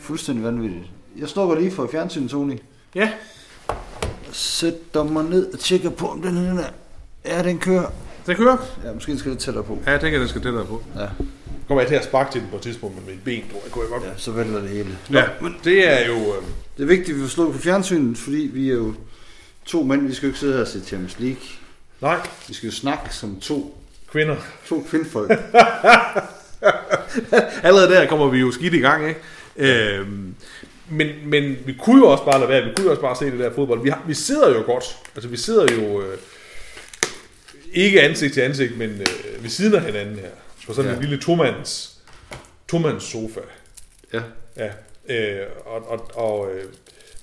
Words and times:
Fuldstændig 0.00 0.44
vanvittigt. 0.44 0.84
Jeg 1.18 1.28
slukker 1.28 1.56
lige 1.58 1.70
for 1.70 1.88
fjernsynet, 1.92 2.30
Tony. 2.30 2.58
Ja. 2.94 3.10
Sætter 4.32 5.04
mig 5.04 5.24
ned 5.24 5.52
og 5.52 5.58
tjekker 5.58 5.90
på, 5.90 6.06
om 6.08 6.22
den 6.22 6.36
her... 6.36 6.64
Ja, 7.24 7.42
den 7.42 7.58
kører. 7.58 7.90
Den 8.26 8.36
kører? 8.36 8.56
Ja, 8.84 8.92
måske 8.92 9.18
skal 9.18 9.30
det 9.32 9.38
tættere 9.38 9.64
på. 9.64 9.78
Ja, 9.86 9.90
jeg 9.90 10.00
tænker, 10.00 10.18
den 10.18 10.28
skal 10.28 10.42
tættere 10.42 10.64
på. 10.66 10.82
Ja. 10.96 11.06
Kommer 11.68 11.80
jeg 11.82 11.88
til 11.88 11.94
at 11.94 12.04
sparke 12.04 12.32
til 12.32 12.40
den 12.40 12.50
på 12.50 12.56
et 12.56 12.62
tidspunkt 12.62 12.96
med 13.06 13.14
mit 13.14 13.24
ben, 13.24 13.42
tror 13.50 13.60
jeg. 13.64 13.72
Kunne 13.72 13.82
jeg 13.82 13.90
godt. 13.90 14.02
Ja, 14.04 14.08
så 14.16 14.30
vælter 14.30 14.60
det 14.60 14.70
hele. 14.70 14.98
Ja, 15.12 15.24
men 15.40 15.56
det 15.64 15.88
er 15.92 16.06
jo... 16.06 16.14
Øh, 16.14 16.42
Det 16.76 16.82
er 16.82 16.86
vigtigt, 16.86 17.08
at 17.10 17.16
vi 17.16 17.20
får 17.20 17.28
slået 17.28 17.52
på 17.52 17.58
fjernsynet, 17.58 18.18
fordi 18.18 18.50
vi 18.54 18.70
er 18.70 18.74
jo 18.74 18.94
to 19.64 19.82
mænd. 19.82 20.06
Vi 20.06 20.14
skal 20.14 20.26
jo 20.26 20.30
ikke 20.30 20.38
sidde 20.38 20.52
her 20.54 20.60
og 20.60 20.66
se 20.68 20.80
Champions 20.84 21.18
League. 21.18 21.40
nej, 22.00 22.28
Vi 22.48 22.54
skal 22.54 22.66
jo 22.66 22.72
snakke 22.72 23.14
som 23.14 23.40
to, 23.40 23.78
kvinder. 24.12 24.36
to 24.66 24.84
kvindfolk. 24.90 25.30
Allerede 27.66 27.90
der 27.90 28.06
kommer 28.06 28.28
vi 28.28 28.38
jo 28.38 28.50
skidt 28.50 28.74
i 28.74 28.78
gang, 28.78 29.08
ikke? 29.08 29.20
Øhm, 29.56 30.34
men, 30.90 31.08
men 31.24 31.56
vi 31.66 31.74
kunne 31.80 31.98
jo 31.98 32.06
også 32.08 32.24
bare 32.24 32.38
lade 32.38 32.48
være, 32.48 32.64
vi 32.64 32.70
kunne 32.76 32.84
jo 32.84 32.90
også 32.90 33.02
bare 33.02 33.16
se 33.16 33.24
det 33.24 33.38
der 33.38 33.54
fodbold. 33.54 33.82
Vi, 33.82 33.88
har, 33.88 34.02
vi 34.06 34.14
sidder 34.14 34.48
jo 34.48 34.62
godt, 34.66 34.84
altså 35.14 35.28
vi 35.28 35.36
sidder 35.36 35.74
jo 35.74 36.02
øh, 36.02 36.18
ikke 37.72 38.02
ansigt 38.02 38.34
til 38.34 38.40
ansigt, 38.40 38.78
men 38.78 38.90
øh, 38.90 39.42
ved 39.42 39.50
siden 39.50 39.74
af 39.74 39.82
hinanden 39.82 40.16
her, 40.16 40.30
på 40.66 40.74
sådan 40.74 40.90
ja. 40.90 40.96
En 40.96 41.02
lille 41.02 41.20
tomands, 41.20 41.98
tomands 42.68 43.04
sofa. 43.04 43.40
ja. 44.12 44.22
Ja, 44.56 44.70
øh, 45.08 45.46
og, 45.66 45.90
og, 45.90 46.10
og, 46.14 46.54
øh, 46.54 46.64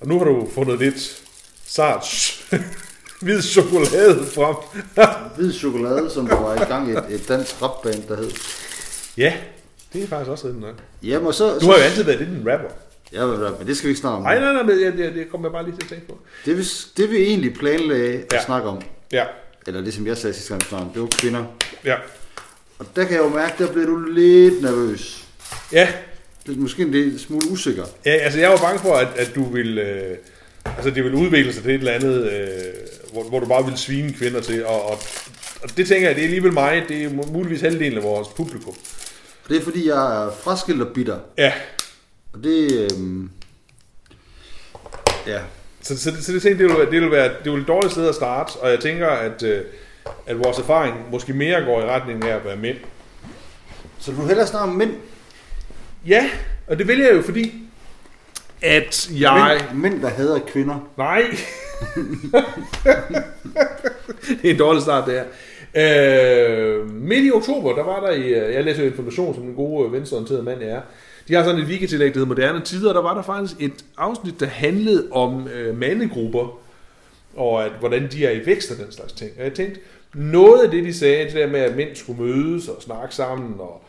og 0.00 0.08
nu 0.08 0.18
har 0.18 0.24
du 0.24 0.50
fundet 0.54 0.78
lidt 0.78 1.22
sart 1.66 2.04
hvid 3.24 3.42
chokolade 3.42 4.26
frem. 4.26 4.56
Hvid 5.36 5.52
chokolade, 5.52 6.10
som 6.10 6.26
der 6.26 6.40
var 6.40 6.54
i 6.54 6.64
gang 6.64 6.88
i 6.88 6.92
et, 6.92 7.04
et 7.08 7.28
dansk 7.28 7.62
rapband, 7.62 8.02
der 8.08 8.16
hed. 8.16 8.30
Ja, 9.16 9.32
det 9.92 10.02
er 10.02 10.06
faktisk 10.06 10.30
også 10.30 10.46
rigtig 10.46 10.62
nok. 10.62 10.74
Jamen, 11.02 11.26
og 11.26 11.34
så... 11.34 11.58
Du 11.58 11.66
har 11.66 11.74
jo 11.76 11.82
altid 11.82 12.02
været 12.04 12.18
lidt 12.18 12.30
en 12.30 12.50
rapper. 12.52 12.68
Ja, 13.12 13.26
men, 13.26 13.66
det 13.66 13.76
skal 13.76 13.86
vi 13.86 13.90
ikke 13.90 14.00
snakke 14.00 14.16
om. 14.16 14.22
Nej, 14.22 14.40
nej, 14.40 14.52
nej, 14.52 14.62
men 14.62 14.78
det, 14.78 14.92
det, 14.98 15.14
det 15.14 15.30
kommer 15.30 15.48
jeg 15.48 15.52
bare 15.52 15.64
lige 15.64 15.76
til 15.76 15.82
at 15.82 15.88
tænke 15.88 16.06
på. 16.08 16.18
Det, 16.46 16.58
vi, 16.58 16.62
det 16.96 17.10
vi 17.10 17.16
egentlig 17.16 17.54
planlagde 17.54 18.14
at 18.14 18.32
Ja. 18.32 18.44
snakke 18.44 18.68
om, 18.68 18.82
Ja, 19.12 19.24
eller 19.66 19.80
det 19.80 19.94
som 19.94 20.06
jeg 20.06 20.16
sagde 20.16 20.34
sidste 20.34 20.54
gang, 20.54 20.82
om, 20.82 20.90
det 20.94 21.02
var 21.02 21.08
kvinder. 21.08 21.44
ja. 21.84 21.94
Og 22.78 22.86
der 22.96 23.04
kan 23.04 23.12
jeg 23.16 23.22
jo 23.24 23.28
mærke, 23.28 23.64
der 23.64 23.72
bliver 23.72 23.86
du 23.86 23.98
lidt 23.98 24.62
nervøs. 24.62 25.24
Ja, 25.72 25.88
Lidt, 26.46 26.58
måske 26.58 26.82
en 26.82 26.90
lille 26.90 27.18
smule 27.18 27.50
usikker. 27.50 27.84
ja 28.06 28.10
altså 28.10 28.40
jeg 28.40 28.50
var 28.50 28.56
bange 28.56 28.78
for, 28.78 28.94
at, 28.94 29.08
at 29.16 29.34
du 29.34 29.44
vil... 29.44 29.78
Øh, 29.78 30.16
altså 30.76 30.90
det 30.90 31.04
vil 31.04 31.14
udvikle 31.14 31.52
sig 31.52 31.62
til 31.62 31.70
et 31.74 31.78
eller 31.78 31.92
andet, 31.92 32.32
øh, 32.32 32.48
hvor, 33.12 33.22
hvor 33.22 33.40
du 33.40 33.46
bare 33.46 33.64
vil 33.64 33.76
svine 33.78 34.12
kvinder 34.12 34.40
til. 34.40 34.66
Og, 34.66 34.86
og, 34.88 34.98
og 35.62 35.76
det 35.76 35.88
tænker 35.88 36.06
jeg, 36.08 36.16
det 36.16 36.22
er 36.22 36.26
alligevel 36.26 36.52
mig. 36.52 36.84
Det 36.88 37.02
er 37.04 37.08
mu- 37.08 37.32
muligvis 37.32 37.60
halvdelen 37.60 37.98
af 37.98 38.04
vores 38.04 38.28
publikum. 38.28 38.74
Og 39.44 39.50
det 39.50 39.56
er 39.56 39.62
fordi, 39.62 39.88
jeg 39.88 40.24
er 40.26 40.30
fraskilt 40.42 40.82
og 40.82 40.88
bitter. 40.88 41.18
Ja, 41.38 41.52
Og 42.32 42.44
det... 42.44 42.88
Øhm, 42.92 43.30
ja. 45.26 45.40
så, 45.82 45.98
så, 45.98 46.12
så 46.22 46.32
det 46.32 46.42
det 46.42 46.58
vil, 46.58 46.68
være- 46.68 46.90
det 46.90 47.00
vil 47.02 47.10
være 47.10 47.32
det 47.44 47.52
vil 47.52 47.60
et 47.60 47.68
dårligt 47.68 47.92
sted 47.92 48.08
at 48.08 48.14
starte. 48.14 48.56
Og 48.56 48.70
jeg 48.70 48.80
tænker, 48.80 49.08
at, 49.08 49.42
øh, 49.42 49.64
at 50.26 50.38
vores 50.44 50.58
erfaring 50.58 50.96
måske 51.10 51.32
mere 51.32 51.64
går 51.64 51.80
i 51.80 51.84
retning 51.84 52.24
af 52.24 52.36
at 52.36 52.44
være 52.44 52.56
mænd. 52.56 52.76
Så 53.98 54.12
du 54.12 54.26
hellere 54.26 54.46
snakke 54.46 54.68
om 54.70 54.76
mænd? 54.76 54.94
Ja, 56.06 56.30
og 56.66 56.78
det 56.78 56.88
vil 56.88 56.98
jeg 56.98 57.14
jo, 57.14 57.22
fordi 57.22 57.60
at 58.62 59.10
jeg... 59.20 59.60
Mænd, 59.72 59.80
mænd 59.82 60.02
der 60.02 60.08
hader 60.08 60.38
kvinder. 60.38 60.88
Nej. 60.96 61.22
det 64.42 64.44
er 64.44 64.50
en 64.50 64.58
dårlig 64.58 64.82
start, 64.82 65.06
det 65.06 65.14
her. 65.14 65.24
Øh, 65.76 66.90
midt 66.90 67.24
i 67.24 67.30
oktober, 67.30 67.74
der 67.74 67.84
var 67.84 68.00
der 68.00 68.10
i, 68.10 68.22
øh, 68.22 68.54
jeg 68.54 68.64
læser 68.64 68.84
information 68.84 69.34
som 69.34 69.44
en 69.44 69.54
god 69.54 69.86
øh, 69.86 69.92
venstreorienterede 69.92 70.42
mand 70.42 70.60
jeg 70.60 70.70
er, 70.70 70.80
de 71.28 71.34
har 71.34 71.44
sådan 71.44 71.60
et 71.60 71.66
weekendtillæg, 71.66 72.08
der 72.08 72.14
hedder 72.14 72.28
Moderne 72.28 72.64
Tider, 72.64 72.88
og 72.88 72.94
der 72.94 73.02
var 73.02 73.14
der 73.14 73.22
faktisk 73.22 73.60
et 73.60 73.84
afsnit, 73.96 74.40
der 74.40 74.46
handlede 74.46 75.08
om 75.10 75.48
øh, 75.48 75.78
mandegrupper, 75.78 76.60
og 77.36 77.64
at, 77.64 77.72
hvordan 77.80 78.08
de 78.12 78.26
er 78.26 78.30
i 78.30 78.46
vækst 78.46 78.70
og 78.70 78.76
den 78.76 78.92
slags 78.92 79.12
ting. 79.12 79.30
Og 79.38 79.44
jeg 79.44 79.54
tænkte, 79.54 79.80
noget 80.14 80.64
af 80.64 80.70
det, 80.70 80.84
de 80.84 80.94
sagde, 80.94 81.24
det 81.24 81.34
der 81.34 81.46
med, 81.46 81.60
at 81.60 81.76
mænd 81.76 81.96
skulle 81.96 82.22
mødes 82.22 82.68
og 82.68 82.82
snakke 82.82 83.14
sammen, 83.14 83.54
og 83.58 83.82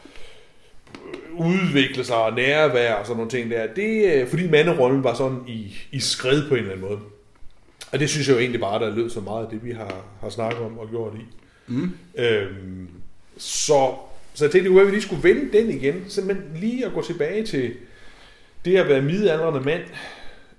øh, 1.05 1.47
udvikle 1.47 2.03
sig 2.03 2.15
og 2.15 2.33
nærvær 2.33 2.93
og 2.93 3.05
sådan 3.05 3.17
nogle 3.17 3.31
ting 3.31 3.51
der. 3.51 3.67
Det 3.75 4.17
er, 4.17 4.25
fordi 4.25 4.49
manderollen 4.49 5.03
var 5.03 5.13
sådan 5.13 5.39
i, 5.47 5.75
i 5.91 5.99
skred 5.99 6.49
på 6.49 6.55
en 6.55 6.59
eller 6.59 6.71
anden 6.71 6.87
måde. 6.89 6.99
Og 7.91 7.99
det 7.99 8.09
synes 8.09 8.27
jeg 8.27 8.33
jo 8.33 8.39
egentlig 8.39 8.61
bare, 8.61 8.79
der 8.79 8.95
lød 8.95 9.09
så 9.09 9.19
meget 9.19 9.43
af 9.43 9.49
det, 9.49 9.65
vi 9.65 9.71
har, 9.71 10.05
har 10.21 10.29
snakket 10.29 10.59
om 10.59 10.79
og 10.79 10.89
gjort 10.89 11.13
i. 11.15 11.44
Mm. 11.67 11.91
Øhm, 12.17 12.87
så, 13.37 13.95
så 14.33 14.45
jeg 14.45 14.51
tænkte, 14.51 14.79
at 14.81 14.87
vi 14.87 14.91
lige 14.91 15.01
skulle 15.01 15.23
vende 15.23 15.57
den 15.57 15.69
igen. 15.69 16.03
Simpelthen 16.07 16.57
lige 16.57 16.85
at 16.85 16.93
gå 16.93 17.01
tilbage 17.01 17.45
til 17.45 17.73
det 18.65 18.77
at 18.77 18.87
være 18.87 19.01
midaldrende 19.01 19.61
mand 19.61 19.83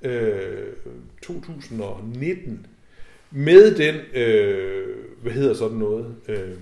øh, 0.02 0.72
2019 1.22 2.66
med 3.30 3.74
den, 3.74 3.94
øh, 4.14 4.96
hvad 5.22 5.32
hedder 5.32 5.54
sådan 5.54 5.76
noget, 5.76 6.14
øh, 6.28 6.52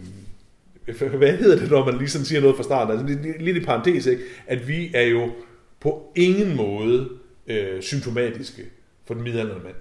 hvad 1.19 1.37
hedder 1.37 1.59
det, 1.59 1.71
når 1.71 1.84
man 1.84 1.99
lige 1.99 2.09
sådan 2.09 2.25
siger 2.25 2.41
noget 2.41 2.56
fra 2.56 2.62
starten? 2.62 2.99
Altså 2.99 3.06
lidt, 3.06 3.43
lidt 3.43 3.56
i 3.56 3.65
parentes, 3.65 4.06
ikke? 4.06 4.22
at 4.47 4.69
vi 4.69 4.91
er 4.94 5.03
jo 5.03 5.31
på 5.81 6.12
ingen 6.16 6.56
måde 6.56 7.09
øh, 7.47 7.82
symptomatiske 7.82 8.62
for 9.05 9.15
den 9.15 9.22
midaldrende 9.22 9.65
mand. 9.65 9.76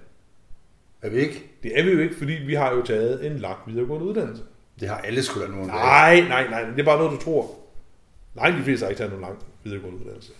Er 1.02 1.10
vi 1.10 1.18
ikke? 1.18 1.44
Det 1.62 1.78
er 1.78 1.84
vi 1.84 1.90
jo 1.90 1.98
ikke, 1.98 2.14
fordi 2.14 2.32
vi 2.32 2.54
har 2.54 2.74
jo 2.74 2.82
taget 2.82 3.26
en 3.26 3.38
lang 3.38 3.58
videregående 3.66 4.06
uddannelse. 4.06 4.42
Det 4.80 4.88
har 4.88 4.96
alle 4.96 5.22
sgu 5.22 5.40
da 5.40 5.46
nogen. 5.46 5.66
Nej, 5.66 6.20
nej, 6.20 6.48
nej, 6.50 6.64
det 6.64 6.80
er 6.80 6.84
bare 6.84 6.98
noget, 6.98 7.20
du 7.20 7.24
tror. 7.24 7.50
Nej, 8.34 8.50
de 8.50 8.64
fleste 8.64 8.84
har 8.84 8.90
ikke 8.90 8.98
taget 8.98 9.12
nogen 9.12 9.24
lang 9.24 9.38
videregående 9.64 10.00
uddannelse. 10.00 10.32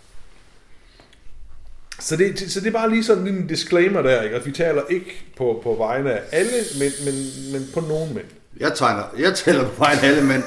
Så 1.99 2.15
det, 2.15 2.51
så 2.51 2.59
det 2.59 2.67
er 2.67 2.71
bare 2.71 2.89
lige 2.89 3.03
sådan 3.03 3.27
en 3.27 3.47
disclaimer 3.47 4.01
der, 4.01 4.21
ikke? 4.21 4.35
at 4.35 4.45
vi 4.45 4.51
taler 4.51 4.81
ikke 4.89 5.25
på, 5.37 5.59
på 5.63 5.75
vegne 5.75 6.11
af 6.13 6.21
alle, 6.31 6.51
men, 6.79 6.91
men, 7.05 7.15
men 7.53 7.69
på 7.73 7.79
nogen 7.79 8.13
mænd. 8.13 8.25
Jeg, 8.59 8.75
tegner, 8.75 9.03
jeg 9.19 9.33
tæller 9.35 9.63
på 9.63 9.75
vejen 9.77 9.99
af 9.99 10.07
alle 10.07 10.23
mænd. 10.23 10.43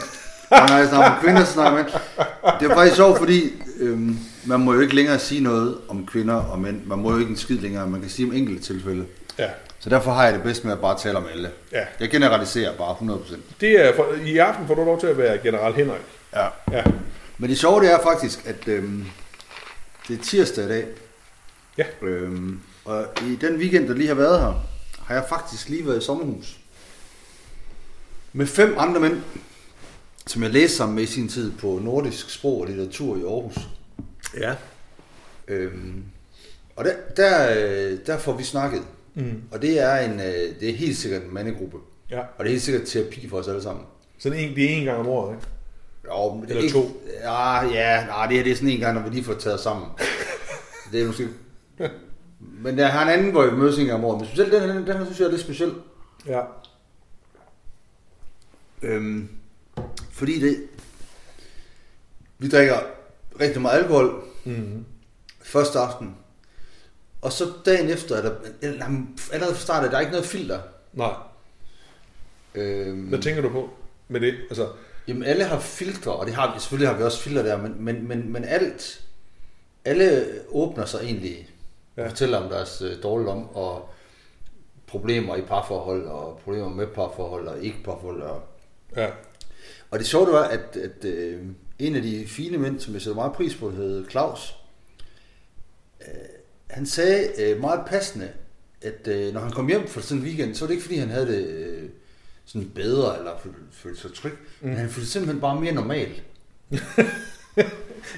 Og 0.51 0.69
når 0.69 0.77
jeg 0.77 0.89
snakker 0.89 1.11
om 1.11 1.23
kvinder, 1.23 1.45
så 1.45 1.53
snakker 1.53 1.77
mænd. 1.77 1.87
Det 2.61 2.71
er 2.71 2.75
faktisk 2.75 2.97
sjovt, 2.97 3.19
fordi 3.19 3.53
øhm, 3.81 4.19
man 4.45 4.61
må 4.61 4.75
jo 4.75 4.81
ikke 4.81 4.95
længere 4.95 5.19
sige 5.19 5.41
noget 5.41 5.77
om 5.89 6.07
kvinder 6.07 6.35
og 6.35 6.59
mænd. 6.59 6.85
Man 6.87 6.99
må 6.99 7.13
jo 7.13 7.19
ikke 7.19 7.31
en 7.31 7.37
skid 7.37 7.59
længere. 7.59 7.87
Man 7.87 8.01
kan 8.01 8.11
sige 8.11 8.27
om 8.27 8.35
enkelte 8.35 8.63
tilfælde. 8.63 9.05
Ja, 9.39 9.49
Så 9.81 9.91
derfor 9.91 10.13
har 10.13 10.25
jeg 10.25 10.35
det 10.35 10.43
bedst 10.43 10.65
med 10.65 10.73
at 10.73 10.81
bare 10.81 10.99
tale 10.99 11.19
om 11.19 11.27
alle. 11.33 11.51
ja. 11.73 11.85
Jeg 12.01 12.11
generaliserer 12.11 12.77
bare 12.77 12.95
100%. 12.95 13.37
Det 13.61 13.87
er 13.87 13.97
for, 13.97 14.13
I 14.25 14.37
aften 14.39 14.67
får 14.67 14.75
du 14.75 14.85
lov 14.85 15.01
til 15.01 15.07
at 15.07 15.19
være 15.19 15.39
general 15.39 15.73
Henrik. 15.73 16.01
Ja. 16.35 16.47
Ja, 16.73 16.85
Men 17.39 17.51
det 17.51 17.59
sjove 17.59 17.81
det 17.81 17.93
er 17.93 17.99
faktisk, 18.03 18.47
at 18.47 18.69
øhm, 18.69 19.07
det 20.09 20.19
er 20.19 20.23
tirsdag 20.25 20.65
i 20.65 20.69
dag. 20.69 20.87
Ja. 21.79 21.85
Øhm, 22.03 22.61
og 22.85 23.07
i 23.23 23.37
den 23.41 23.57
weekend, 23.57 23.89
der 23.89 23.95
lige 23.95 24.09
har 24.09 24.15
været 24.15 24.41
her, 24.41 24.67
har 25.07 25.15
jeg 25.15 25.25
faktisk 25.29 25.69
lige 25.69 25.87
været 25.87 26.03
i 26.03 26.05
sommerhus. 26.05 26.57
Med 28.33 28.47
fem 28.47 28.75
andre 28.79 29.01
mænd, 29.01 29.23
som 30.27 30.43
jeg 30.43 30.51
læste 30.51 30.77
sammen 30.77 30.95
med 30.95 31.03
i 31.03 31.07
sin 31.07 31.29
tid 31.29 31.53
på 31.53 31.81
nordisk 31.83 32.31
sprog 32.31 32.61
og 32.61 32.67
litteratur 32.67 33.17
i 33.17 33.21
Aarhus. 33.23 33.55
ja. 34.41 34.55
Øhm, 35.49 36.05
og 36.77 36.85
der, 36.85 36.93
der, 37.17 37.57
øh, 37.59 37.99
der 38.07 38.19
får 38.19 38.33
vi 38.33 38.45
snakket. 38.45 38.83
Mm. 39.19 39.43
Og 39.53 39.63
det 39.63 39.79
er, 39.81 39.97
en, 39.97 40.21
øh, 40.21 40.61
det 40.61 40.71
er 40.71 40.75
helt 40.77 40.97
sikkert 40.97 41.23
en 41.23 41.35
mandegruppe. 41.35 41.77
ja. 42.11 42.19
Og 42.21 42.45
det 42.45 42.47
er 42.47 42.51
helt 42.51 42.63
sikkert 42.63 42.87
terapi 42.87 43.29
for 43.29 43.39
os 43.39 43.49
alle 43.49 43.63
sammen. 43.63 43.85
Så 44.19 44.31
det 44.31 44.45
er 44.45 44.49
en, 44.49 44.57
det 44.57 44.65
er 44.65 44.69
en 44.77 44.85
gang 44.85 44.99
om 44.99 45.07
året, 45.09 45.35
ikke? 45.37 45.47
Jo, 46.05 46.13
er 46.13 46.43
Eller 46.49 46.63
ikke, 46.63 46.75
to. 46.75 47.03
Ja, 47.23 47.65
ja 47.67 48.07
nej, 48.07 48.27
det 48.27 48.37
her 48.37 48.43
det 48.45 48.53
er 48.53 48.57
sådan 48.57 48.69
en 48.69 48.81
gang, 48.81 48.95
når 48.95 49.03
vi 49.03 49.11
lige 49.15 49.25
får 49.25 49.35
taget 49.35 49.61
sammen. 49.61 49.89
det 50.93 51.03
er 51.03 51.07
måske... 51.07 51.29
Men 52.41 52.79
jeg 52.79 52.93
har 52.93 53.03
en 53.03 53.09
anden, 53.19 53.31
hvor 53.31 53.47
vi 53.47 53.57
mødes 53.57 53.79
en 53.79 53.87
gang 53.87 53.99
om 53.99 54.05
året. 54.05 54.19
Men 54.19 54.27
specielt 54.27 54.53
den, 54.53 54.63
den, 54.69 54.77
den 54.87 54.97
her 54.97 55.05
synes 55.05 55.19
jeg 55.21 55.27
er 55.27 55.31
lidt 55.31 55.41
speciel. 55.41 55.73
Ja. 56.27 56.41
Øhm, 58.83 59.29
fordi 60.11 60.41
det... 60.41 60.57
Vi 62.39 62.49
drikker 62.49 62.75
rigtig 63.41 63.63
meget 63.63 63.79
alkohol 63.79 64.23
Mm. 64.45 64.85
første 65.43 65.79
aften. 65.79 66.15
Og 67.23 67.33
så 67.33 67.53
dagen 67.67 67.91
efter, 67.91 68.17
er 68.17 68.23
der, 68.23 68.35
eller, 68.63 68.87
allerede 69.33 69.55
fra 69.55 69.63
start, 69.63 69.85
er 69.85 69.91
der 69.91 70.01
ikke 70.01 70.13
noget 70.13 70.27
filter. 70.27 70.61
Nej, 70.93 71.15
Øhm, 72.55 73.01
hvad 73.01 73.19
tænker 73.19 73.43
du 73.43 73.49
på 73.49 73.71
med 74.09 74.21
det? 74.21 74.35
Altså, 74.51 74.69
Jamen 75.09 75.23
alle 75.23 75.45
har 75.45 75.61
filtre, 75.61 76.13
og 76.13 76.27
det 76.27 76.35
har 76.35 76.55
vi, 76.55 76.61
selvfølgelig 76.61 76.89
har 76.89 76.97
vi 76.97 77.03
også 77.03 77.21
filtre 77.21 77.43
der, 77.43 77.57
men, 77.57 77.85
men, 77.85 78.09
men, 78.09 78.33
men 78.33 78.45
alt, 78.45 79.05
alle 79.85 80.27
åbner 80.49 80.85
sig 80.85 81.01
egentlig 81.03 81.49
ja. 81.97 82.03
Ja. 82.03 82.07
og 82.07 82.11
fortæller 82.11 82.39
om 82.39 82.51
deres 82.51 82.83
øh, 82.83 83.03
dårligdom 83.03 83.49
og 83.49 83.89
problemer 84.87 85.37
i 85.37 85.41
parforhold, 85.41 86.07
og 86.07 86.41
problemer 86.45 86.69
med 86.69 86.87
parforhold 86.87 87.49
og 87.49 87.63
ikke 87.65 87.79
parforhold. 87.85 88.23
Og, 88.23 88.43
ja. 88.97 89.11
og 89.91 89.99
det 89.99 90.07
sjove 90.07 90.33
var, 90.33 90.45
at, 90.45 90.77
at 90.77 91.05
øh, 91.05 91.43
en 91.79 91.97
af 91.97 92.03
de 92.03 92.27
fine 92.27 92.59
mænd, 92.59 92.81
som 92.81 92.95
jeg 92.95 93.03
sætter 93.03 93.15
meget 93.15 93.33
pris 93.33 93.55
på, 93.55 93.71
hed 93.71 94.11
Claus, 94.11 94.57
øh, 96.01 96.15
han 96.71 96.87
sagde 96.87 97.29
øh, 97.43 97.61
meget 97.61 97.81
passende, 97.87 98.29
at 98.83 99.09
øh, 99.09 99.35
når 99.35 99.41
han 99.41 99.51
kom 99.53 99.69
hjem 99.69 99.89
fra 99.89 100.01
sådan 100.01 100.19
en 100.19 100.25
weekend, 100.25 100.55
så 100.55 100.61
var 100.61 100.67
det 100.67 100.73
ikke 100.75 100.83
fordi, 100.85 100.97
han 100.99 101.09
havde 101.11 101.27
det 101.27 101.47
øh, 101.47 101.89
sådan 102.45 102.71
bedre, 102.75 103.19
eller 103.19 103.31
følte, 103.73 104.01
sig 104.01 104.15
tryg, 104.15 104.33
mm. 104.61 104.69
men 104.69 104.77
han 104.77 104.89
følte 104.91 105.11
simpelthen 105.11 105.41
bare 105.41 105.61
mere 105.61 105.73
normal. 105.73 106.09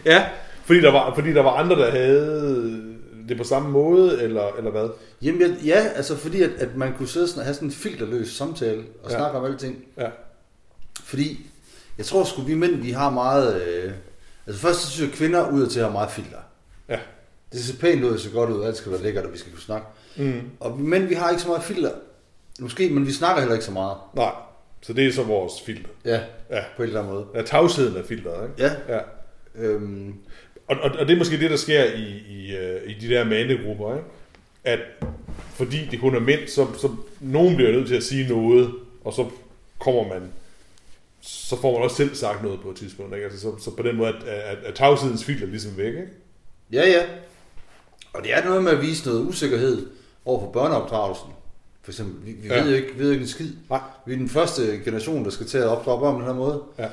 Ja, 0.05 0.29
Fordi 0.65 0.81
der, 0.81 0.93
var, 0.93 1.15
fordi 1.15 1.33
der 1.33 1.43
var 1.43 1.51
andre, 1.51 1.77
der 1.77 1.91
havde 1.91 2.97
det 3.29 3.37
på 3.37 3.45
samme 3.45 3.71
måde, 3.71 4.23
eller, 4.23 4.49
eller 4.59 4.71
hvad? 4.71 4.89
Jamen, 5.23 5.41
jeg- 5.43 5.57
ja, 5.65 5.79
altså 5.95 6.17
fordi 6.17 6.43
at, 6.43 6.51
at 6.51 6.77
man 6.77 6.93
kunne 6.97 7.09
sidde 7.09 7.29
sådan, 7.29 7.39
og 7.39 7.45
have 7.45 7.55
sådan 7.55 7.69
en 7.69 7.73
filterløs 7.73 8.29
samtale 8.29 8.79
og 9.03 9.11
Ja. 9.11 9.13
ja. 9.13 9.19
snakke 9.19 9.39
om 9.39 9.45
alting. 9.45 9.85
Ja. 9.97 10.09
Fordi 11.05 11.47
jeg 11.99 12.07
tror 12.07 12.25
sgu, 12.25 12.43
vi 12.43 12.55
mænd, 12.55 12.75
vi 12.83 12.91
har 12.91 13.11
meget... 13.11 13.63
Øh, 13.63 13.93
altså 14.47 14.61
først 14.63 14.81
så 14.81 14.91
synes 14.91 15.01
jeg, 15.09 15.13
at 15.13 15.19
kvinder 15.19 15.51
ud 15.51 15.67
til 15.67 15.81
at 15.81 15.85
have 15.87 15.93
meget 15.93 16.11
filter. 16.11 16.39
Det 17.53 17.61
ser 17.65 17.79
pænt 17.81 18.05
ud, 18.05 18.13
det 18.13 18.21
ser 18.21 18.31
godt 18.31 18.51
ud, 18.51 18.65
alt 18.65 18.77
skal 18.77 18.93
være 18.93 19.03
lækkert, 19.03 19.25
og 19.25 19.33
vi 19.33 19.39
skal 19.39 19.53
kunne 19.53 19.63
snakke. 19.63 19.87
Mm. 20.17 20.41
Og 20.61 20.79
vi 20.79 20.83
mænd, 20.83 21.05
vi 21.05 21.15
har 21.15 21.31
ikke 21.31 21.43
så 21.43 21.49
meget 21.49 21.63
filter. 21.65 21.91
Måske, 22.61 22.91
men 22.91 23.07
vi 23.07 23.13
snakker 23.13 23.41
heller 23.41 23.55
ikke 23.55 23.65
så 23.65 23.73
meget. 23.73 23.97
Nej, 24.15 24.33
så 24.81 24.93
det 24.93 25.07
er 25.07 25.13
så 25.13 25.23
vores 25.23 25.53
filter. 25.67 25.89
Ja, 26.05 26.21
Ja. 26.51 26.63
på 26.77 26.83
en 26.83 26.89
eller 26.89 27.01
anden 27.01 27.15
måde. 27.15 27.27
Ja, 27.35 27.43
tavsheden 27.43 27.97
er 27.97 28.03
filteret, 28.03 28.51
ikke? 28.51 28.63
Ja, 28.89 28.95
Ja. 28.97 29.01
øhm, 29.55 30.15
Og, 30.69 30.77
og, 30.83 30.91
og 30.91 31.07
det 31.07 31.15
er 31.15 31.19
måske 31.19 31.39
det, 31.41 31.51
der 31.51 31.57
sker 31.57 31.85
i, 31.85 32.23
i, 32.29 32.57
øh, 32.57 32.91
i 32.91 32.95
de 32.95 33.09
der 33.15 33.25
mandegrupper, 33.25 33.95
ikke? 33.95 34.07
At 34.65 34.79
fordi 35.55 35.87
det 35.91 36.01
kun 36.01 36.15
er 36.15 36.21
mænd, 36.21 36.49
så, 36.49 36.67
så 36.79 36.91
nogen 37.21 37.57
bliver 37.57 37.73
nødt 37.73 37.89
til 37.89 37.95
at 37.95 38.03
sige 38.03 38.29
noget, 38.29 38.71
og 39.05 39.13
så 39.13 39.27
kommer 39.79 40.09
man, 40.09 40.23
så 41.21 41.57
får 41.61 41.73
man 41.73 41.83
også 41.83 41.97
selv 41.97 42.15
sagt 42.15 42.43
noget 42.43 42.61
på 42.61 42.71
et 42.71 42.77
tidspunkt, 42.77 43.15
ikke? 43.15 43.25
Altså, 43.25 43.41
så, 43.41 43.59
så 43.59 43.77
på 43.77 43.83
den 43.83 43.97
måde, 43.97 44.09
at, 44.09 44.23
at, 44.29 44.59
at 44.65 44.75
tavshedens 44.75 45.25
filter 45.25 45.47
ligesom 45.47 45.77
væk, 45.77 45.87
ikke? 45.87 46.09
ja, 46.73 46.89
ja. 46.89 47.03
Og 48.13 48.23
det 48.23 48.33
er 48.35 48.45
noget 48.45 48.65
med 48.65 48.73
at 48.73 48.83
vise 48.83 49.07
noget 49.09 49.27
usikkerhed 49.27 49.87
over 50.25 50.41
for 50.41 50.51
børneopdragelsen. 50.53 51.29
For 51.83 51.91
eksempel, 51.93 52.27
vi, 52.27 52.33
vi 52.33 52.49
Ja. 52.49 52.63
ved 52.63 52.71
jo 52.71 52.77
ikke, 52.77 52.99
ved 52.99 53.07
jo 53.07 53.13
ikke 53.13 53.23
en 53.23 53.29
skid. 53.29 53.53
Nej. 53.71 53.81
Vi 54.07 54.13
er 54.13 54.17
den 54.19 54.29
første 54.29 54.63
generation, 54.85 55.25
der 55.25 55.31
skal 55.31 55.47
til 55.47 55.59
at 55.59 55.67
opdrage 55.69 56.01
børn 56.01 56.15
på 56.15 56.19
den 56.21 56.27
her 56.27 56.35
måde. 56.35 56.63
Ja. 56.79 56.89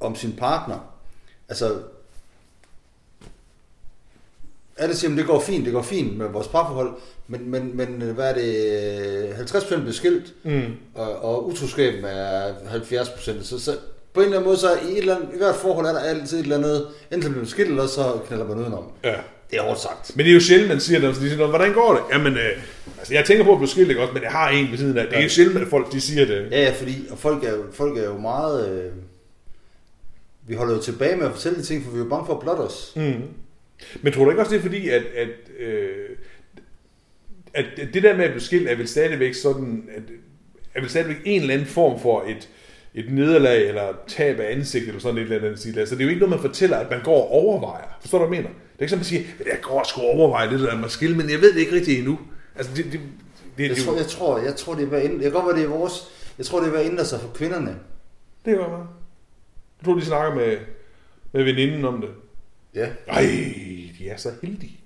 Om 0.00 0.16
sin 0.16 0.32
partner. 0.32 0.78
Altså, 1.48 1.78
alle 4.76 4.96
siger, 4.96 5.10
at 5.10 5.16
det 5.18 5.26
går 5.26 5.40
fint, 5.40 5.64
det 5.64 5.72
går 5.72 5.82
fint 5.82 6.16
med 6.18 6.28
vores 6.28 6.48
parforhold, 6.48 6.94
men, 7.28 7.50
men, 7.50 7.76
men 7.76 7.88
hvad 8.00 8.30
er 8.30 8.34
det, 8.34 9.30
øh, 9.30 9.38
50% 9.38 9.76
bliver 9.80 9.92
skilt, 9.92 10.34
Mm. 10.42 10.72
og, 10.94 11.16
og 11.16 11.46
utroskaben 11.46 12.04
er 12.04 12.54
70%. 12.54 13.42
Så, 13.44 13.58
så 13.60 13.76
på 14.14 14.20
en 14.20 14.24
eller 14.24 14.36
anden 14.38 14.48
måde, 14.48 14.58
så 14.58 14.74
i, 14.74 14.92
et 14.92 14.98
eller 14.98 15.16
andet, 15.16 15.28
i 15.34 15.38
hvert 15.38 15.54
forhold 15.56 15.86
er 15.86 15.92
der 15.92 16.00
altid 16.00 16.38
et 16.38 16.42
eller 16.42 16.56
andet, 16.56 16.86
enten 17.12 17.20
bliver 17.30 17.36
man 17.42 17.46
skilt, 17.46 17.68
eller 17.70 17.86
så 17.86 18.20
knalder 18.26 18.46
man 18.48 18.58
udenom. 18.58 18.84
Ja. 19.04 19.14
Det 19.50 19.58
er 19.58 19.62
hårdt 19.62 19.80
sagt. 19.80 20.16
Men 20.16 20.24
det 20.24 20.30
er 20.30 20.34
jo 20.34 20.40
sjældent, 20.40 20.68
man 20.68 20.80
siger 20.80 20.98
det, 21.00 21.08
når 21.08 21.14
de 21.14 21.20
siger, 21.20 21.36
"Nå, 21.36 21.46
hvordan 21.46 21.72
går 21.72 21.92
det? 21.94 22.02
Jamen, 22.12 22.32
øh, 22.32 22.50
altså, 22.98 23.14
jeg 23.14 23.24
tænker 23.24 23.44
på 23.44 23.52
at 23.52 23.58
blive 23.58 23.68
skilt, 23.68 23.88
ikke 23.88 24.00
også? 24.02 24.14
Men 24.14 24.22
jeg 24.22 24.30
har 24.30 24.48
en 24.48 24.70
ved 24.70 24.78
siden 24.78 24.98
af. 24.98 25.06
Det 25.06 25.18
er 25.18 25.22
jo 25.22 25.28
sjældent, 25.28 25.58
at 25.58 25.68
folk 25.68 25.92
de 25.92 26.00
siger 26.00 26.24
det. 26.26 26.48
Ja, 26.50 26.62
ja, 26.62 26.72
fordi 26.78 27.06
og 27.10 27.18
folk, 27.18 27.44
er 27.44 27.50
jo, 27.50 27.64
folk 27.72 27.98
er 27.98 28.04
jo 28.04 28.18
meget... 28.18 28.84
Øh, 28.84 28.92
vi 30.46 30.54
holder 30.54 30.74
jo 30.74 30.82
tilbage 30.82 31.16
med 31.16 31.26
at 31.26 31.32
fortælle 31.32 31.58
de 31.58 31.62
ting, 31.64 31.84
for 31.84 31.90
vi 31.90 31.98
er 31.98 32.02
jo 32.02 32.08
bange 32.08 32.26
for 32.26 32.34
at 32.34 32.40
blotte 32.40 32.60
os. 32.60 32.92
Mm. 32.96 33.22
Men 34.02 34.12
tror 34.12 34.24
du 34.24 34.30
ikke 34.30 34.42
også, 34.42 34.52
det 34.52 34.58
er 34.58 34.62
fordi, 34.62 34.88
at, 34.88 35.02
at, 35.16 35.28
øh, 35.60 36.08
at 37.54 37.66
det 37.94 38.02
der 38.02 38.16
med 38.16 38.24
at 38.24 38.30
blive 38.30 38.42
skilt 38.42 38.68
er 38.68 38.74
vel 38.76 38.88
stadigvæk 38.88 39.34
sådan, 39.34 39.88
at, 39.96 40.02
er 40.74 40.80
vel 40.80 40.90
stadigvæk 40.90 41.16
en 41.24 41.40
eller 41.40 41.54
anden 41.54 41.66
form 41.68 42.00
for 42.00 42.24
et, 42.28 42.48
et 42.94 43.12
nederlag 43.12 43.68
eller 43.68 43.92
tab 44.06 44.40
af 44.40 44.52
ansigt 44.52 44.86
eller 44.86 45.00
sådan 45.00 45.16
et 45.16 45.22
eller 45.22 45.36
andet. 45.48 45.76
Altså, 45.78 45.94
det 45.94 46.00
er 46.00 46.04
jo 46.04 46.10
ikke 46.10 46.20
noget, 46.20 46.30
man 46.42 46.50
fortæller, 46.50 46.76
at 46.76 46.90
man 46.90 47.02
går 47.02 47.16
og 47.22 47.30
overvejer. 47.30 47.98
Forstår 48.00 48.18
du, 48.18 48.26
hvad 48.26 48.36
jeg 48.38 48.42
mener? 48.44 48.54
Det 48.72 48.78
er 48.78 48.82
ikke 48.82 48.90
sådan, 48.90 48.98
man 48.98 49.04
siger, 49.04 49.22
at 49.40 49.46
jeg 49.46 49.58
går 49.62 49.80
og 49.80 49.86
skal 49.86 50.02
overveje 50.02 50.50
det 50.50 50.60
der 50.60 50.76
med 50.76 50.88
skille, 50.88 51.16
men 51.16 51.30
jeg 51.30 51.40
ved 51.40 51.52
det 51.54 51.60
ikke 51.60 51.72
rigtig 51.74 51.98
endnu. 51.98 52.18
Altså, 52.56 52.72
det, 52.76 52.84
det, 52.84 52.92
det, 52.92 53.00
det, 53.58 53.68
Jeg 53.68 53.76
det, 53.76 53.84
tror, 53.84 53.96
jeg 53.96 54.06
tror, 54.06 54.38
jeg 54.38 54.56
tror, 54.56 54.74
det 54.74 54.92
er 54.92 54.96
at 54.96 55.04
ændre, 55.04 55.24
jeg 55.24 55.32
godt 55.32 55.56
det 55.56 55.64
er 55.64 55.68
vores, 55.68 55.92
jeg 56.38 56.46
tror, 56.46 56.60
det 56.60 56.74
er 56.74 56.78
at 56.78 56.86
ændre 56.86 57.04
sig 57.04 57.20
for 57.20 57.28
kvinderne. 57.28 57.76
det 58.44 58.52
er 58.52 58.56
godt, 58.56 58.70
man. 58.70 58.80
Jeg 59.80 59.84
tror, 59.84 59.94
de 59.94 60.04
snakker 60.04 60.34
med, 60.34 60.56
med 61.32 61.44
veninden 61.44 61.84
om 61.84 62.00
det. 62.00 62.10
Ja. 62.74 62.88
Ej, 63.08 63.22
de 63.98 64.08
er 64.08 64.16
så 64.16 64.30
heldige. 64.42 64.80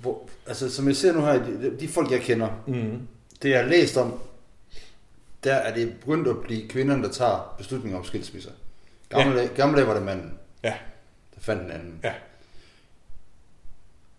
Hvor, 0.00 0.28
altså, 0.46 0.70
som 0.70 0.88
jeg 0.88 0.96
ser 0.96 1.12
nu 1.12 1.20
her, 1.20 1.32
de, 1.32 1.72
de 1.80 1.88
folk, 1.88 2.10
jeg 2.10 2.20
kender, 2.20 2.48
Mm. 2.66 2.98
det 3.42 3.50
jeg 3.50 3.62
har 3.62 3.70
læst 3.70 3.96
om, 3.96 4.14
der 5.44 5.54
er 5.54 5.74
det 5.74 5.96
begyndt 6.00 6.28
at 6.28 6.40
blive 6.42 6.68
kvinderne, 6.68 7.02
der 7.02 7.10
tager 7.12 7.54
beslutninger 7.58 7.98
om 7.98 8.04
skilsmisser. 8.04 8.50
Gamle, 9.08 9.40
ja. 9.40 9.46
gamle 9.46 9.76
dage 9.76 9.86
var 9.88 9.94
det 9.94 10.02
manden, 10.02 10.38
Ja, 10.64 10.74
der 11.34 11.40
fandt 11.40 11.62
den 11.62 11.70
anden. 11.70 12.00
ja. 12.04 12.14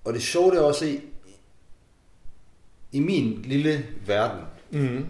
Og 0.03 0.13
det 0.13 0.21
sjove 0.23 0.51
det 0.51 0.57
er 0.57 0.63
også 0.63 0.85
i, 0.85 1.01
i 2.91 2.99
min 2.99 3.41
lille 3.41 3.85
verden, 4.05 4.45
Mm. 4.71 5.05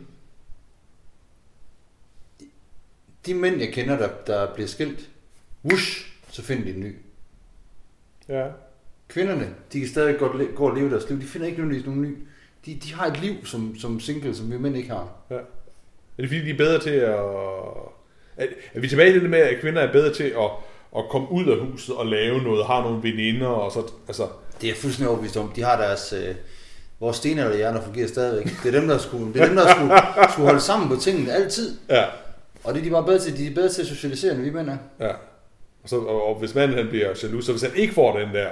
de 3.25 3.33
mænd, 3.33 3.59
jeg 3.59 3.74
kender, 3.74 3.98
der, 3.98 4.09
der 4.27 4.54
bliver 4.54 4.68
skilt, 4.68 5.09
whoosh, 5.66 6.12
så 6.30 6.42
finder 6.42 6.63
de 6.63 6.69
en 6.74 6.80
ny. 6.80 6.95
Ja. 8.30 8.48
Kvinderne, 9.07 9.56
de 9.74 9.80
kan 9.80 9.89
stadig 9.89 10.19
godt 10.19 10.56
gå 10.56 10.69
og 10.69 10.75
leve 10.75 10.89
deres 10.89 11.09
liv. 11.09 11.21
De 11.21 11.25
finder 11.25 11.48
ikke 11.48 11.57
nødvendigvis 11.59 11.86
nogen 11.86 12.01
ny. 12.01 12.18
De, 12.66 12.75
de 12.75 12.94
har 12.94 13.06
et 13.07 13.21
liv 13.21 13.45
som, 13.45 13.75
som 13.75 14.00
single, 14.00 14.36
som 14.36 14.51
vi 14.51 14.57
mænd 14.57 14.77
ikke 14.77 14.89
har. 14.89 15.16
Ja. 15.30 15.39
Er 16.18 16.21
det 16.21 16.27
fordi, 16.30 16.45
de 16.45 16.50
er 16.50 16.57
bedre 16.57 16.80
til 16.80 16.89
at... 16.89 17.15
Er, 18.38 18.45
er 18.74 18.80
vi 18.80 18.88
tilbage 18.88 19.10
i 19.15 19.19
det 19.19 19.30
med, 19.30 19.39
at 19.39 19.60
kvinder 19.62 19.81
er 19.81 19.92
bedre 19.92 20.13
til 20.13 20.24
at, 20.24 20.50
at 20.98 21.04
komme 21.10 21.31
ud 21.31 21.45
af 21.45 21.57
huset 21.57 21.95
og 21.95 22.06
lave 22.06 22.42
noget, 22.42 22.65
har 22.65 22.81
nogle 22.81 23.04
veninder, 23.04 23.48
og 23.48 23.71
så... 23.71 23.92
Altså, 24.07 24.27
Det 24.62 24.69
er 24.69 24.75
fuldstændig 24.75 25.10
overbevist 25.10 25.38
om. 25.38 25.51
De 25.56 25.63
har 25.63 25.77
deres... 25.81 26.13
Øh, 26.13 26.36
vores 27.00 27.18
stenalderhjerner 27.18 27.81
fungerer 27.81 28.07
stadigvæk. 28.07 28.45
Det 28.63 28.75
er 28.75 28.80
dem, 28.80 28.88
der 28.88 28.98
skulle, 28.98 29.33
det 29.33 29.42
er 29.42 29.45
dem, 29.45 29.56
der 29.56 29.68
skulle, 29.75 29.95
skulle 30.31 30.45
holde 30.45 30.60
sammen 30.62 30.89
på 30.89 30.95
tingene 30.95 31.31
altid. 31.33 31.77
ja, 31.89 32.06
Og 32.63 32.74
det 32.74 32.80
er 32.80 32.83
de 32.83 32.89
bare 32.92 33.04
bedre 33.06 33.19
til. 33.19 33.38
De 33.38 33.48
er 33.48 33.56
bedre 33.56 33.69
til 33.69 33.81
at 33.81 33.88
socialisere, 33.88 34.33
end 34.36 34.42
vi 34.42 34.50
mænd 34.50 34.69
er. 34.69 34.77
ja. 35.00 35.12
Og, 35.83 35.89
så, 35.89 35.98
og, 35.98 36.27
og 36.27 36.36
hvis 36.39 36.56
manden 36.56 36.77
han 36.77 36.88
bliver 36.88 37.07
jaloux, 37.24 37.45
så 37.45 37.51
hvis 37.51 37.62
han 37.62 37.71
ikke 37.75 37.94
får 37.94 38.18
den 38.19 38.30
der 38.30 38.48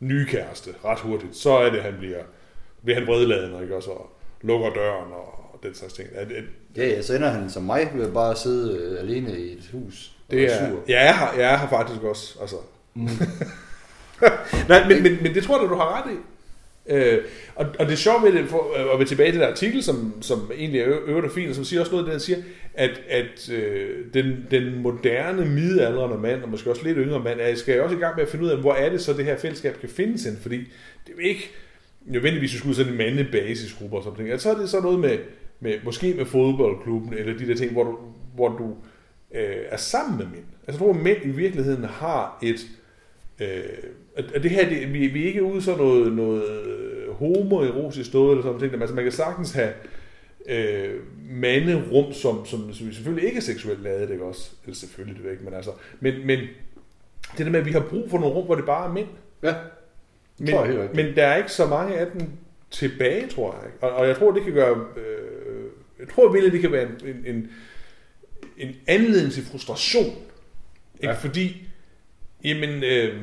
nye 0.00 0.26
kæreste 0.26 0.70
ret 0.84 0.98
hurtigt, 0.98 1.36
så 1.36 1.50
er 1.50 1.70
det, 1.70 1.82
han 1.82 1.94
bliver, 1.98 2.18
bliver 2.84 2.98
han 2.98 3.06
vredladen, 3.06 3.62
ikke? 3.62 3.76
Og 3.76 3.82
så 3.82 3.90
lukker 4.42 4.70
døren 4.70 5.12
og 5.12 5.45
den 5.66 5.74
slags 5.74 5.92
ting. 5.92 6.08
At, 6.14 6.32
at, 6.32 6.44
Ja, 6.76 6.86
ja, 6.88 7.02
så 7.02 7.14
ender 7.14 7.28
han 7.28 7.50
som 7.50 7.62
mig 7.62 7.90
ved 7.94 8.06
at 8.06 8.12
bare 8.12 8.36
sidde 8.36 8.78
øh, 8.78 9.00
alene 9.00 9.38
i 9.40 9.52
et 9.52 9.68
hus. 9.72 10.12
og 10.26 10.32
det 10.32 10.44
er, 10.44 10.70
sur. 10.70 10.80
jeg, 10.88 11.08
er 11.08 11.12
her, 11.12 11.40
jeg 11.40 11.60
her 11.60 11.68
faktisk 11.68 12.02
også. 12.02 12.38
Altså. 12.40 12.56
Nej, 14.68 14.88
men, 14.88 15.02
men, 15.02 15.18
men 15.22 15.34
det 15.34 15.42
tror 15.42 15.60
jeg, 15.60 15.70
du 15.70 15.74
har 15.74 16.02
ret 16.02 16.12
i. 16.12 16.16
Øh, 16.88 17.24
og, 17.54 17.66
og 17.78 17.86
det 17.86 17.98
sjove 17.98 18.22
ved 18.22 18.32
det, 18.32 18.48
for 18.48 18.74
øh, 18.76 18.92
at 18.92 18.98
være 18.98 19.08
tilbage 19.08 19.32
til 19.32 19.40
den 19.40 19.48
artikel, 19.48 19.82
som, 19.82 20.14
som 20.20 20.50
egentlig 20.56 20.80
er 20.80 20.86
øvrigt 21.06 21.26
er 21.26 21.30
fint, 21.30 21.48
og 21.48 21.54
som 21.54 21.64
siger 21.64 21.80
også 21.80 21.92
noget, 21.92 22.06
den 22.06 22.20
siger, 22.20 22.38
at, 22.74 23.00
at 23.08 23.50
øh, 23.52 24.04
den, 24.14 24.46
den 24.50 24.82
moderne, 24.82 25.44
midaldrende 25.44 26.18
mand, 26.18 26.42
og 26.42 26.48
måske 26.48 26.70
også 26.70 26.84
lidt 26.84 26.98
yngre 27.00 27.20
mand, 27.20 27.40
er, 27.40 27.54
skal 27.54 27.80
også 27.80 27.96
i 27.96 27.98
gang 27.98 28.16
med 28.16 28.24
at 28.24 28.30
finde 28.30 28.44
ud 28.44 28.50
af, 28.50 28.58
hvor 28.58 28.74
er 28.74 28.90
det 28.90 29.00
så, 29.00 29.12
det 29.12 29.24
her 29.24 29.38
fællesskab 29.38 29.80
kan 29.80 29.88
findes 29.88 30.24
hen, 30.24 30.38
fordi 30.42 30.58
det 30.58 31.12
er 31.12 31.12
jo 31.12 31.18
ikke 31.18 31.50
nødvendigvis, 32.04 32.52
at 32.52 32.58
skulle 32.58 32.70
ud 32.70 32.74
sådan 32.74 32.92
en 32.92 32.98
mandebasisgruppe 32.98 33.96
og 33.96 34.02
sådan 34.02 34.24
noget. 34.24 34.42
Så 34.42 34.50
er 34.50 34.58
det 34.58 34.70
så 34.70 34.80
noget 34.80 34.98
med, 35.00 35.18
med, 35.60 35.74
måske 35.84 36.14
med 36.14 36.24
fodboldklubben, 36.24 37.14
eller 37.14 37.38
de 37.38 37.46
der 37.46 37.54
ting, 37.54 37.72
hvor 37.72 37.84
du, 37.84 37.98
hvor 38.34 38.48
du 38.48 38.68
øh, 39.34 39.56
er 39.68 39.76
sammen 39.76 40.18
med 40.18 40.26
mænd. 40.26 40.44
Altså, 40.66 40.72
jeg 40.72 40.78
tror, 40.78 40.90
at 40.90 40.96
mænd 40.96 41.18
i 41.24 41.28
virkeligheden 41.28 41.84
har 41.84 42.38
et, 42.42 42.66
Øh, 43.40 43.62
at, 44.16 44.42
det 44.42 44.50
her, 44.50 44.68
det, 44.68 44.92
vi, 44.92 45.06
vi 45.06 45.22
er 45.22 45.26
ikke 45.26 45.42
ude 45.42 45.62
sådan 45.62 45.78
noget, 45.78 46.12
noget 46.12 46.44
homoerotisk 47.12 48.14
noget, 48.14 48.30
eller 48.30 48.42
sådan 48.42 48.60
noget. 48.60 48.80
Altså, 48.80 48.94
man 48.94 49.04
kan 49.04 49.12
sagtens 49.12 49.52
have 49.52 49.72
øh, 50.46 50.94
manderum, 51.30 52.12
som, 52.12 52.46
som, 52.46 52.72
som 52.72 52.92
selvfølgelig 52.92 53.26
ikke 53.26 53.36
er 53.36 53.42
seksuelt 53.42 53.82
lavet, 53.82 54.10
ikke 54.10 54.24
også? 54.24 54.50
Eller 54.64 54.74
selvfølgelig, 54.74 55.16
det 55.16 55.24
ved 55.24 55.30
jeg 55.30 55.38
ikke, 55.38 55.44
men 55.44 55.54
altså... 55.54 55.70
Men, 56.00 56.26
men 56.26 56.38
det 57.38 57.46
der 57.46 57.52
med, 57.52 57.60
at 57.60 57.66
vi 57.66 57.72
har 57.72 57.86
brug 57.90 58.10
for 58.10 58.18
nogle 58.18 58.34
rum, 58.34 58.46
hvor 58.46 58.54
det 58.54 58.64
bare 58.64 58.88
er 58.88 58.92
mænd. 58.92 59.08
Ja, 59.42 59.54
Men, 60.38 60.88
men 60.94 61.16
der 61.16 61.26
er 61.26 61.36
ikke 61.36 61.52
så 61.52 61.66
mange 61.66 61.98
af 61.98 62.06
dem 62.12 62.28
tilbage, 62.70 63.26
tror 63.26 63.52
jeg. 63.62 63.70
Og, 63.80 63.90
og 63.96 64.08
jeg 64.08 64.16
tror, 64.16 64.32
det 64.32 64.44
kan 64.44 64.52
gøre... 64.52 64.84
Øh, 64.96 65.35
jeg 66.00 66.08
tror 66.14 66.32
virkelig, 66.32 66.52
det 66.52 66.60
kan 66.60 66.72
være 66.72 66.82
en, 66.82 67.08
en, 67.08 67.36
en, 67.36 67.50
en 68.56 68.76
anledning 68.86 69.32
til 69.32 69.44
frustration. 69.44 70.06
Ikke? 70.06 71.08
Ja. 71.08 71.12
Fordi, 71.12 71.66
jamen, 72.44 72.84
øh, 72.84 73.14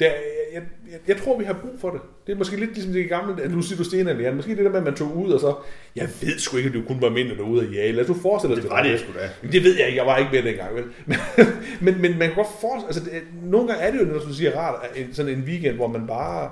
der, 0.00 0.10
jeg, 0.52 0.62
jeg, 0.90 0.98
jeg 1.08 1.16
tror, 1.16 1.38
vi 1.38 1.44
har 1.44 1.52
brug 1.52 1.80
for 1.80 1.90
det. 1.90 2.00
Det 2.26 2.32
er 2.32 2.36
måske 2.36 2.56
lidt 2.56 2.74
ligesom 2.74 2.92
det 2.92 3.08
gamle, 3.08 3.42
at 3.42 3.50
nu 3.50 3.62
siger 3.62 3.76
du 3.76 3.84
stenalder, 3.84 4.22
Jan. 4.22 4.36
Måske 4.36 4.56
det 4.56 4.64
der 4.64 4.70
med, 4.70 4.78
at 4.78 4.84
man 4.84 4.94
tog 4.94 5.16
ud, 5.16 5.32
og 5.32 5.40
så, 5.40 5.56
jeg 5.96 6.08
ved 6.20 6.38
sgu 6.38 6.56
ikke, 6.56 6.68
at 6.68 6.74
det 6.74 6.86
kun 6.86 7.00
var 7.00 7.10
mænd, 7.10 7.28
der 7.28 7.36
var 7.36 7.44
ude 7.44 7.60
og 7.60 7.72
jage. 7.72 7.92
Lad 7.92 8.02
os 8.02 8.08
nu 8.08 8.14
forestille 8.14 8.56
os, 8.56 8.62
det 8.62 8.70
var 8.70 8.82
det 8.82 9.00
sgu 9.00 9.12
da. 9.12 9.30
Jamen, 9.42 9.52
det 9.52 9.64
ved 9.64 9.76
jeg 9.76 9.86
ikke, 9.86 9.98
jeg 9.98 10.06
var 10.06 10.16
ikke 10.16 10.30
med 10.32 10.42
dengang, 10.42 10.74
vel? 10.74 10.84
Men, 11.06 11.16
men, 11.84 12.02
men 12.02 12.18
man 12.18 12.28
kan 12.28 12.36
godt 12.36 12.48
forestille, 12.60 12.86
altså 12.86 13.04
det, 13.04 13.22
nogle 13.42 13.68
gange 13.68 13.82
er 13.82 13.90
det 13.90 14.00
jo, 14.00 14.04
når 14.04 14.18
du 14.18 14.34
siger 14.34 14.56
rart, 14.58 14.86
en, 14.96 15.14
sådan 15.14 15.32
en 15.32 15.44
weekend, 15.44 15.76
hvor 15.76 15.86
man 15.86 16.06
bare 16.06 16.50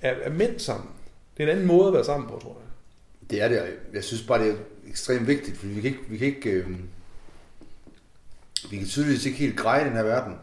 er, 0.00 0.14
er 0.22 0.30
mænd 0.30 0.58
sammen. 0.58 0.90
Det 1.36 1.42
er 1.42 1.46
en 1.46 1.52
anden 1.52 1.66
måde 1.66 1.86
at 1.86 1.92
være 1.94 2.04
sammen 2.04 2.28
på, 2.28 2.38
tror 2.42 2.56
jeg. 2.60 2.67
Det 3.30 3.42
er 3.42 3.48
det, 3.48 3.78
jeg 3.92 4.04
synes 4.04 4.22
bare, 4.22 4.42
det 4.44 4.50
er 4.52 4.56
ekstremt 4.88 5.26
vigtigt, 5.26 5.56
fordi 5.56 5.72
vi 5.72 5.80
kan 5.80 5.90
ikke, 5.90 6.02
vi 6.08 6.18
kan 6.18 6.26
ikke, 6.26 6.50
øh, 6.50 6.78
vi 8.70 8.76
kan 8.78 8.86
tydeligvis 8.86 9.26
ikke 9.26 9.38
helt 9.38 9.56
greje 9.56 9.84
den 9.84 9.92
her 9.92 10.02
verden. 10.02 10.34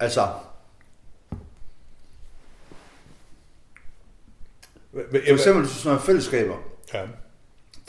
Altså, 0.00 0.28
for 4.92 5.32
eksempel, 5.32 5.64
hvis 5.64 5.76
snakker 5.76 6.02
fællesskaber. 6.04 6.56
Ja. 6.94 7.06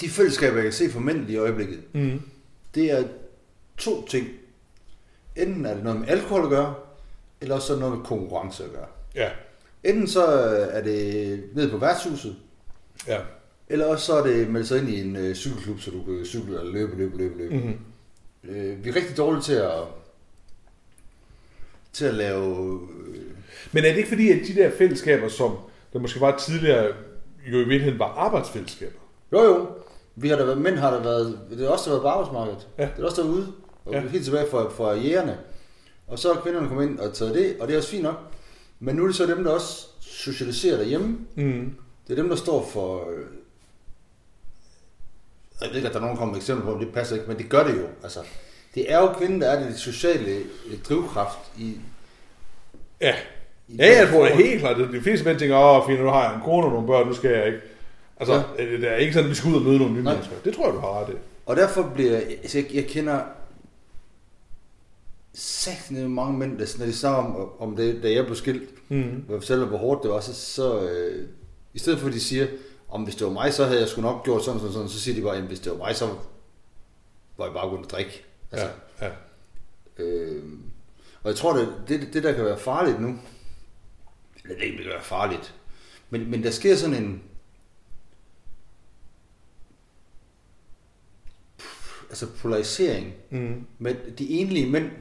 De 0.02 0.10
fællesskaber, 0.10 0.56
jeg 0.56 0.64
kan 0.64 0.74
se 0.74 0.90
for 0.92 1.00
mænd 1.00 1.30
i 1.30 1.36
øjeblikket, 1.38 1.84
Mm. 1.94 2.22
det 2.76 2.92
er 2.92 3.04
to 3.78 4.08
ting. 4.08 4.28
Enten 5.36 5.66
er 5.66 5.74
det 5.74 5.84
noget 5.84 6.00
med 6.00 6.08
alkohol 6.08 6.44
at 6.44 6.50
gøre, 6.50 6.76
eller 7.42 7.56
også 7.56 7.68
så 7.68 7.74
er 7.74 7.76
det 7.78 7.82
noget 7.82 7.98
med 7.98 8.06
konkurrence 8.06 8.64
at 8.66 8.72
gøre. 8.72 8.88
Ja. 9.16 9.32
Enten 9.84 10.08
så 10.08 10.26
er 10.72 10.82
det 10.82 11.44
ned 11.56 11.72
på 11.72 11.78
værtshuset, 11.78 12.36
Ja. 13.08 13.22
Eller 13.74 13.86
også 13.86 14.06
så 14.06 14.14
er 14.14 14.24
det 14.28 14.50
meldt 14.50 14.68
sig 14.68 14.80
ind 14.80 14.90
i 14.90 15.02
en 15.02 15.16
øh, 15.16 15.36
cykelklub, 15.36 15.80
så 15.80 15.92
du 15.92 16.04
kan 16.04 16.26
cykle 16.26 16.60
eller 16.60 16.72
løbe, 16.72 16.98
løbe, 16.98 17.18
løbe, 17.18 17.38
løbe. 17.38 17.56
Mm-hmm. 17.56 17.76
Øh, 18.56 18.86
vi 18.86 18.90
er 18.90 18.96
rigtig 18.96 19.18
dårlige 19.18 19.42
til 19.42 19.54
at, 19.54 19.72
til 21.94 22.06
at 22.06 22.14
lave... 22.14 22.80
Øh, 23.08 23.22
Men 23.72 23.84
er 23.86 23.90
det 23.90 23.98
ikke 23.98 24.10
fordi, 24.10 24.30
at 24.32 24.48
de 24.48 24.56
der 24.56 24.72
fællesskaber, 24.78 25.28
som 25.28 25.56
der 25.94 26.00
måske 26.00 26.22
var 26.22 26.38
tidligere, 26.38 26.86
jo 27.52 27.56
i 27.56 27.58
virkeligheden 27.58 28.00
var 28.00 28.06
arbejdsfællesskaber? 28.06 29.00
jo 29.32 29.42
jo, 29.44 29.68
vi 30.16 30.28
har 30.30 30.36
der 30.36 30.46
været, 30.46 30.62
mænd 30.62 30.76
har 30.76 30.92
der 30.94 31.04
været, 31.04 31.40
det 31.50 31.66
er 31.66 31.70
også 31.70 31.90
der 31.90 31.96
har 31.96 31.96
været 31.96 32.02
på 32.04 32.08
arbejdsmarkedet. 32.20 32.68
Ja. 32.78 32.90
Det 32.96 33.02
er 33.04 33.06
også 33.06 33.22
derude, 33.22 33.48
og 33.86 33.94
Ja. 33.94 34.02
ja. 34.02 34.08
helt 34.08 34.24
tilbage 34.26 34.48
fra, 34.52 34.70
fra 34.70 34.94
jægerne. 34.94 35.38
Og 36.08 36.20
så 36.20 36.32
er 36.32 36.36
kvinderne 36.36 36.68
kommet 36.68 36.90
ind 36.90 37.00
og 37.00 37.14
taget 37.14 37.34
det, 37.36 37.56
og 37.60 37.68
det 37.68 37.74
er 37.74 37.78
også 37.78 37.90
fint 37.90 38.04
nok. 38.04 38.16
Men 38.80 38.96
nu 38.96 39.04
er 39.04 39.08
det 39.08 39.16
så 39.16 39.26
dem, 39.26 39.44
der 39.44 39.52
også 39.52 39.88
socialiserer 40.02 40.78
derhjemme. 40.78 41.18
Mm. 41.36 41.76
Det 42.08 42.14
er 42.14 42.22
dem, 42.22 42.30
der 42.30 42.36
står 42.36 42.70
for... 42.74 43.08
øh, 45.64 45.66
Jeg 45.66 45.70
ved 45.70 45.76
ikke, 45.76 45.88
at 45.88 45.94
der 45.94 46.00
er 46.00 46.02
nogen, 46.02 46.16
der 46.16 46.20
kommer 46.20 46.34
med 46.34 46.42
eksempler 46.42 46.66
på, 46.66 46.74
om 46.74 46.80
det 46.80 46.94
passer 46.94 47.16
ikke, 47.16 47.28
men 47.28 47.38
det 47.38 47.50
gør 47.50 47.64
det 47.68 47.78
jo. 47.78 47.88
Altså, 48.04 48.20
det 48.76 48.92
er 48.92 49.00
jo 49.00 49.14
kvinden, 49.14 49.42
der 49.42 49.48
er 49.52 49.68
det 49.68 49.80
sociale 49.80 50.32
øh, 50.68 50.80
drivkraft 50.90 51.40
i... 51.58 51.78
Ja. 53.02 53.16
i 53.68 53.76
Ja, 53.76 54.00
jeg 54.00 54.08
tror 54.10 54.24
det 54.24 54.32
er 54.32 54.36
helt 54.36 54.60
klart. 54.60 54.78
De 54.78 55.02
fleste 55.02 55.26
mænd 55.26 55.40
tænker, 55.40 55.58
åh, 55.58 55.88
fint, 55.88 56.00
nu 56.00 56.08
har 56.10 56.24
jeg 56.24 56.36
en 56.36 56.42
kone 56.42 56.66
og 56.66 56.72
nogle 56.72 56.88
børn, 56.88 57.08
nu 57.08 57.14
skal 57.14 57.32
jeg 57.32 57.46
ikke. 57.48 57.60
Altså, 58.20 58.34
ja. 58.60 58.64
det 58.66 58.92
er 58.92 58.96
ikke 58.96 59.14
sådan, 59.14 59.26
at 59.26 59.30
vi 59.30 59.36
skal 59.36 59.50
ud 59.52 59.56
og 59.56 59.62
møde 59.62 59.78
nogle 59.78 59.94
nye 59.94 60.04
Nej. 60.04 60.14
mennesker. 60.14 60.36
Det 60.46 60.54
tror 60.56 60.66
jeg, 60.66 60.74
du 60.74 60.80
har 60.80 61.02
ret 61.04 61.10
i. 61.10 61.16
Og 61.46 61.56
derfor 61.56 61.92
bliver 61.96 62.12
jeg, 62.12 62.24
altså 62.28 62.58
jeg, 62.58 62.68
jeg 62.74 62.86
kender 62.86 63.20
sagtens 65.34 66.00
mange 66.10 66.38
mænd, 66.40 66.60
der, 66.60 66.66
når 66.80 66.86
de 66.86 66.94
snakker 66.94 67.20
om, 67.20 67.50
om 67.60 67.76
det, 67.76 68.04
da 68.04 68.12
jeg 68.12 68.26
blev 68.26 68.36
skilt, 68.36 68.70
Mm. 68.90 69.24
hvor 69.28 69.38
fortæller, 69.40 69.66
hvor 69.66 69.78
hårdt 69.78 70.04
det 70.04 70.12
var, 70.12 70.20
så, 70.20 70.34
så 70.36 70.82
øh, 70.82 71.26
i 71.74 71.80
stedet 71.80 72.00
for 72.00 72.08
at 72.08 72.14
de 72.14 72.20
siger, 72.20 72.48
om 72.94 73.04
hvis 73.04 73.16
det 73.16 73.28
var 73.28 73.34
mig, 73.34 73.54
så 73.54 73.66
havde 73.66 73.80
jeg 73.80 73.88
sgu 73.90 74.02
nok 74.02 74.24
gjort 74.26 74.46
sådan, 74.46 74.60
sådan, 74.60 74.74
sådan, 74.74 74.90
så 74.90 75.00
siger 75.00 75.16
de 75.16 75.22
bare, 75.22 75.34
jamen 75.34 75.48
hvis 75.48 75.60
det 75.60 75.72
var 75.72 75.78
mig, 75.78 75.96
så 75.96 76.06
var 77.38 77.46
jeg 77.46 77.54
bare 77.54 77.70
begyndt 77.70 77.86
at 77.86 77.92
drikke. 77.92 78.26
Altså, 78.52 78.70
Ja, 79.02 79.06
ja. 79.08 80.04
øh, 80.04 80.44
og 81.24 81.30
jeg 81.30 81.36
tror, 81.38 81.54
det, 81.58 81.74
det, 81.88 82.14
det 82.14 82.24
der 82.24 82.32
kan 82.34 82.46
være 82.46 82.58
farligt 82.58 83.02
nu, 83.02 83.20
eller 84.44 84.56
det 84.60 84.78
kan 84.78 84.86
være 84.86 85.02
farligt, 85.04 85.56
men, 86.10 86.32
men 86.32 86.44
der 86.44 86.52
sker 86.52 86.76
sådan 86.76 87.04
en, 87.04 87.24
altså 92.10 92.28
polarisering 92.42 93.14
Mm. 93.30 93.66
med 93.80 93.96
de 94.18 94.30
enlige 94.30 94.70
mænd, 94.70 94.92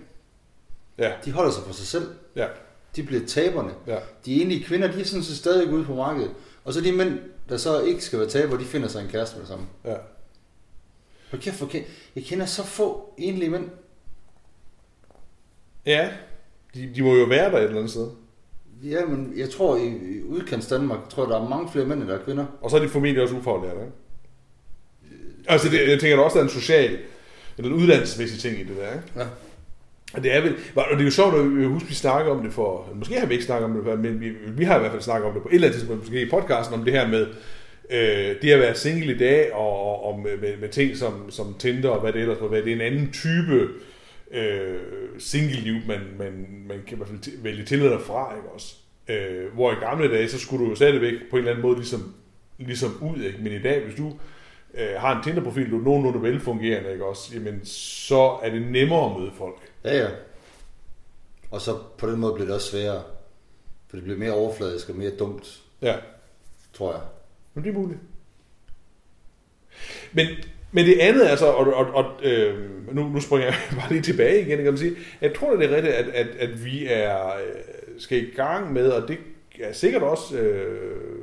Ja, 0.98 1.12
de 1.24 1.32
holder 1.32 1.50
sig 1.50 1.62
for 1.64 1.72
sig 1.72 1.86
selv. 1.86 2.14
ja, 2.36 2.48
De 2.96 3.02
bliver 3.02 3.26
taberne. 3.26 3.74
ja. 3.86 3.98
De 4.26 4.42
enlige 4.42 4.64
kvinder, 4.64 4.92
de 4.92 5.00
er 5.00 5.04
sådan 5.04 5.22
set 5.24 5.36
stadig 5.36 5.72
ude 5.72 5.84
på 5.84 5.94
markedet. 5.94 6.34
Og 6.64 6.72
så 6.72 6.80
de 6.80 6.92
mænd, 6.92 7.18
der 7.52 7.58
så 7.58 7.80
ikke 7.80 8.00
skal 8.04 8.18
være 8.18 8.28
tabere, 8.28 8.60
de 8.60 8.64
finder 8.64 8.88
sig 8.88 9.02
en 9.02 9.08
kæreste 9.08 9.36
med 9.36 9.40
det 9.40 9.48
samme. 9.48 9.66
ja. 9.84 9.94
Hold 11.30 11.42
kæft, 11.42 11.58
hvor 11.58 11.66
kend- 11.66 11.84
jeg 12.16 12.24
kender 12.24 12.46
så 12.46 12.64
få 12.64 13.14
enlige 13.18 13.50
mænd. 13.50 13.68
Ja, 15.86 16.10
de, 16.74 16.92
de 16.94 17.02
må 17.02 17.14
jo 17.14 17.24
være 17.24 17.50
der 17.50 17.56
et 17.58 17.64
eller 17.64 17.76
andet 17.76 17.90
sted. 17.90 18.08
Ja, 18.82 19.04
men 19.04 19.32
jeg 19.36 19.50
tror 19.50 19.76
i, 19.76 19.86
i 19.86 20.22
udkants 20.22 20.66
Danmark, 20.66 21.08
tror 21.08 21.22
jeg, 21.24 21.30
der 21.30 21.44
er 21.44 21.48
mange 21.48 21.70
flere 21.72 21.86
mænd, 21.86 22.00
end 22.00 22.08
der 22.08 22.18
er 22.18 22.24
kvinder. 22.24 22.46
Og 22.60 22.70
så 22.70 22.76
er 22.76 22.80
de 22.80 22.88
formentlig 22.88 23.22
også 23.22 23.34
ufaglærte, 23.36 23.80
ikke? 23.80 23.92
Altså, 25.48 25.68
det, 25.68 25.88
jeg 25.90 26.00
tænker, 26.00 26.16
der 26.16 26.24
også 26.24 26.38
er 26.38 26.42
en 26.42 26.48
social, 26.48 26.98
eller 27.58 27.70
en 27.70 27.76
uddannelsesmæssig 27.82 28.40
ting 28.40 28.60
i 28.60 28.64
det 28.64 28.76
der, 28.76 28.92
ikke? 28.94 29.04
Ja. 29.16 29.26
Og 30.14 30.22
det 30.22 30.36
er 30.36 30.40
vel, 30.40 30.54
og 30.74 30.84
det 30.90 31.00
er 31.00 31.04
jo 31.04 31.10
sjovt 31.10 31.34
at 31.34 31.40
øh, 31.40 31.46
huske, 31.46 31.68
husker, 31.68 31.88
vi 31.88 31.94
snakker 31.94 32.32
om 32.32 32.42
det 32.42 32.52
for, 32.52 32.88
måske 32.94 33.18
har 33.18 33.26
vi 33.26 33.34
ikke 33.34 33.44
snakket 33.44 33.64
om 33.64 33.84
det, 33.84 33.98
men 33.98 34.20
vi, 34.20 34.32
vi 34.48 34.64
har 34.64 34.76
i 34.76 34.78
hvert 34.78 34.90
fald 34.90 35.02
snakket 35.02 35.26
om 35.26 35.34
det 35.34 35.42
på 35.42 35.48
et 35.48 35.54
eller 35.54 35.68
andet 35.68 35.80
tidspunkt, 35.80 36.02
måske 36.02 36.22
i 36.22 36.30
podcasten, 36.30 36.74
om 36.74 36.84
det 36.84 36.92
her 36.92 37.08
med 37.08 37.26
øh, 37.90 38.42
det 38.42 38.50
at 38.50 38.60
være 38.60 38.74
single 38.74 39.14
i 39.14 39.18
dag, 39.18 39.54
og, 39.54 39.86
og, 39.86 40.04
og 40.04 40.20
med, 40.20 40.36
med, 40.36 40.56
med, 40.56 40.68
ting 40.68 40.96
som, 40.96 41.30
som 41.30 41.54
Tinder 41.58 41.88
og 41.88 42.00
hvad 42.00 42.12
det 42.12 42.20
ellers 42.20 42.40
må 42.40 42.48
være. 42.48 42.64
Det 42.64 42.72
er 42.72 42.76
en 42.76 42.80
anden 42.80 43.12
type 43.12 43.68
øh, 44.30 44.78
single-liv, 45.18 45.74
man, 45.88 46.00
man, 46.18 46.46
man 46.68 46.78
kan 46.86 46.96
i 46.96 46.96
hvert 46.96 47.08
fald 47.08 47.42
vælge 47.42 47.64
til 47.64 47.82
eller 47.82 47.98
fra, 47.98 48.34
ikke 48.36 48.48
også? 48.48 48.74
Øh, 49.08 49.54
hvor 49.54 49.72
i 49.72 49.74
gamle 49.74 50.10
dage, 50.12 50.28
så 50.28 50.38
skulle 50.38 50.64
du 50.64 50.70
jo 50.70 50.76
stadigvæk 50.76 51.14
på 51.30 51.36
en 51.36 51.38
eller 51.38 51.50
anden 51.50 51.62
måde 51.62 51.76
ligesom, 51.76 52.14
ligesom 52.58 52.90
ud, 53.00 53.22
ikke? 53.22 53.38
Men 53.42 53.52
i 53.52 53.62
dag, 53.62 53.84
hvis 53.84 53.94
du 53.94 54.12
øh, 54.74 54.88
har 54.96 55.16
en 55.16 55.22
Tinder-profil, 55.22 55.70
du 55.70 55.78
er 55.78 55.84
nogenlunde 55.84 56.22
velfungerende, 56.22 56.92
ikke 56.92 57.04
også? 57.04 57.34
Jamen, 57.34 57.60
så 57.64 58.38
er 58.42 58.50
det 58.50 58.62
nemmere 58.62 59.10
at 59.10 59.20
møde 59.20 59.30
folk. 59.38 59.71
Ja, 59.84 59.96
ja. 59.96 60.08
Og 61.50 61.60
så 61.60 61.78
på 61.98 62.10
den 62.10 62.20
måde 62.20 62.34
bliver 62.34 62.46
det 62.46 62.54
også 62.54 62.70
sværere. 62.70 63.02
For 63.88 63.96
det 63.96 64.04
bliver 64.04 64.18
mere 64.18 64.32
overfladisk 64.32 64.88
og 64.88 64.94
mere 64.96 65.10
dumt, 65.10 65.62
Ja. 65.82 65.96
tror 66.72 66.92
jeg. 66.92 67.02
Men 67.54 67.64
det 67.64 67.70
er 67.70 67.74
muligt. 67.74 68.00
Men, 70.12 70.26
men 70.72 70.86
det 70.86 70.98
andet, 71.00 71.26
altså, 71.26 71.46
og, 71.46 71.74
og, 71.74 71.86
og 71.94 72.24
øh, 72.24 72.70
nu, 72.94 73.08
nu 73.08 73.20
springer 73.20 73.46
jeg 73.46 73.56
bare 73.80 73.92
lige 73.92 74.02
tilbage 74.02 74.40
igen, 74.40 74.56
kan 74.56 74.64
man 74.66 74.78
sige. 74.78 74.96
Jeg 75.20 75.34
tror, 75.34 75.56
det 75.56 75.70
er 75.72 75.76
rigtigt, 75.76 75.94
at, 75.94 76.08
at, 76.08 76.26
at 76.26 76.64
vi 76.64 76.86
er, 76.86 77.26
øh, 77.28 77.54
skal 77.98 78.18
i 78.18 78.30
gang 78.36 78.72
med, 78.72 78.90
og 78.90 79.08
det 79.08 79.18
er 79.60 79.72
sikkert 79.72 80.02
også, 80.02 80.36
øh, 80.38 81.21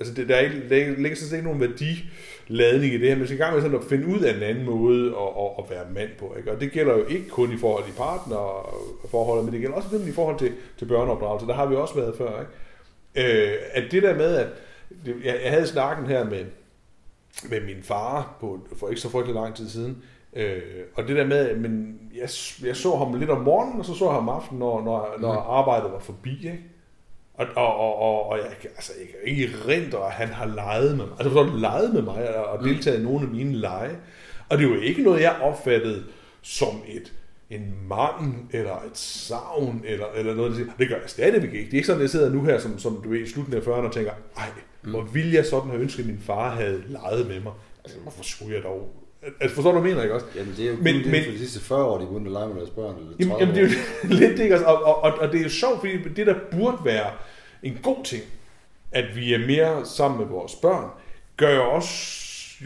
altså 0.00 0.14
det, 0.14 0.28
der 0.28 0.36
er 0.36 0.40
ikke, 0.40 0.68
der 0.68 0.76
ligger 0.86 1.16
sådan 1.16 1.28
set 1.28 1.32
ikke 1.36 1.48
nogen 1.48 1.60
værdiladning 1.60 2.94
i 2.94 2.98
det 2.98 3.08
her, 3.08 3.14
men 3.14 3.22
vi 3.22 3.26
skal 3.26 3.38
i 3.38 3.42
gang 3.42 3.54
med 3.54 3.62
sådan 3.62 3.78
at 3.78 3.84
finde 3.84 4.06
ud 4.06 4.20
af 4.20 4.36
en 4.36 4.42
anden 4.42 4.64
måde 4.64 5.06
at, 5.06 5.28
at, 5.44 5.50
at 5.58 5.70
være 5.70 5.84
mand 5.94 6.10
på. 6.18 6.34
Ikke? 6.38 6.52
Og 6.52 6.60
det 6.60 6.72
gælder 6.72 6.96
jo 6.96 7.06
ikke 7.06 7.28
kun 7.28 7.52
i 7.52 7.56
forhold 7.56 7.84
til 7.84 7.92
partnerforholdet, 7.92 9.44
men 9.44 9.52
det 9.52 9.60
gælder 9.60 9.76
også 9.76 9.96
i 10.08 10.12
forhold 10.12 10.38
til, 10.38 10.52
til 10.78 10.84
børneopdragelse. 10.84 11.46
Der 11.46 11.54
har 11.54 11.66
vi 11.66 11.74
også 11.74 11.94
været 11.94 12.14
før. 12.18 12.40
Ikke? 12.40 13.52
Øh, 13.52 13.58
at 13.72 13.84
det 13.90 14.02
der 14.02 14.16
med, 14.16 14.36
at 14.36 14.48
det, 15.04 15.16
jeg, 15.24 15.40
jeg 15.44 15.52
havde 15.52 15.66
snakken 15.66 16.06
her 16.06 16.24
med, 16.24 16.44
med 17.50 17.60
min 17.60 17.82
far 17.82 18.36
på, 18.40 18.60
for 18.76 18.88
ikke 18.88 19.00
så 19.00 19.10
frygtelig 19.10 19.34
lang 19.34 19.54
tid 19.54 19.68
siden. 19.68 20.02
Øh, 20.36 20.62
og 20.94 21.08
det 21.08 21.16
der 21.16 21.26
med, 21.26 21.56
men 21.56 21.98
jeg, 22.14 22.28
jeg 22.66 22.76
så 22.76 22.96
ham 22.96 23.14
lidt 23.14 23.30
om 23.30 23.40
morgenen, 23.40 23.78
og 23.78 23.84
så 23.84 23.94
så 23.94 24.04
jeg 24.04 24.14
ham 24.14 24.28
om 24.28 24.34
aftenen, 24.36 24.58
når, 24.58 24.84
når, 24.84 25.16
når 25.20 25.32
arbejdet 25.32 25.92
var 25.92 25.98
forbi. 25.98 26.36
Ikke? 26.36 26.69
Og, 27.40 27.46
og, 27.56 27.76
og, 27.76 27.98
og, 27.98 28.28
og 28.28 28.38
jeg, 28.38 28.46
altså, 28.64 28.92
jeg 28.98 29.08
kan 29.08 29.18
ikke 29.24 29.44
erindre, 29.44 30.06
at 30.06 30.12
han 30.12 30.28
har 30.28 30.46
leget 30.46 30.96
med 30.96 31.06
mig. 31.06 31.14
Altså 31.18 31.30
forstår 31.30 31.52
du, 31.52 31.56
leget 31.56 31.94
med 31.94 32.02
mig 32.02 32.36
og, 32.36 32.44
og 32.44 32.64
deltaget 32.64 33.00
i 33.00 33.02
nogle 33.02 33.20
af 33.20 33.28
mine 33.28 33.52
lege. 33.52 33.96
Og 34.48 34.58
det 34.58 34.64
er 34.64 34.68
jo 34.68 34.80
ikke 34.80 35.02
noget, 35.02 35.20
jeg 35.20 35.36
opfattede 35.42 36.04
som 36.42 36.82
et 36.88 37.12
en 37.50 37.74
mangel, 37.88 38.34
eller 38.50 38.74
et 38.74 38.98
savn, 38.98 39.82
eller, 39.84 40.06
eller 40.16 40.34
noget, 40.34 40.56
der 40.56 40.64
det 40.78 40.88
gør 40.88 40.96
jeg 40.96 41.10
stadigvæk 41.10 41.52
ikke. 41.54 41.64
Det 41.64 41.72
er 41.72 41.76
ikke 41.76 41.86
sådan, 41.86 42.00
at 42.00 42.02
jeg 42.02 42.10
sidder 42.10 42.30
nu 42.30 42.44
her, 42.44 42.58
som, 42.58 42.78
som 42.78 43.00
du 43.04 43.08
ved, 43.08 43.20
i 43.20 43.30
slutningen 43.30 43.68
af 43.68 43.72
40'erne 43.72 43.86
og 43.86 43.92
tænker, 43.92 44.12
ej, 44.36 44.48
hvor 44.80 45.02
ville 45.02 45.34
jeg 45.34 45.46
sådan 45.46 45.70
have 45.70 45.82
ønsket, 45.82 46.02
at 46.02 46.06
min 46.06 46.18
far 46.18 46.50
havde 46.50 46.82
leget 46.88 47.28
med 47.28 47.40
mig. 47.40 47.52
Altså, 47.84 47.98
hvorfor 47.98 48.22
skulle 48.22 48.54
jeg 48.54 48.62
dog? 48.62 48.92
Altså, 49.40 49.54
forstår 49.54 49.72
du, 49.72 49.80
hvad 49.80 49.90
jeg 49.90 49.96
mener, 49.96 50.02
ikke 50.02 50.14
også? 50.14 50.26
Jamen, 50.36 50.54
det 50.56 50.64
er 50.66 50.70
jo 50.70 50.76
Men- 50.80 51.10
men, 51.10 51.24
for 51.24 51.30
de 51.32 51.38
sidste 51.38 51.60
40 51.60 51.84
år, 51.84 51.98
de 51.98 52.06
begyndte 52.06 52.28
at 52.28 52.32
lege 52.32 52.48
med 52.48 52.56
deres 52.56 52.70
børn. 52.70 52.96
Eller 52.96 53.10
30 53.10 53.16
Jamen, 53.20 53.38
jamen 53.40 53.54
det 53.54 53.62
er 53.62 53.68
jo 54.08 54.14
lidt 54.26 54.38
det, 54.38 54.42
ikke? 54.42 54.54
også? 54.54 54.66
Og, 54.66 54.82
og, 54.84 55.02
og, 55.02 55.12
og 55.18 55.32
det 55.32 55.38
er 55.40 55.42
jo 55.44 55.48
sjovt, 55.50 55.78
fordi 55.80 55.92
det 56.16 56.26
der 56.26 56.34
burde 56.52 56.76
være 56.84 57.10
en 57.62 57.78
god 57.82 58.04
ting, 58.04 58.22
at 58.92 59.04
vi 59.16 59.34
er 59.34 59.38
mere 59.46 59.86
sammen 59.86 60.20
med 60.20 60.26
vores 60.28 60.54
børn, 60.54 60.90
gør 61.36 61.54
jo 61.54 61.62
os 61.62 62.16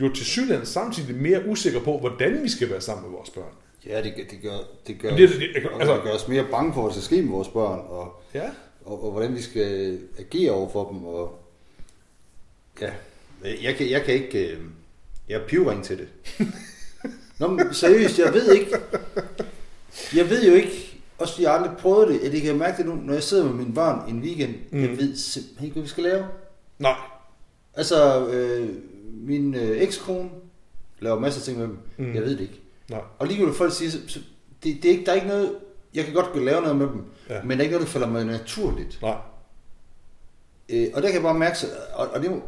jo 0.00 0.08
til 0.12 0.26
synligheden 0.26 0.66
samtidig 0.66 1.16
mere 1.16 1.46
usikre 1.46 1.80
på, 1.80 1.98
hvordan 1.98 2.42
vi 2.42 2.48
skal 2.48 2.70
være 2.70 2.80
sammen 2.80 3.04
med 3.10 3.16
vores 3.18 3.30
børn. 3.30 3.52
Ja, 3.86 4.02
det, 4.02 4.14
gør- 4.16 4.24
det 4.30 4.38
gør, 4.42 4.56
det 4.86 4.98
gør, 5.00 5.10
det- 5.16 5.18
det- 5.30 5.40
det- 5.40 5.68
altså, 5.80 5.94
det 5.94 6.02
gør 6.02 6.10
os 6.10 6.28
mere 6.28 6.44
bange 6.50 6.74
for, 6.74 6.80
hvad 6.82 6.88
der 6.94 7.00
skal 7.00 7.16
ske 7.16 7.22
med 7.22 7.30
vores 7.30 7.48
børn, 7.48 7.78
og, 7.88 8.22
Ja. 8.34 8.50
og, 8.84 9.04
og 9.04 9.12
hvordan 9.12 9.34
vi 9.34 9.42
skal 9.42 9.98
agere 10.18 10.50
over 10.50 10.68
for 10.68 10.88
dem. 10.92 11.04
Og, 11.04 11.38
ja, 12.80 12.90
jeg 13.62 13.74
kan, 13.74 13.90
jeg 13.90 14.02
kan 14.02 14.14
ikke... 14.14 14.48
øh, 14.48 14.58
Jeg 15.28 15.40
er 15.40 15.46
pivring 15.46 15.84
til 15.84 15.98
det. 15.98 16.08
Nå, 17.38 17.46
men 17.46 17.74
seriøst, 17.74 18.18
jeg 18.18 18.34
ved 18.34 18.52
ikke... 18.54 18.70
Jeg 20.14 20.30
ved 20.30 20.48
jo 20.48 20.54
ikke, 20.54 21.00
også 21.18 21.42
jeg 21.42 21.54
aldrig 21.54 21.76
prøvet 21.76 22.08
det, 22.08 22.18
at 22.18 22.34
jeg 22.34 22.42
kan 22.42 22.58
mærke 22.58 22.76
det 22.76 22.86
nu, 22.86 22.94
når 22.94 23.12
jeg 23.12 23.22
sidder 23.22 23.44
med 23.44 23.52
mine 23.52 23.74
børn 23.74 24.08
en 24.10 24.20
weekend, 24.20 24.54
mm. 24.72 24.80
jeg 24.82 24.90
ved 24.98 25.16
simpelthen 25.16 25.64
ikke, 25.64 25.74
hvad 25.74 25.82
vi 25.82 25.88
skal 25.88 26.04
lave. 26.04 26.24
Nej. 26.78 26.96
Altså, 27.74 28.28
øh, 28.28 28.68
min 29.12 29.54
øh, 29.54 29.80
ekskone 29.82 30.30
laver 31.00 31.20
masser 31.20 31.40
af 31.40 31.44
ting 31.44 31.58
med 31.58 31.66
dem. 31.66 31.78
Mm. 31.96 32.14
Jeg 32.14 32.22
ved 32.22 32.30
det 32.30 32.40
ikke. 32.40 32.60
Nej. 32.90 33.00
Og 33.18 33.26
lige 33.26 33.44
vil 33.44 33.54
folk 33.54 33.72
sige, 33.72 33.90
så, 33.90 33.98
så, 34.06 34.18
det, 34.64 34.76
det 34.82 34.84
er 34.84 34.92
ikke, 34.92 35.04
der 35.04 35.10
er 35.12 35.16
ikke 35.16 35.28
noget, 35.28 35.54
jeg 35.94 36.04
kan 36.04 36.14
godt 36.14 36.44
lave 36.44 36.60
noget 36.60 36.76
med 36.76 36.86
dem, 36.86 37.02
Ja. 37.30 37.42
men 37.42 37.50
der 37.50 37.56
er 37.56 37.62
ikke 37.62 37.72
noget, 37.72 37.86
der 37.86 37.92
falder 37.92 38.08
mig 38.08 38.24
naturligt. 38.24 39.02
Nej. 39.02 39.16
Øh, 40.68 40.86
og 40.94 41.02
der 41.02 41.08
kan 41.08 41.14
jeg 41.14 41.22
bare 41.22 41.38
mærke, 41.38 41.56
og, 41.94 42.08
og 42.08 42.22
det 42.22 42.42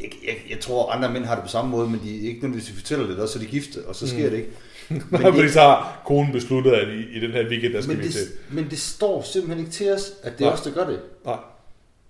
jeg, 0.00 0.10
jeg, 0.26 0.36
jeg 0.50 0.60
tror, 0.60 0.90
andre 0.92 1.12
mænd 1.12 1.24
har 1.24 1.34
det 1.34 1.44
på 1.44 1.50
samme 1.50 1.70
måde, 1.70 1.88
men 1.90 2.00
de 2.04 2.10
ikke 2.16 2.40
nødvendigvis 2.42 2.70
fortæller 2.76 3.06
det, 3.06 3.18
og 3.18 3.28
så 3.28 3.38
er 3.38 3.42
de 3.42 3.48
gifte, 3.48 3.78
og 3.86 3.94
så 3.94 4.08
sker 4.08 4.24
Mm. 4.24 4.30
det 4.30 4.36
ikke. 4.36 4.50
Men 4.90 5.02
Men 5.10 5.20
fordi 5.22 5.42
det, 5.42 5.52
så 5.52 5.60
har 5.60 6.02
konen 6.06 6.32
besluttet, 6.32 6.70
at 6.72 6.88
i, 6.88 7.16
i 7.16 7.20
den 7.20 7.30
her 7.30 7.48
weekend, 7.48 7.72
der 7.74 7.80
skal 7.80 7.96
men, 7.96 8.04
vi 8.06 8.10
til. 8.12 8.20
det, 8.20 8.30
men 8.50 8.66
det 8.70 8.78
står 8.78 9.22
simpelthen 9.22 9.58
ikke 9.58 9.70
til 9.72 9.92
os, 9.92 10.12
at 10.22 10.38
det 10.38 10.46
er 10.46 10.50
os, 10.50 10.60
der 10.60 10.70
gør 10.72 10.86
det. 10.86 11.00
Nej. 11.24 11.36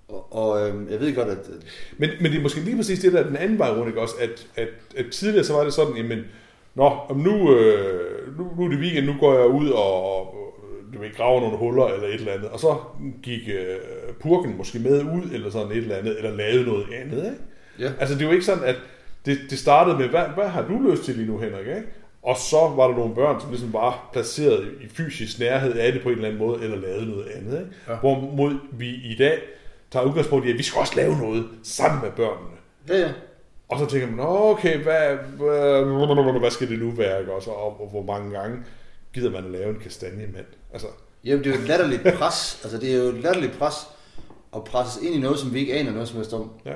Og, 0.08 0.34
og 0.36 0.68
øh, 0.68 0.74
jeg 0.92 1.00
ved 1.00 1.14
godt, 1.14 1.28
at 1.28 1.38
Men, 1.98 2.10
men 2.20 2.32
det 2.32 2.38
er 2.38 2.42
måske 2.42 2.60
lige 2.60 2.76
præcis 2.76 2.98
det 2.98 3.12
der 3.12 3.18
er 3.18 3.26
den 3.26 3.36
anden 3.36 3.58
vej 3.58 3.70
rundt, 3.70 3.88
ikke 3.88 4.00
også? 4.00 4.14
At, 4.20 4.46
at, 4.56 4.68
at 4.96 5.04
tidligere 5.12 5.44
så 5.44 5.52
var 5.52 5.64
det 5.64 5.74
sådan, 5.74 5.96
jamen, 5.96 6.18
nå, 6.74 6.84
om 7.08 7.16
nu, 7.16 7.56
øh, 7.56 8.38
nu, 8.38 8.50
nu 8.58 8.64
er 8.64 8.68
det 8.68 8.78
weekend, 8.78 9.06
nu 9.06 9.14
går 9.20 9.38
jeg 9.38 9.46
ud 9.48 9.68
og, 9.70 10.16
og 10.16 10.34
du 10.94 11.00
ved, 11.00 11.16
grave 11.16 11.40
nogle 11.40 11.56
huller 11.56 11.86
eller 11.86 12.08
et 12.08 12.14
eller 12.14 12.32
andet, 12.32 12.48
og 12.48 12.60
så 12.60 12.76
gik 13.22 13.40
øh, 13.48 13.76
purken 14.20 14.56
måske 14.56 14.78
med 14.78 15.02
ud, 15.02 15.30
eller 15.32 15.50
sådan 15.50 15.70
et 15.70 15.76
eller 15.76 15.96
andet, 15.96 16.16
eller 16.18 16.36
lavede 16.36 16.64
noget 16.64 16.86
andet, 17.02 17.16
ikke? 17.24 17.36
Ja. 17.80 17.92
Altså, 18.00 18.14
det 18.14 18.22
er 18.22 18.26
jo 18.26 18.32
ikke 18.32 18.44
sådan, 18.44 18.64
at 18.64 18.76
det, 19.26 19.38
det 19.50 19.58
startede 19.58 19.98
med, 19.98 20.08
hvad, 20.08 20.24
hvad 20.34 20.48
har 20.48 20.62
du 20.62 20.78
lyst 20.90 21.04
til 21.04 21.14
lige 21.14 21.26
nu, 21.26 21.38
Henrik, 21.38 21.66
ikke? 21.66 21.82
Og 22.22 22.36
så 22.36 22.56
var 22.76 22.88
der 22.88 22.94
nogle 22.96 23.14
børn, 23.14 23.40
som 23.40 23.50
ligesom 23.50 23.72
bare 23.72 23.94
placeret 24.12 24.68
i 24.80 24.88
fysisk 24.88 25.38
nærhed 25.38 25.72
af 25.74 25.92
det 25.92 26.02
på 26.02 26.08
en 26.08 26.14
eller 26.14 26.28
anden 26.28 26.38
måde, 26.46 26.62
eller 26.64 26.76
lavede 26.76 27.06
noget 27.10 27.26
andet, 27.28 27.58
ikke? 27.60 27.70
Ja. 27.88 27.94
Hvorimod 27.96 28.54
vi 28.72 28.88
i 28.88 29.16
dag 29.18 29.38
tager 29.90 30.06
udgangspunkt 30.06 30.46
i, 30.46 30.50
at 30.50 30.58
vi 30.58 30.62
skal 30.62 30.80
også 30.80 30.92
lave 30.96 31.16
noget 31.18 31.46
sammen 31.62 32.00
med 32.02 32.10
børnene. 32.10 32.56
Ja, 32.88 32.98
ja. 32.98 33.12
Og 33.68 33.78
så 33.78 33.86
tænker 33.86 34.06
man, 34.06 34.16
"Nå, 34.16 34.50
okay, 34.50 34.78
hvad, 34.82 35.16
hvad, 35.36 36.38
hvad 36.40 36.50
skal 36.50 36.68
det 36.70 36.78
nu 36.78 36.90
være, 36.90 37.20
ikke? 37.20 37.32
Også, 37.32 37.50
og, 37.50 37.80
og 37.80 37.88
hvor 37.90 38.02
mange 38.02 38.38
gange 38.38 38.58
gider 39.14 39.30
man 39.30 39.44
at 39.44 39.50
lave 39.50 39.70
en 39.70 39.80
kastanjemand? 39.80 40.46
Altså, 40.72 40.86
Jamen, 41.24 41.44
det 41.44 41.50
er 41.50 41.54
jo 41.56 41.60
et 41.62 41.68
latterligt 41.68 42.02
pres. 42.02 42.60
Altså, 42.64 42.78
det 42.78 42.94
er 42.94 42.98
jo 42.98 43.04
et 43.04 43.14
latterligt 43.22 43.58
pres 43.58 43.74
at 44.56 44.64
presses 44.64 45.02
ind 45.02 45.14
i 45.14 45.18
noget, 45.18 45.38
som 45.38 45.54
vi 45.54 45.58
ikke 45.58 45.74
aner 45.74 45.92
noget 45.92 46.08
som 46.08 46.16
helst 46.16 46.32
om. 46.32 46.50
ja. 46.66 46.72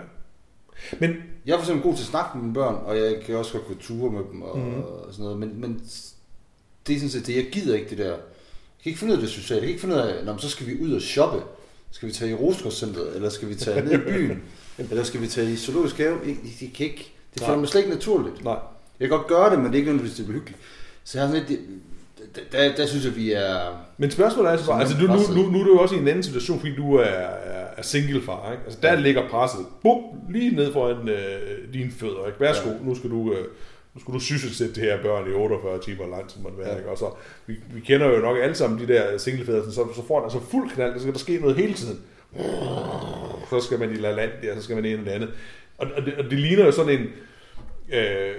Men, 1.00 1.16
Jeg 1.46 1.52
er 1.52 1.56
for 1.56 1.62
eksempel 1.62 1.82
god 1.82 1.94
til 1.94 2.02
at 2.02 2.06
snakke 2.06 2.30
med 2.34 2.42
mine 2.42 2.54
børn, 2.54 2.74
og 2.84 2.96
jeg 2.98 3.20
kan 3.26 3.36
også 3.36 3.52
godt 3.52 3.66
gå 3.68 3.74
ture 3.80 4.12
med 4.12 4.22
dem 4.32 4.42
og, 4.42 4.58
mm. 4.58 4.74
og 4.74 5.06
sådan 5.10 5.22
noget, 5.24 5.38
men, 5.38 5.60
men 5.60 5.82
det 6.86 6.94
er 6.94 6.98
sådan 6.98 7.10
set 7.10 7.26
det, 7.26 7.36
jeg 7.36 7.46
gider 7.52 7.74
ikke 7.74 7.90
det 7.90 7.98
der. 7.98 8.04
Jeg 8.04 8.16
kan 8.82 8.90
ikke 8.90 8.98
finde 8.98 9.12
ud 9.12 9.18
af 9.18 9.22
det 9.22 9.30
sociale. 9.30 9.60
Jeg 9.60 9.66
kan 9.66 9.68
ikke 9.68 9.80
finde 9.80 9.94
ud 9.94 10.00
af, 10.00 10.24
Nå, 10.24 10.38
så 10.38 10.48
skal 10.50 10.66
vi 10.66 10.82
ud 10.82 10.92
og 10.92 11.02
shoppe. 11.02 11.42
Skal 11.90 12.08
vi 12.08 12.12
tage 12.14 12.30
i 12.30 12.34
Rosengårdscenteret, 12.34 13.16
eller 13.16 13.28
skal 13.28 13.48
vi 13.48 13.54
tage 13.54 13.84
ned 13.84 13.92
i 13.92 13.96
byen, 13.96 14.42
eller 14.90 15.04
skal 15.04 15.20
vi 15.20 15.26
tage 15.26 15.52
i 15.52 15.56
zoologisk 15.56 15.96
have? 15.98 16.18
Jeg, 16.26 16.36
jeg 16.60 16.70
kan 16.74 16.86
ikke. 16.86 17.12
Det 17.34 17.42
føler 17.42 17.58
mig 17.58 17.68
slet 17.68 17.80
ikke 17.80 17.94
naturligt. 17.94 18.44
nej, 18.44 18.58
Jeg 19.00 19.08
kan 19.08 19.18
godt 19.18 19.26
gøre 19.26 19.50
det, 19.50 19.58
men 19.58 19.66
det 19.66 19.72
er 19.72 19.76
ikke 19.76 19.86
nødvendigvis 19.86 20.16
det 20.16 20.26
bliver 20.26 20.38
hyggeligt. 20.40 20.62
Så 21.04 21.18
jeg 21.18 21.26
har 21.26 21.34
sådan 21.34 21.48
lidt, 21.48 21.60
der, 22.52 22.74
der, 22.76 22.86
synes 22.86 23.04
jeg, 23.04 23.16
vi 23.16 23.32
er... 23.32 23.86
Men 23.98 24.10
spørgsmålet 24.10 24.48
er 24.48 24.52
altså 24.52 24.66
bare, 24.66 24.80
altså 24.80 24.96
du, 25.00 25.06
nu, 25.06 25.42
nu, 25.42 25.50
nu 25.50 25.60
er 25.60 25.64
du 25.64 25.70
jo 25.70 25.78
også 25.78 25.94
i 25.94 25.98
en 25.98 26.08
anden 26.08 26.22
situation, 26.22 26.58
fordi 26.60 26.76
du 26.76 26.94
er, 26.94 27.02
er, 27.04 27.82
singlefar, 27.82 28.52
ikke? 28.52 28.62
Altså 28.64 28.78
der 28.82 28.92
Ja. 28.92 29.00
ligger 29.00 29.28
presset, 29.28 29.60
bum, 29.82 30.00
lige 30.30 30.56
ned 30.56 30.72
foran 30.72 31.08
øh, 31.08 31.74
dine 31.74 31.90
fødder, 32.00 32.26
ikke? 32.26 32.40
Værsgo, 32.40 32.68
ja. 32.68 32.74
nu 32.82 32.94
skal 32.94 33.10
du... 33.10 33.32
Øh, 33.32 33.44
nu 33.94 34.00
skal 34.00 34.14
du 34.14 34.18
sysselsætte 34.20 34.74
det 34.74 34.82
her 34.82 35.02
børn 35.02 35.30
i 35.30 35.34
48 35.34 35.78
timer 35.80 36.06
langt, 36.10 36.32
som 36.32 36.42
man 36.42 36.52
være, 36.58 36.68
Ja. 36.72 36.76
ikke? 36.76 36.90
Og 36.90 36.98
så, 36.98 37.06
vi, 37.46 37.54
vi 37.74 37.80
kender 37.80 38.06
jo 38.10 38.18
nok 38.18 38.36
alle 38.42 38.54
sammen 38.54 38.78
de 38.88 38.92
der 38.92 39.18
singlefædre, 39.18 39.72
så, 39.72 39.86
så 39.96 40.06
får 40.06 40.14
han 40.14 40.24
altså 40.24 40.40
fuld 40.50 40.70
knald, 40.70 40.94
så 40.94 41.00
skal 41.00 41.12
der 41.12 41.18
ske 41.18 41.38
noget 41.40 41.56
hele 41.56 41.74
tiden. 41.74 42.00
Så 43.50 43.60
skal 43.60 43.78
man 43.78 43.90
i 43.90 43.94
La 43.94 44.12
Land 44.12 44.30
der, 44.42 44.54
så 44.56 44.62
skal 44.62 44.76
man 44.76 44.84
ind 44.84 45.04
det 45.04 45.10
andet. 45.10 45.30
Og, 45.78 45.86
og, 45.96 46.02
det, 46.06 46.14
og 46.14 46.24
det 46.24 46.32
ligner 46.38 46.64
jo 46.64 46.70
sådan 46.72 47.00
en, 47.00 47.06
øh, 47.92 48.34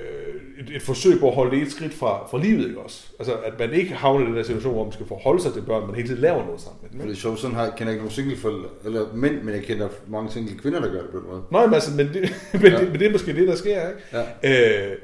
et, 0.59 0.75
et 0.75 0.81
forsøg 0.81 1.19
på 1.19 1.27
at 1.29 1.35
holde 1.35 1.55
det 1.55 1.61
et 1.65 1.71
skridt 1.71 1.93
fra, 1.93 2.27
fra 2.27 2.37
livet, 2.37 2.67
ikke 2.67 2.79
også? 2.81 3.07
Altså, 3.19 3.33
at 3.33 3.59
man 3.59 3.73
ikke 3.73 3.93
havner 3.93 4.25
i 4.25 4.27
den 4.27 4.37
der 4.37 4.43
situation, 4.43 4.73
hvor 4.73 4.83
man 4.83 4.93
skal 4.93 5.05
forholde 5.05 5.41
sig 5.41 5.53
til 5.53 5.61
børn, 5.61 5.85
men 5.87 5.95
hele 5.95 6.07
tiden 6.07 6.21
laver 6.21 6.45
noget 6.45 6.61
sammen 6.61 6.79
med 6.81 6.89
dem. 6.89 6.99
Det 6.99 7.05
ikke? 7.05 7.13
er 7.17 7.21
sjovt, 7.21 7.39
sådan 7.39 7.55
har, 7.55 7.65
kender 7.65 7.83
jeg 7.83 7.91
ikke 7.91 8.03
nogen 8.03 8.11
singleforældre, 8.11 8.69
eller 8.85 9.13
mænd, 9.13 9.41
men 9.41 9.55
jeg 9.55 9.63
kender 9.63 9.89
mange 10.07 10.31
single 10.31 10.57
kvinder, 10.57 10.79
der 10.79 10.91
gør 10.91 11.01
det 11.01 11.09
på 11.09 11.17
den 11.17 11.27
måde. 11.27 11.43
Nå, 11.51 11.65
men, 11.65 11.73
altså, 11.73 11.91
men, 11.95 12.07
det, 12.07 12.13
men, 12.53 12.71
Ja. 12.71 12.79
det, 12.79 12.91
men 12.91 12.99
det 12.99 13.07
er 13.07 13.11
måske 13.11 13.35
det, 13.35 13.47
der 13.47 13.55
sker, 13.55 13.89
ikke? 13.89 14.01
Ja. 14.43 14.91
Øh, 14.91 14.97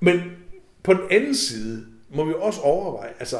men 0.00 0.20
på 0.82 0.92
den 0.92 1.02
anden 1.10 1.34
side 1.34 1.86
må 2.14 2.24
vi 2.24 2.34
også 2.38 2.60
overveje, 2.60 3.10
altså, 3.18 3.36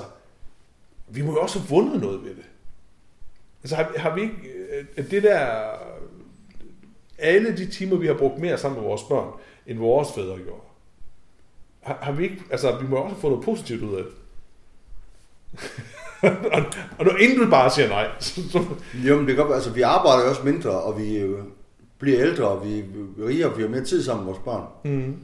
vi 1.08 1.22
må 1.22 1.32
jo 1.32 1.38
også 1.40 1.58
have 1.58 1.68
vundet 1.68 2.00
noget 2.00 2.22
ved 2.24 2.30
det. 2.30 2.44
Altså, 3.62 3.76
har, 3.76 3.92
har 3.96 4.14
vi 4.14 4.20
ikke, 4.20 4.34
øh, 4.98 5.10
det 5.10 5.22
der, 5.22 5.46
alle 7.18 7.56
de 7.56 7.66
timer, 7.66 7.96
vi 7.96 8.06
har 8.06 8.14
brugt 8.14 8.38
mere 8.38 8.58
sammen 8.58 8.80
med 8.80 8.88
vores 8.88 9.02
børn, 9.02 9.32
end 9.66 9.78
vores 9.78 10.08
fædre 10.14 10.36
gjorde, 10.36 10.62
har, 11.82 11.99
har 12.02 12.12
vi 12.12 12.25
ikke, 12.25 12.42
altså, 12.50 12.78
vi 12.78 12.87
må 12.88 12.96
også 12.96 13.16
fået 13.16 13.30
noget 13.32 13.44
positivt 13.44 13.82
ud 13.82 13.94
af 13.96 14.02
det. 14.04 14.12
og, 16.52 16.62
og 16.99 17.04
når 17.04 17.16
inden 17.16 17.38
du 17.44 17.50
bare 17.50 17.70
siger 17.70 17.88
nej, 17.88 18.08
Jo, 19.08 19.16
men 19.16 19.26
det 19.26 19.37
kan 19.37 19.44
godt 19.44 19.54
altså 19.54 19.70
vi 19.70 19.82
arbejder 19.82 20.28
også 20.30 20.42
mindre, 20.44 20.70
og 20.70 20.99
vi 20.99 21.16
øh, 21.16 21.38
bliver 21.99 22.20
ældre, 22.20 22.49
og 22.49 22.66
vi 22.66 22.78
er 22.78 22.82
rigere, 23.26 23.50
og 23.50 23.56
vi 23.56 23.62
har 23.62 23.69
mere 23.69 23.84
tid 23.84 24.02
sammen 24.04 24.25
med 24.26 24.32
vores 24.32 24.45
børn. 24.45 24.64
mm, 24.84 25.16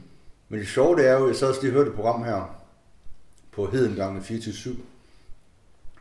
Men 0.49 0.59
det 0.59 0.67
sjove 0.67 0.95
det 0.97 1.07
er 1.09 1.13
jo, 1.19 1.27
jeg 1.27 1.35
så 1.35 1.47
også 1.47 1.61
lige 1.61 1.71
hørte 1.71 1.89
et 1.89 1.95
program 1.95 2.23
her, 2.23 2.55
på 3.51 3.65
Hedengangen 3.71 4.23
24 4.23 4.75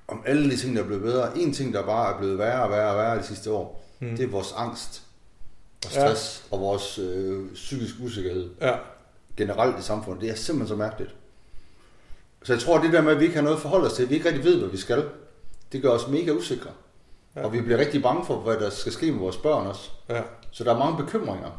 om 0.08 0.22
alle 0.26 0.50
de 0.50 0.56
ting, 0.56 0.76
der 0.76 0.82
er 0.82 0.86
blevet 0.86 1.02
bedre. 1.02 1.38
En 1.38 1.52
ting, 1.52 1.74
der 1.74 1.86
bare 1.86 2.14
er 2.14 2.18
blevet 2.18 2.38
værre 2.38 2.62
og 2.62 2.70
værre 2.70 2.90
og 2.90 2.96
værre 2.96 3.18
de 3.18 3.22
sidste 3.22 3.50
år, 3.50 3.82
Mm. 4.00 4.16
det 4.16 4.24
er 4.24 4.28
vores 4.28 4.54
angst 4.56 5.02
og 5.84 5.90
stress 5.90 6.44
ja. 6.50 6.56
og 6.56 6.60
vores 6.62 6.98
øh, 6.98 7.52
psykisk 7.54 7.94
usikkerhed 8.02 8.50
ja, 8.60 8.74
generelt 9.36 9.78
i 9.78 9.82
samfundet. 9.82 10.22
Det 10.22 10.30
er 10.30 10.34
simpelthen 10.34 10.68
så 10.68 10.76
mærkeligt. 10.76 11.14
Så 12.42 12.52
jeg 12.52 12.62
tror, 12.62 12.76
at 12.78 12.84
det 12.84 12.92
der 12.92 13.02
med, 13.02 13.12
at 13.12 13.18
vi 13.20 13.24
ikke 13.24 13.36
har 13.36 13.42
noget 13.42 13.56
at 13.56 13.62
forholde 13.62 13.86
os 13.86 13.92
til, 13.92 14.02
at 14.02 14.10
vi 14.10 14.14
ikke 14.14 14.28
rigtig 14.28 14.44
ved, 14.44 14.58
hvad 14.58 14.68
vi 14.68 14.76
skal, 14.76 15.04
det 15.72 15.82
gør 15.82 15.90
os 15.90 16.08
mega 16.08 16.30
usikre. 16.32 16.70
Ja. 17.36 17.44
Og 17.44 17.52
vi 17.52 17.60
bliver 17.60 17.78
rigtig 17.78 18.02
bange 18.02 18.26
for, 18.26 18.40
hvad 18.40 18.56
der 18.56 18.70
skal 18.70 18.92
ske 18.92 19.12
med 19.12 19.18
vores 19.20 19.36
børn 19.36 19.66
også. 19.66 19.90
ja. 20.08 20.22
Så 20.50 20.64
der 20.64 20.74
er 20.74 20.78
mange 20.78 21.04
bekymringer. 21.04 21.50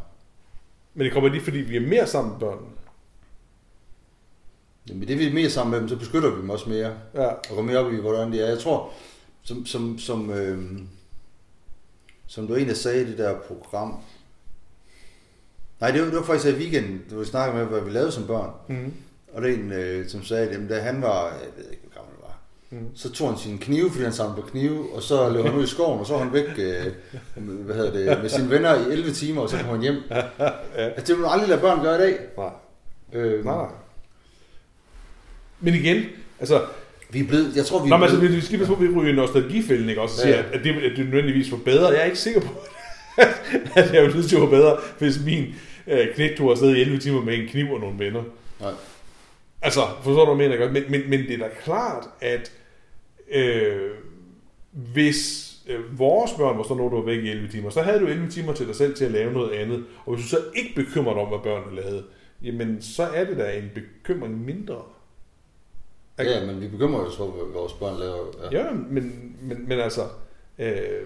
Men 0.94 1.06
det 1.06 1.14
kommer 1.14 1.30
lige, 1.30 1.44
fordi 1.44 1.58
vi 1.58 1.76
er 1.76 1.88
mere 1.88 2.08
sammen 2.08 2.32
med 2.32 2.40
børnene. 2.40 2.68
Jamen, 4.90 5.08
det 5.08 5.14
er 5.14 5.18
vi 5.18 5.34
mere 5.34 5.50
sammen 5.50 5.72
med 5.72 5.80
dem, 5.80 5.90
så 5.90 5.96
beskytter 5.96 6.30
vi 6.36 6.42
dem 6.42 6.50
også 6.50 6.70
mere. 6.70 6.94
Ja, 7.14 7.28
Og 7.28 7.56
går 7.56 7.62
mere 7.62 7.78
op 7.78 7.94
i, 7.94 7.96
hvordan 7.96 8.32
det 8.32 8.42
er. 8.44 8.48
Jeg 8.48 8.60
tror, 8.60 8.90
som, 9.44 9.66
som, 9.66 10.00
som, 10.00 10.30
øh, 10.30 10.80
som 12.28 12.48
du 12.48 12.56
egentlig 12.56 12.78
sagde 12.78 13.02
i 13.02 13.06
det 13.06 13.18
der 13.18 13.40
program, 13.40 14.00
Nej, 15.82 15.92
det 15.92 16.02
var, 16.02 16.08
det 16.08 16.16
var 16.16 16.24
faktisk 16.24 16.56
i 16.56 16.58
weekenden, 16.58 17.02
du 17.12 17.24
snakkede 17.26 17.58
med, 17.58 17.66
hvad 17.72 17.82
vi 17.82 17.92
lavede 17.92 18.12
som 18.12 18.28
børn. 18.28 18.50
mm. 18.70 18.94
Og 19.34 19.42
det 19.42 19.52
er 19.52 19.56
en, 19.56 19.72
øh, 19.72 20.08
som 20.10 20.24
sagde, 20.24 20.48
at 20.50 20.60
da 20.70 20.80
han 20.80 21.02
var, 21.02 21.26
jeg 21.26 21.34
ved 21.58 21.72
ikke, 21.72 21.84
hvor 21.84 21.94
gammel 22.02 22.12
han 22.16 22.22
var, 22.22 22.34
Mm. 22.72 22.78
så 22.96 23.12
tog 23.12 23.30
han 23.30 23.38
sin 23.38 23.58
knive, 23.58 23.92
fordi 23.92 24.04
han 24.04 24.14
samlede 24.14 24.42
på 24.42 24.48
knive, 24.48 24.86
og 24.96 25.02
så 25.04 25.30
løb 25.30 25.46
han 25.46 25.54
ud 25.56 25.64
i 25.64 25.68
skoven, 25.68 26.00
og 26.00 26.06
så 26.06 26.14
var 26.14 26.24
han 26.24 26.34
væk 26.34 26.44
øh, 26.58 26.86
hvad 27.66 27.76
hedder 27.76 27.92
det, 27.92 28.22
med 28.22 28.30
sine 28.30 28.50
venner 28.50 28.76
i 28.88 28.92
11 28.92 29.12
timer, 29.12 29.42
og 29.42 29.50
så 29.50 29.58
kom 29.58 29.66
han 29.66 29.82
hjem. 29.82 29.96
ja. 30.10 30.22
Altså, 30.78 31.06
det 31.08 31.10
vil 31.10 31.18
man 31.18 31.32
aldrig 31.32 31.50
lade 31.50 31.62
børn 31.62 31.82
gøre 31.84 31.96
i 31.96 32.02
dag. 32.02 32.18
Nej. 32.38 32.50
Øh, 33.14 33.46
Nej. 33.46 33.66
Men 35.60 35.74
igen, 35.74 36.04
altså, 36.40 36.62
Vi 37.10 37.20
er 37.20 37.28
blevet, 37.28 37.56
jeg 37.56 37.66
tror, 37.66 37.80
vi 37.80 37.86
er 37.86 37.90
Nå, 37.90 37.98
men 37.98 38.04
altså, 38.04 38.20
blevet, 38.20 38.36
vi 38.36 38.42
skal 38.42 38.58
passe 38.58 38.74
på, 38.74 38.80
at 38.84 38.90
vi 38.90 38.96
ryger 38.96 39.14
i 39.14 39.16
nostalgifælden, 39.16 39.90
ikke? 39.90 40.02
Også 40.02 40.22
og 40.22 40.28
Ja. 40.30 40.34
siger, 40.34 40.44
at, 40.52 40.64
det, 40.64 40.70
at 40.72 40.98
det 40.98 41.06
nødvendigvis 41.06 41.52
var 41.52 41.58
bedre. 41.66 41.88
Jeg 41.88 42.00
er 42.00 42.04
ikke 42.06 42.20
sikker 42.20 42.42
på, 42.42 42.48
at 43.76 43.94
jeg 43.94 44.02
ville 44.02 44.12
synes, 44.12 44.28
det 44.28 44.42
var 44.42 44.50
bedre, 44.50 44.78
hvis 45.00 45.20
min 45.26 45.46
øh, 45.88 46.16
knægt 46.16 46.38
tog 46.38 46.52
afsted 46.52 46.76
i 46.76 46.82
11 46.82 47.00
timer 47.00 47.22
med 47.22 47.34
en 47.34 47.48
kniv 47.48 47.72
og 47.72 47.80
nogle 47.80 48.00
venner. 48.00 48.24
Nej. 48.62 48.72
Altså, 49.62 49.82
forstår 50.04 50.26
du, 50.26 50.34
hvad 50.34 50.46
jeg 50.46 50.52
mener? 50.52 50.66
Godt? 50.66 50.74
Men, 50.74 50.92
men, 50.92 51.10
men 51.10 51.20
det 51.20 51.34
er 51.34 51.38
da 51.38 51.50
klart, 51.64 52.10
at 52.22 52.52
øh, 53.32 53.92
hvis 54.72 55.48
øh, 55.68 56.00
vores 56.00 56.32
børn 56.38 56.58
var 56.58 56.64
sådan 56.64 56.78
noget, 56.78 56.92
du 56.92 56.98
var 56.98 57.06
væk 57.06 57.24
i 57.24 57.30
11 57.30 57.48
timer, 57.52 57.70
så 57.70 57.82
havde 57.82 58.00
du 58.00 58.08
11 58.08 58.30
timer 58.32 58.54
til 58.54 58.68
dig 58.68 58.76
selv 58.76 58.96
til 58.96 59.06
at 59.06 59.12
lave 59.12 59.34
noget 59.34 59.52
andet. 59.52 59.86
Og 60.06 60.16
hvis 60.16 60.26
du 60.26 60.30
så 60.30 60.40
ikke 60.56 60.76
bekymrer 60.76 61.14
dig 61.14 61.24
om, 61.24 61.28
hvad 61.28 61.40
børnene 61.44 61.82
lavede, 61.82 62.04
jamen 62.44 62.82
så 62.82 63.04
er 63.04 63.24
det 63.24 63.38
da 63.38 63.58
en 63.58 63.72
bekymring 63.76 64.46
mindre. 64.46 64.82
Ja, 66.20 66.46
men 66.46 66.62
vi 66.62 66.68
bekymrer 66.68 67.00
os 67.00 67.18
for, 67.18 67.26
hvad 67.26 67.54
vores 67.54 67.74
børn 67.74 68.00
laver. 68.00 68.26
Ja. 68.52 68.64
Ja, 68.64 68.74
men, 68.74 69.36
men, 69.42 69.68
men 69.68 69.80
altså... 69.80 70.02
Øh, 70.60 71.02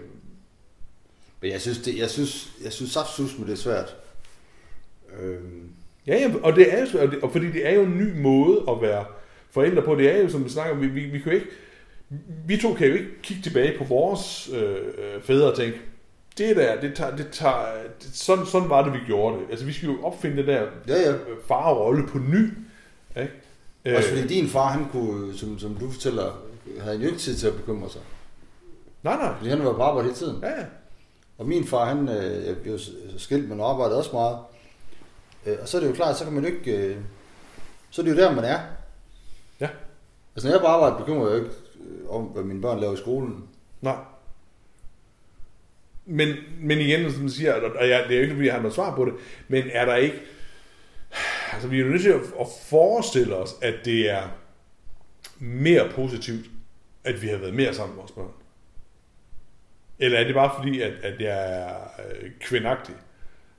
Men 1.41 1.51
jeg 1.51 1.61
synes, 1.61 1.77
det, 1.77 1.97
jeg 1.97 2.09
synes, 2.09 2.51
jeg 2.63 2.71
synes 2.73 2.91
saftsus, 2.91 3.37
men 3.37 3.47
det 3.47 3.53
er 3.53 3.57
svært. 3.57 3.95
Øhm, 5.19 5.69
ja, 6.07 6.15
ja, 6.15 6.31
og 6.43 6.55
det 6.55 6.73
er 6.73 6.79
jo, 6.79 6.99
og, 7.01 7.11
det, 7.11 7.19
og 7.23 7.31
fordi 7.31 7.51
det 7.51 7.67
er 7.67 7.71
jo 7.71 7.81
en 7.83 7.97
ny 7.97 8.21
måde 8.21 8.63
at 8.69 8.81
være 8.81 9.05
forældre 9.51 9.81
på. 9.81 9.95
Det 9.95 10.15
er 10.15 10.21
jo, 10.21 10.29
som 10.29 10.45
vi 10.45 10.49
snakker 10.49 10.75
om, 10.75 10.81
vi, 10.81 10.87
vi, 10.87 11.01
vi 11.01 11.19
kan 11.19 11.31
jo 11.31 11.37
ikke... 11.37 11.47
Vi 12.47 12.57
to 12.57 12.73
kan 12.73 12.87
jo 12.87 12.93
ikke 12.93 13.21
kigge 13.23 13.43
tilbage 13.43 13.77
på 13.77 13.83
vores 13.83 14.49
øh, 14.53 14.71
øh, 14.71 15.21
fædre 15.21 15.51
og 15.51 15.57
tænke, 15.57 15.81
det 16.37 16.55
der, 16.55 16.81
det 16.81 16.95
tager, 16.95 17.15
det 17.15 17.27
tager, 17.31 17.65
det, 18.01 18.09
sådan, 18.13 18.45
sådan 18.45 18.69
var 18.69 18.83
det, 18.83 18.93
vi 18.93 18.99
gjorde 19.07 19.37
det. 19.37 19.45
Altså, 19.49 19.65
vi 19.65 19.73
skal 19.73 19.89
jo 19.89 20.03
opfinde 20.03 20.37
den 20.37 20.47
der 20.47 20.61
ja, 20.87 21.01
ja. 21.01 21.11
øh, 21.11 21.17
farrolle 21.47 22.07
på 22.07 22.17
ny. 22.17 22.49
Ikke? 23.21 23.33
Øh, 23.85 23.97
Også 23.97 24.09
fordi 24.09 24.27
din 24.27 24.47
far, 24.47 24.67
han 24.67 24.85
kunne, 24.91 25.37
som, 25.37 25.59
som 25.59 25.75
du 25.75 25.91
fortæller, 25.91 26.41
havde 26.79 26.97
jo 26.97 27.05
ikke 27.05 27.19
tid 27.19 27.35
til 27.35 27.47
at 27.47 27.55
bekymre 27.55 27.89
sig. 27.89 28.01
Nej, 29.03 29.15
nej. 29.15 29.33
Fordi 29.37 29.49
han 29.49 29.65
var 29.65 29.73
på 29.73 29.81
arbejde 29.81 30.07
hele 30.07 30.15
tiden. 30.15 30.37
Ja, 30.41 30.49
ja. 30.49 30.65
Og 31.37 31.47
min 31.47 31.63
far, 31.63 31.85
han 31.85 32.09
øh, 32.09 32.57
blev 32.57 32.79
skilt, 33.17 33.49
men 33.49 33.61
arbejdede 33.61 33.97
også 33.97 34.09
meget. 34.13 34.37
Øh, 35.45 35.57
og 35.61 35.67
så 35.67 35.77
er 35.77 35.81
det 35.81 35.87
jo 35.87 35.93
klart, 35.93 36.17
så 36.17 36.23
kan 36.23 36.33
man 36.33 36.43
jo 36.43 36.49
ikke... 36.49 36.77
Øh, 36.77 36.97
så 37.89 38.01
er 38.01 38.05
det 38.05 38.11
jo 38.11 38.17
der, 38.17 38.35
man 38.35 38.43
er. 38.43 38.59
Ja. 39.59 39.69
Altså, 40.35 40.47
når 40.47 40.49
jeg 40.49 40.57
er 40.57 40.61
på 40.61 40.67
arbejde, 40.67 40.95
bekymrer 40.97 41.29
jeg 41.29 41.37
jo 41.37 41.43
ikke 41.43 41.55
øh, 41.79 42.09
om, 42.09 42.23
hvad 42.23 42.43
mine 42.43 42.61
børn 42.61 42.79
laver 42.79 42.93
i 42.93 42.97
skolen. 42.97 43.47
Nej. 43.81 43.95
Men, 46.05 46.35
men 46.59 46.79
igen, 46.79 47.11
som 47.11 47.21
du 47.23 47.29
siger, 47.29 47.53
og 47.53 47.89
jeg, 47.89 48.03
det 48.07 48.11
er 48.11 48.15
jo 48.15 48.21
ikke, 48.21 48.35
fordi 48.35 48.45
jeg 48.45 48.53
har 48.53 48.61
noget 48.61 48.75
svar 48.75 48.95
på 48.95 49.05
det, 49.05 49.13
men 49.47 49.63
er 49.71 49.85
der 49.85 49.95
ikke... 49.95 50.21
Altså, 51.53 51.67
vi 51.67 51.79
er 51.79 51.85
jo 51.85 51.91
nødt 51.91 52.01
til 52.01 52.09
at, 52.09 52.21
at 52.39 52.47
forestille 52.69 53.35
os, 53.35 53.55
at 53.61 53.73
det 53.85 54.09
er 54.09 54.23
mere 55.39 55.89
positivt, 55.95 56.45
at 57.03 57.21
vi 57.21 57.27
har 57.27 57.37
været 57.37 57.53
mere 57.53 57.73
sammen 57.73 57.95
med 57.95 58.01
vores 58.01 58.11
børn. 58.11 58.31
Eller 59.99 60.19
er 60.19 60.23
det 60.23 60.33
bare 60.33 60.51
fordi, 60.57 60.81
at, 60.81 60.93
at 61.03 61.21
jeg 61.21 61.61
er 61.61 61.75
øh, 62.09 62.31
kvindagtig? 62.41 62.95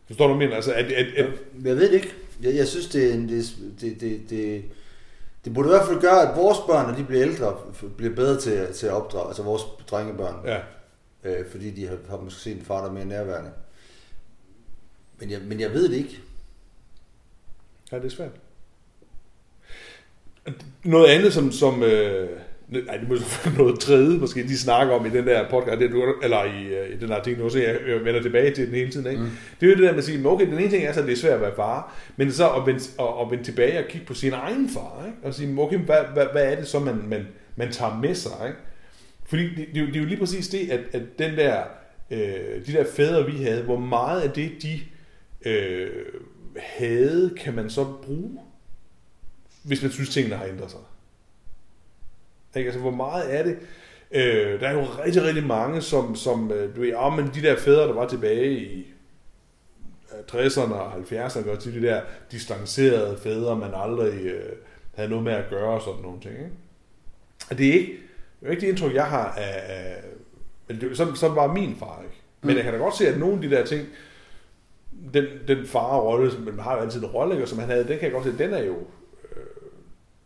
Forstår 0.07 0.27
du, 0.27 0.35
hvad 0.35 0.43
jeg 0.43 0.49
mener? 0.49 0.57
Altså, 0.57 0.73
at, 0.73 0.85
at, 0.85 1.07
at, 1.07 1.27
Jeg 1.65 1.77
ved 1.77 1.89
det 1.89 1.95
ikke. 1.95 2.13
Jeg, 2.43 2.55
jeg 2.55 2.69
synes, 2.69 2.89
det 2.89 3.11
er, 3.11 3.15
en, 3.15 3.29
det, 3.29 3.57
det, 3.81 4.01
det, 4.01 4.31
det, 4.31 4.65
Det 5.45 5.55
burde 5.55 5.69
i 5.69 5.73
hvert 5.73 5.87
fald 5.87 6.01
gøre, 6.01 6.29
at 6.31 6.37
vores 6.37 6.59
børn, 6.67 6.89
når 6.89 6.97
de 6.97 7.05
bliver 7.05 7.23
ældre, 7.23 7.57
bliver 7.97 8.15
bedre 8.15 8.41
til, 8.41 8.75
til 8.75 8.87
at 8.87 8.93
opdrage, 8.93 9.27
altså 9.27 9.43
vores 9.43 9.63
drengebørn. 9.91 10.47
Ja. 10.47 10.61
Øh, 11.25 11.51
fordi 11.51 11.71
de 11.71 11.87
har, 11.87 11.99
har 12.09 12.17
måske 12.17 12.41
set 12.41 12.57
en 12.57 12.65
far, 12.65 12.81
der 12.81 12.89
er 12.89 12.93
mere 12.93 13.05
nærværende. 13.05 13.51
Men 15.19 15.31
jeg, 15.31 15.41
men 15.41 15.61
jeg 15.61 15.73
ved 15.73 15.89
det 15.89 15.97
ikke. 15.97 16.21
Ja, 17.93 17.97
det 17.97 18.05
er 18.05 18.09
svært. 18.09 18.31
Noget 20.85 21.09
andet, 21.09 21.33
som... 21.33 21.53
som 21.53 21.83
øh, 21.83 22.41
nej, 22.87 22.97
det 22.97 23.09
må 23.09 23.17
noget 23.59 23.81
tredje, 23.81 24.19
måske 24.19 24.43
de 24.43 24.59
snakker 24.59 24.95
om 24.95 25.07
i 25.07 25.11
den 25.11 25.27
der 25.27 25.49
podcast, 25.51 25.81
det, 25.81 25.91
du- 25.91 26.15
eller 26.23 26.45
i, 26.45 26.67
øh, 26.67 26.95
i 26.95 26.99
den 27.01 27.13
artikel, 27.13 27.43
nu 27.43 27.51
så 27.51 27.59
jeg 27.59 27.81
øh, 27.81 28.05
vender 28.05 28.23
tilbage 28.23 28.55
til 28.55 28.67
den 28.67 28.75
hele 28.75 28.91
tiden. 28.91 29.07
Ikke? 29.07 29.23
Mm. 29.23 29.31
Det 29.61 29.67
er 29.67 29.71
jo 29.71 29.77
det 29.77 29.83
der 29.85 29.91
med 29.91 29.99
at 29.99 30.05
sige, 30.05 30.29
okay, 30.29 30.47
den 30.47 30.59
ene 30.59 30.69
ting 30.71 30.85
er 30.85 30.93
så, 30.93 31.01
at 31.01 31.07
det 31.07 31.13
er 31.13 31.17
svært 31.17 31.35
at 31.35 31.41
være 31.41 31.55
far, 31.57 31.95
men 32.17 32.33
så 32.33 32.51
at 32.51 32.67
vende, 32.67 32.81
at, 33.01 33.07
at 33.23 33.31
vende 33.31 33.45
tilbage 33.45 33.79
og 33.79 33.85
kigge 33.89 34.07
på 34.07 34.15
sin 34.15 34.33
egen 34.33 34.69
far, 34.69 35.05
ikke? 35.07 35.19
og 35.23 35.35
sige, 35.35 35.59
okay, 35.61 35.79
hvad, 35.79 35.97
hvad, 36.15 36.27
hvad 36.33 36.53
er 36.53 36.57
det 36.57 36.67
så, 36.69 36.79
man, 36.79 37.03
man, 37.09 37.27
man 37.57 37.73
tager 37.73 37.99
med 38.03 38.15
sig? 38.15 38.33
Ikke? 38.47 38.59
Fordi 39.27 39.43
det, 39.49 39.57
det, 39.75 39.77
er 39.77 39.81
jo- 39.81 39.87
det 39.87 39.97
er 39.97 40.01
jo 40.01 40.07
lige 40.07 40.19
præcis 40.19 40.49
det, 40.49 40.71
at, 40.71 40.81
at 40.93 41.03
den 41.19 41.37
der, 41.37 41.63
øh, 42.11 42.19
de 42.67 42.73
der 42.73 42.85
fædre, 42.97 43.27
vi 43.27 43.37
havde, 43.45 43.63
hvor 43.63 43.79
meget 43.79 44.21
af 44.21 44.31
det, 44.31 44.51
de 44.63 44.81
øh, 45.51 45.91
havde, 46.59 47.31
kan 47.37 47.55
man 47.55 47.71
så 47.71 47.85
bruge, 48.03 48.31
hvis 49.63 49.83
man 49.83 49.91
synes, 49.91 50.09
tingene 50.11 50.37
har 50.37 50.45
ændret 50.45 50.71
sig. 50.71 50.81
Ikke? 52.57 52.69
Altså, 52.69 52.81
hvor 52.81 52.91
meget 52.91 53.35
er 53.39 53.43
det? 53.43 53.59
Øh, 54.11 54.61
der 54.61 54.69
er 54.69 54.73
jo 54.73 54.85
rigtig, 55.05 55.23
rigtig 55.23 55.47
mange, 55.47 55.81
som, 55.81 56.17
som 56.17 56.53
øh, 56.53 56.77
du 56.77 56.81
ved, 56.81 56.95
oh, 56.97 57.17
men 57.17 57.31
de 57.35 57.43
der 57.43 57.57
fædre, 57.57 57.89
der 57.89 57.95
var 57.95 58.09
tilbage 58.09 58.51
i 58.51 58.87
øh, 60.13 60.41
60'erne 60.41 60.73
og 60.73 60.93
70'erne, 60.93 61.51
og 61.51 61.59
til 61.59 61.75
de 61.75 61.87
der 61.87 62.01
distancerede 62.33 63.19
fædre, 63.23 63.57
man 63.57 63.71
aldrig 63.75 64.27
øh, 64.27 64.53
havde 64.95 65.09
noget 65.09 65.25
med 65.25 65.33
at 65.33 65.45
gøre 65.51 65.71
og 65.71 65.83
sådan 65.83 66.03
nogle 66.03 66.21
ting. 66.21 66.35
Ikke? 66.35 66.51
Og 67.51 67.59
det 67.59 67.69
er 67.69 67.73
ikke, 67.73 67.93
det 68.41 68.47
er 68.47 68.51
ikke 68.51 68.61
det 68.61 68.69
indtryk, 68.69 68.95
jeg 68.95 69.07
har 69.07 69.35
af... 69.37 69.73
af 70.69 70.77
det, 70.81 70.97
sådan, 70.97 71.17
sådan 71.17 71.37
var 71.37 71.53
min 71.53 71.77
far, 71.77 72.03
ikke? 72.05 72.17
Men 72.43 72.57
jeg 72.57 72.65
kan 72.65 72.73
da 72.73 72.79
godt 72.79 72.97
se, 72.97 73.09
at 73.09 73.19
nogle 73.19 73.35
af 73.35 73.41
de 73.41 73.51
der 73.51 73.65
ting, 73.65 73.89
den, 75.15 75.27
den 75.49 75.67
far-rolle, 75.67 76.31
som 76.31 76.41
man 76.41 76.59
har 76.59 76.75
jo 76.75 76.81
altid 76.81 77.01
en 77.01 77.07
rolle, 77.07 77.35
ikke, 77.35 77.45
og 77.45 77.49
som 77.49 77.59
han 77.59 77.69
havde, 77.69 77.89
den 77.89 77.99
kan 77.99 78.03
jeg 78.03 78.13
godt 78.13 78.25
se, 78.25 78.39
den 78.39 78.55
er 78.55 78.63
jo... 78.63 78.77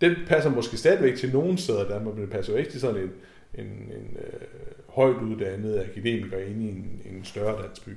Den 0.00 0.14
passer 0.26 0.50
måske 0.50 0.76
stadigvæk 0.76 1.16
til 1.16 1.32
nogen 1.32 1.58
steder 1.58 1.84
i 1.84 1.88
Danmark, 1.88 2.14
men 2.14 2.22
den 2.22 2.30
passer 2.30 2.52
jo 2.52 2.58
ikke 2.58 2.70
til 2.70 2.80
sådan 2.80 3.02
en, 3.02 3.10
en, 3.54 3.66
en 3.66 4.16
øh, 4.16 4.40
højt 4.88 5.16
uddannet 5.16 5.80
akademiker 5.90 6.38
inde 6.38 6.64
i 6.64 6.68
en, 6.68 7.02
en 7.04 7.24
større 7.24 7.62
dansk 7.62 7.84
by. 7.84 7.90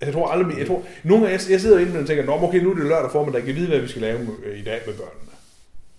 Jeg 0.00 0.12
tror 0.12 0.28
aldrig, 0.28 0.58
jeg 0.58 0.66
tror, 0.66 0.84
nogle 1.04 1.26
gange, 1.26 1.40
jeg, 1.40 1.50
jeg 1.50 1.60
sidder 1.60 1.78
inde 1.78 1.98
og 1.98 2.06
tænker, 2.06 2.24
Nå, 2.24 2.32
okay, 2.32 2.58
nu 2.58 2.70
er 2.70 2.74
det 2.74 2.84
lørdag 2.84 3.10
formiddag, 3.10 3.38
jeg 3.38 3.46
kan 3.46 3.56
vide, 3.56 3.68
hvad 3.68 3.80
vi 3.80 3.88
skal 3.88 4.02
lave 4.02 4.18
i 4.56 4.62
dag 4.62 4.80
med 4.86 4.94
børnene. 4.94 5.30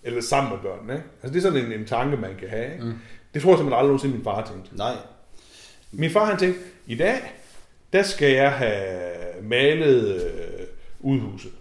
Eller 0.04 0.22
sammen 0.22 0.54
med 0.54 0.60
børnene, 0.60 0.94
ikke? 0.94 1.06
Altså, 1.24 1.34
det 1.34 1.38
er 1.38 1.52
sådan 1.52 1.66
en, 1.66 1.80
en 1.80 1.86
tanke, 1.86 2.18
man 2.18 2.36
kan 2.40 2.50
have, 2.50 2.74
ikke? 2.74 2.86
Mm. 2.86 2.94
Det 3.34 3.42
tror 3.42 3.52
jeg 3.52 3.58
simpelthen 3.58 3.78
aldrig 3.78 3.88
nogensinde, 3.88 4.16
min 4.16 4.24
far 4.24 4.46
tænkte. 4.46 4.78
Nej. 4.78 4.96
Min 5.92 6.10
far, 6.10 6.26
han 6.26 6.38
tænkte, 6.38 6.60
i 6.88 6.96
dag, 6.96 7.34
der 7.94 8.04
skal 8.04 8.32
jeg 8.32 8.52
have 8.52 9.44
malet 9.44 10.16
øh, 10.16 10.68
udhuset. 11.00 11.52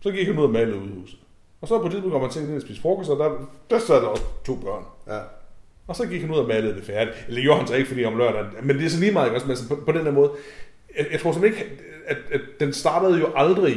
Så 0.00 0.10
gik 0.10 0.26
han 0.26 0.38
ud 0.38 0.44
og 0.44 0.50
malede 0.50 0.76
udhuset. 0.76 1.18
Og 1.60 1.68
så 1.68 1.78
på 1.78 1.86
et 1.86 1.90
tidspunkt 1.92 2.12
kom 2.12 2.22
han 2.22 2.30
til 2.30 2.56
og 2.56 2.62
spise 2.62 2.80
frokost, 2.80 3.10
og 3.10 3.18
der, 3.18 3.50
der 3.70 3.78
sad 3.78 3.94
der 3.94 4.06
også 4.06 4.24
to 4.46 4.54
børn. 4.54 4.84
Ja. 5.06 5.20
Og 5.86 5.96
så 5.96 6.06
gik 6.06 6.20
han 6.20 6.30
ud 6.30 6.36
og 6.36 6.48
malede 6.48 6.74
det 6.74 6.84
færdigt. 6.84 7.16
Eller 7.28 7.42
gjorde 7.42 7.58
han 7.58 7.68
så 7.68 7.74
ikke, 7.74 7.88
fordi 7.88 8.04
om 8.04 8.18
lørdagen. 8.18 8.46
Men 8.62 8.78
det 8.78 8.84
er 8.84 8.90
så 8.90 9.00
lige 9.00 9.12
meget, 9.12 9.32
også? 9.32 9.46
Men 9.46 9.50
altså, 9.50 9.68
på, 9.68 9.76
på 9.86 9.92
den 9.92 10.02
her 10.02 10.10
måde. 10.10 10.30
Jeg, 10.98 11.06
jeg 11.12 11.20
tror 11.20 11.32
simpelthen 11.32 11.64
ikke, 11.64 11.82
at, 12.06 12.16
at, 12.30 12.40
den 12.60 12.72
startede 12.72 13.20
jo 13.20 13.32
aldrig 13.34 13.76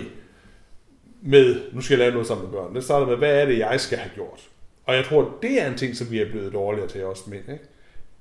med, 1.22 1.62
nu 1.74 1.82
skal 1.82 1.94
jeg 1.94 2.00
lave 2.00 2.12
noget 2.12 2.28
sammen 2.28 2.46
med 2.46 2.54
børn. 2.54 2.74
Den 2.74 2.82
startede 2.82 3.10
med, 3.10 3.18
hvad 3.18 3.42
er 3.42 3.46
det, 3.46 3.60
jeg 3.60 3.80
skal 3.80 3.98
have 3.98 4.12
gjort? 4.16 4.50
Og 4.86 4.96
jeg 4.96 5.06
tror, 5.06 5.38
det 5.42 5.62
er 5.62 5.68
en 5.68 5.78
ting, 5.78 5.96
som 5.96 6.12
vi 6.12 6.22
er 6.22 6.32
blevet 6.32 6.54
dårligere 6.54 6.88
til 6.88 7.06
også 7.06 7.24
med. 7.28 7.38
Ikke? 7.38 7.60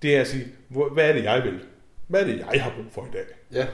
Det 0.03 0.17
er 0.17 0.21
at 0.21 0.29
sige, 0.29 0.47
hvad 0.69 1.09
er 1.09 1.13
det, 1.13 1.25
jeg 1.25 1.43
vil? 1.45 1.61
Hvad 2.07 2.21
er 2.21 2.27
det, 2.27 2.45
jeg 2.55 2.63
har 2.63 2.73
brug 2.77 2.93
for 2.93 3.03
i 3.03 3.11
dag? 3.13 3.25
Ja. 3.53 3.67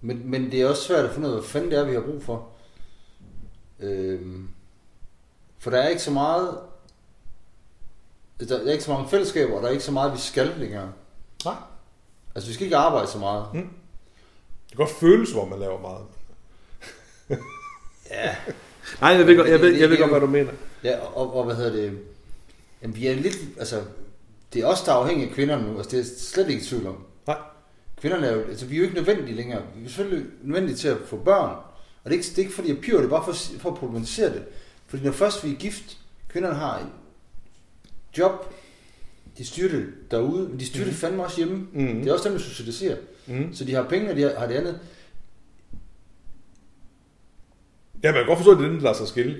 Men, 0.00 0.30
men 0.30 0.52
det 0.52 0.62
er 0.62 0.68
også 0.68 0.82
svært 0.82 1.04
at 1.04 1.10
finde 1.10 1.28
ud 1.28 1.32
af, 1.32 1.38
hvad 1.40 1.48
fanden 1.48 1.70
det 1.70 1.78
er, 1.78 1.84
vi 1.84 1.94
har 1.94 2.00
brug 2.00 2.22
for. 2.22 2.55
Øhm, 3.80 4.48
for 5.58 5.70
der 5.70 5.78
er 5.78 5.88
ikke 5.88 6.02
så 6.02 6.10
meget... 6.10 6.58
Der 8.48 8.58
er 8.58 8.72
ikke 8.72 8.84
så 8.84 8.92
mange 8.92 9.08
fællesskaber, 9.08 9.56
og 9.56 9.62
der 9.62 9.68
er 9.68 9.72
ikke 9.72 9.84
så 9.84 9.92
meget, 9.92 10.12
vi 10.12 10.18
skal 10.18 10.54
længere. 10.58 10.92
Nej. 11.44 11.54
Altså, 12.34 12.48
vi 12.50 12.54
skal 12.54 12.64
ikke 12.64 12.76
arbejde 12.76 13.06
så 13.08 13.18
meget. 13.18 13.46
Mm. 13.54 13.60
Det 13.60 14.76
kan 14.76 14.76
godt 14.76 14.90
føles, 14.90 15.32
hvor 15.32 15.44
man 15.48 15.58
laver 15.58 15.80
meget. 15.80 16.04
Ja. 18.10 18.36
Nej, 19.00 19.10
jeg 19.10 19.26
ved, 19.26 19.36
godt- 19.36 19.48
jeg 19.48 19.60
ved, 19.60 19.74
jeg 19.74 19.90
ved 19.90 19.98
godt, 19.98 20.10
hvad 20.10 20.20
du 20.20 20.26
mener. 20.26 20.52
Ja, 20.84 20.98
og, 21.00 21.36
og 21.36 21.44
hvad 21.44 21.54
hedder 21.54 21.72
det? 21.72 21.98
Jamen, 22.82 22.96
vi 22.96 23.06
er 23.06 23.14
lidt... 23.14 23.36
Altså, 23.58 23.82
det 24.52 24.62
er 24.62 24.66
os, 24.66 24.82
der 24.82 24.92
er 24.92 24.96
afhængige 24.96 25.28
af 25.28 25.34
kvinderne 25.34 25.72
nu. 25.72 25.78
Altså, 25.78 25.96
det 25.96 26.00
er 26.00 26.04
slet 26.18 26.48
ikke 26.50 26.64
tvivl 26.64 26.86
om. 26.86 27.04
Nej. 27.26 27.38
Kvinderne 28.00 28.26
er 28.26 28.32
jo... 28.36 28.42
Altså, 28.42 28.66
vi 28.66 28.74
er 28.74 28.78
jo 28.78 28.84
ikke 28.84 28.94
nødvendige 28.96 29.36
længere. 29.36 29.62
Vi 29.76 29.84
er 29.84 29.88
selvfølgelig 29.88 30.26
nødvendige 30.42 30.76
til 30.76 30.88
at 30.88 30.96
få 31.06 31.16
børn. 31.16 31.56
Og 32.06 32.10
det 32.10 32.16
er 32.16 32.18
ikke, 32.18 32.30
det 32.30 32.38
er 32.38 32.42
ikke 32.42 32.54
fordi, 32.54 32.68
jeg 32.68 32.78
pyrer 32.78 32.96
det, 32.96 33.04
er 33.04 33.10
bare 33.10 33.24
for, 33.24 33.58
for 33.58 33.70
at 33.70 33.76
problematisere 33.76 34.32
det. 34.32 34.44
Fordi 34.86 35.04
når 35.04 35.12
først 35.12 35.44
vi 35.44 35.50
er 35.50 35.56
gift, 35.56 35.98
kvinderne 36.28 36.54
har 36.54 36.78
en 36.78 36.86
job, 38.18 38.54
de 39.38 39.46
styrer 39.46 39.72
det 39.72 39.86
derude, 40.10 40.48
men 40.48 40.60
de 40.60 40.66
styrer 40.66 40.84
mm. 40.84 40.90
det 40.90 40.98
fandme 40.98 41.24
også 41.24 41.36
hjemme. 41.36 41.66
Mhm. 41.72 41.98
Det 42.00 42.08
er 42.08 42.12
også 42.12 42.28
dem, 42.28 42.32
der 42.32 42.44
socialiserer. 42.44 42.96
Mm. 43.26 43.54
Så 43.54 43.64
de 43.64 43.74
har 43.74 43.82
penge, 43.82 44.10
og 44.10 44.16
de 44.16 44.22
har, 44.22 44.38
har 44.38 44.46
det 44.46 44.54
andet. 44.54 44.80
Ja, 48.02 48.12
man 48.12 48.20
kan 48.20 48.26
godt 48.26 48.38
forstå, 48.38 48.50
at 48.52 48.58
det 48.58 48.64
er 48.64 48.68
den, 48.68 48.76
der 48.76 48.82
lader 48.82 48.96
sig 48.96 49.08
skille. 49.08 49.36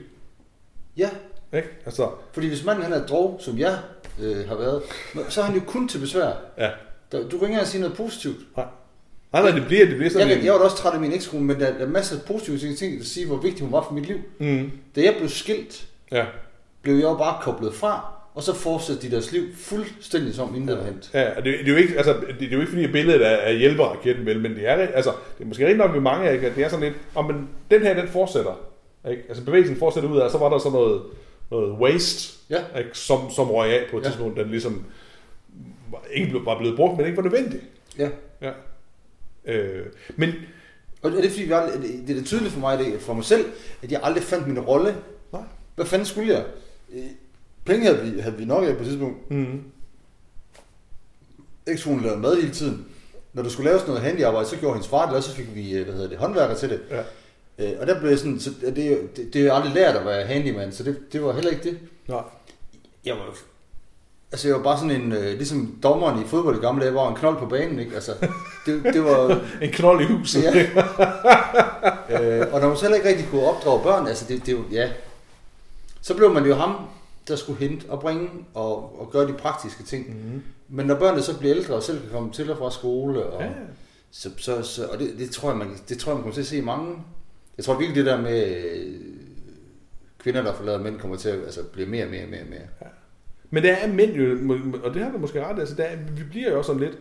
Ja, 0.96 1.10
Ikke? 1.52 1.68
Altså, 1.84 2.10
fordi 2.32 2.48
hvis 2.48 2.64
manden 2.64 2.84
han 2.84 2.92
er 2.92 3.06
drog, 3.06 3.40
som 3.42 3.58
jeg 3.58 3.78
øh, 4.20 4.48
har 4.48 4.54
været, 4.54 4.82
så 5.28 5.40
er 5.40 5.44
han 5.44 5.54
jo 5.54 5.62
kun 5.66 5.88
til 5.88 5.98
besvær. 5.98 6.32
ja. 6.58 6.70
Du 7.12 7.18
kan 7.20 7.32
ikke 7.32 7.46
engang 7.46 7.66
sige 7.66 7.80
noget 7.80 7.96
positivt. 7.96 8.56
Nej. 8.56 8.66
Nej, 9.42 9.50
nej, 9.50 9.58
det 9.58 9.66
bliver, 9.66 9.86
det 9.86 9.96
bliver 9.96 10.10
sådan 10.10 10.28
Jeg, 10.28 10.38
en... 10.38 10.44
jeg 10.44 10.52
var 10.52 10.58
da 10.58 10.64
også 10.64 10.76
træt 10.76 10.94
af 10.94 11.00
min 11.00 11.12
ekskone, 11.12 11.44
men 11.44 11.60
der, 11.60 11.72
der 11.78 11.84
er 11.84 11.88
masser 11.88 12.16
af 12.16 12.22
positive 12.26 12.58
ting, 12.58 12.76
ting, 12.78 12.98
der 12.98 13.04
siger, 13.04 13.26
hvor 13.26 13.36
vigtig 13.36 13.62
hun 13.64 13.72
var 13.72 13.82
for 13.88 13.92
mit 13.94 14.06
liv. 14.06 14.16
Mm. 14.38 14.70
Da 14.96 15.00
jeg 15.02 15.14
blev 15.18 15.28
skilt, 15.28 15.86
Ja. 16.12 16.24
blev 16.82 16.94
jeg 16.94 17.02
jo 17.02 17.14
bare 17.14 17.38
koblet 17.42 17.74
fra, 17.74 18.12
og 18.34 18.42
så 18.42 18.54
fortsatte 18.54 19.02
de 19.02 19.10
deres 19.10 19.32
liv 19.32 19.42
fuldstændig 19.56 20.34
som 20.34 20.54
inden 20.56 20.76
var 20.78 20.84
hent. 20.84 21.10
Ja, 21.14 21.28
det, 21.36 21.44
det, 21.44 21.60
er 21.68 21.70
jo 21.72 21.76
ikke, 21.76 21.96
altså, 21.96 22.12
det, 22.12 22.36
det 22.40 22.46
er 22.48 22.52
jo 22.52 22.60
ikke 22.60 22.70
fordi, 22.70 22.84
at 22.84 22.92
billedet 22.92 23.26
er, 23.26 23.30
er 23.30 23.52
hjælperaketten, 23.52 24.26
vel, 24.26 24.40
men 24.40 24.54
det 24.54 24.68
er, 24.68 24.72
altså, 24.74 25.10
det 25.38 25.44
er 25.44 25.48
måske 25.48 25.62
rigtig 25.66 25.78
nok 25.78 25.92
med 25.92 26.00
mange, 26.00 26.32
ikke, 26.32 26.46
at 26.46 26.56
det 26.56 26.64
er 26.64 26.68
sådan 26.68 26.84
lidt, 26.84 26.94
om 27.14 27.24
men 27.24 27.48
den 27.70 27.82
her, 27.82 27.94
den 27.94 28.08
fortsætter. 28.08 28.60
Ikke? 29.10 29.22
Altså 29.28 29.44
bevægelsen 29.44 29.76
fortsætter 29.76 30.10
ud 30.10 30.18
af, 30.18 30.30
så 30.30 30.38
var 30.38 30.48
der 30.48 30.58
sådan 30.58 30.72
noget, 30.72 31.00
noget 31.50 31.70
waste, 31.72 32.32
Ja. 32.50 32.78
ikke, 32.78 32.90
som, 32.98 33.18
som 33.36 33.50
røg 33.50 33.70
af 33.72 33.80
på 33.90 33.98
et 33.98 34.02
Ja. 34.02 34.08
tidspunkt, 34.08 34.38
den 34.38 34.50
ligesom 34.50 34.84
ikke 36.14 36.30
blev- 36.30 36.46
var 36.46 36.58
blevet 36.58 36.76
brugt, 36.76 36.96
men 36.96 37.06
ikke 37.06 37.16
var 37.16 37.22
nødvendig. 37.22 37.60
Ja. 37.98 38.08
Ja. 38.42 38.50
Øh, 39.46 39.86
men 40.16 40.32
Og 41.02 41.10
det 41.10 41.24
er 41.24 41.30
fordi, 41.30 41.42
vi 41.42 41.52
aldrig, 41.52 41.82
det, 42.08 42.18
er 42.18 42.24
tydeligt 42.24 42.52
for 42.52 42.60
mig, 42.60 42.78
det, 42.78 42.94
er 42.94 42.98
for 42.98 43.14
mig 43.14 43.24
selv, 43.24 43.44
at 43.82 43.92
jeg 43.92 44.00
aldrig 44.02 44.22
fandt 44.22 44.46
min 44.48 44.58
rolle. 44.60 44.96
Nej. 45.32 45.42
Hvad 45.74 45.86
fanden 45.86 46.06
skulle 46.06 46.32
jeg? 46.34 46.44
Øh, 46.94 47.02
Penge 47.64 47.84
havde 47.86 48.02
vi, 48.12 48.20
havde 48.20 48.36
vi 48.36 48.44
nok 48.44 48.64
af 48.64 48.74
på 48.76 48.82
et 48.82 48.86
tidspunkt. 48.88 49.30
mm, 49.30 49.62
Ekskonen 51.66 52.00
lavede 52.00 52.20
mad 52.20 52.36
hele 52.40 52.54
tiden. 52.54 52.86
Når 53.32 53.42
der 53.42 53.50
skulle 53.50 53.70
laves 53.70 53.86
noget 53.86 54.02
handyarbejde, 54.02 54.48
så 54.48 54.56
gjorde 54.56 54.74
hendes 54.74 54.88
far 54.88 55.06
det, 55.06 55.16
og 55.16 55.22
så 55.22 55.34
fik 55.34 55.54
vi, 55.54 55.74
øh, 55.74 55.84
hvad 55.84 55.94
hedder 55.94 56.08
det, 56.08 56.18
håndværker 56.18 56.54
til 56.54 56.70
det. 56.70 56.80
ja. 56.90 57.02
Øh, 57.58 57.80
Og 57.80 57.86
der 57.86 57.98
blev 58.00 58.10
jeg 58.10 58.18
sådan, 58.18 58.40
så 58.40 58.50
det, 58.60 58.76
det, 59.16 59.34
det 59.34 59.46
er 59.46 59.52
aldrig 59.52 59.74
lært 59.74 59.96
at 59.96 60.06
være 60.06 60.26
handyman, 60.26 60.72
så 60.72 60.82
det, 60.82 60.98
det 61.12 61.22
var 61.22 61.32
heller 61.32 61.50
ikke 61.50 61.62
det. 61.70 61.78
Nej. 62.08 62.22
Jeg 63.04 63.14
var, 63.14 63.36
altså 64.32 64.48
jeg 64.48 64.56
var 64.56 64.62
bare 64.62 64.78
sådan 64.78 65.02
en, 65.02 65.12
øh, 65.12 65.36
ligesom 65.36 65.78
dommeren 65.82 66.22
i 66.24 66.26
fodbold 66.26 66.56
i 66.56 66.60
gamle 66.60 66.84
dage, 66.84 66.94
var 66.94 67.08
en 67.08 67.14
knold 67.16 67.38
på 67.38 67.46
banen, 67.46 67.78
ikke? 67.78 67.94
Altså, 67.94 68.12
det, 68.66 68.84
det 68.84 69.04
var, 69.04 69.40
En 69.62 69.70
knold 69.70 70.00
i 70.00 70.04
huset. 70.04 70.42
ja. 70.44 70.66
øh, 72.22 72.54
og 72.54 72.60
når 72.60 72.68
man 72.68 72.76
så 72.76 72.82
heller 72.82 72.96
ikke 72.96 73.08
rigtig 73.08 73.26
kunne 73.30 73.42
opdrage 73.42 73.82
børn, 73.82 74.06
altså 74.06 74.24
det, 74.28 74.46
det 74.46 74.56
var, 74.58 74.64
ja. 74.72 74.90
Så 76.02 76.14
blev 76.16 76.30
man 76.34 76.44
jo 76.46 76.54
ham, 76.54 76.76
der 77.28 77.36
skulle 77.36 77.58
hente 77.58 77.84
og 77.90 78.00
bringe 78.00 78.28
og, 78.54 79.00
og 79.00 79.10
gøre 79.12 79.26
de 79.28 79.32
praktiske 79.32 79.82
ting. 79.82 80.08
Mm. 80.08 80.42
Men 80.68 80.86
når 80.86 80.94
børnene 80.94 81.22
så 81.22 81.38
bliver 81.38 81.56
ældre 81.56 81.74
og 81.74 81.82
selv 81.82 82.00
kan 82.00 82.10
komme 82.10 82.32
til 82.32 82.50
og 82.50 82.58
fra 82.58 82.70
skole, 82.70 83.26
og, 83.26 83.42
Ja. 83.42 83.48
så, 84.10 84.30
så, 84.36 84.62
så, 84.62 84.86
og 84.86 84.98
det, 84.98 85.14
det, 85.18 85.30
tror 85.30 85.48
jeg, 85.50 85.58
man, 85.58 85.68
det 85.88 85.98
tror 85.98 86.10
jeg, 86.12 86.16
man 86.16 86.22
kommer 86.22 86.34
til 86.34 86.40
at 86.40 86.46
se 86.46 86.62
mange. 86.62 86.94
Jeg 87.56 87.64
tror 87.64 87.78
virkelig, 87.78 88.04
det 88.04 88.12
der 88.12 88.20
med 88.20 88.56
øh, 88.56 88.94
kvinder, 90.18 90.42
der 90.42 90.54
forlader 90.54 90.78
mænd, 90.78 90.98
kommer 90.98 91.16
til 91.16 91.28
at 91.28 91.38
altså, 91.44 91.62
blive 91.62 91.88
mere 91.88 92.04
og 92.04 92.10
mere 92.10 92.22
og 92.22 92.28
mere 92.30 92.40
og 92.40 92.48
mere. 92.50 92.90
Men 93.50 93.62
der 93.62 93.72
er 93.72 93.86
mænd 93.92 94.12
jo, 94.12 94.54
og 94.84 94.94
det 94.94 95.02
har 95.02 95.10
du 95.12 95.18
måske 95.18 95.44
ret, 95.46 95.58
altså 95.60 95.74
der, 95.74 95.82
er- 95.84 95.96
vi 96.16 96.22
bliver 96.30 96.50
jo 96.50 96.58
også 96.58 96.66
sådan 96.66 96.82
lidt, 96.82 96.98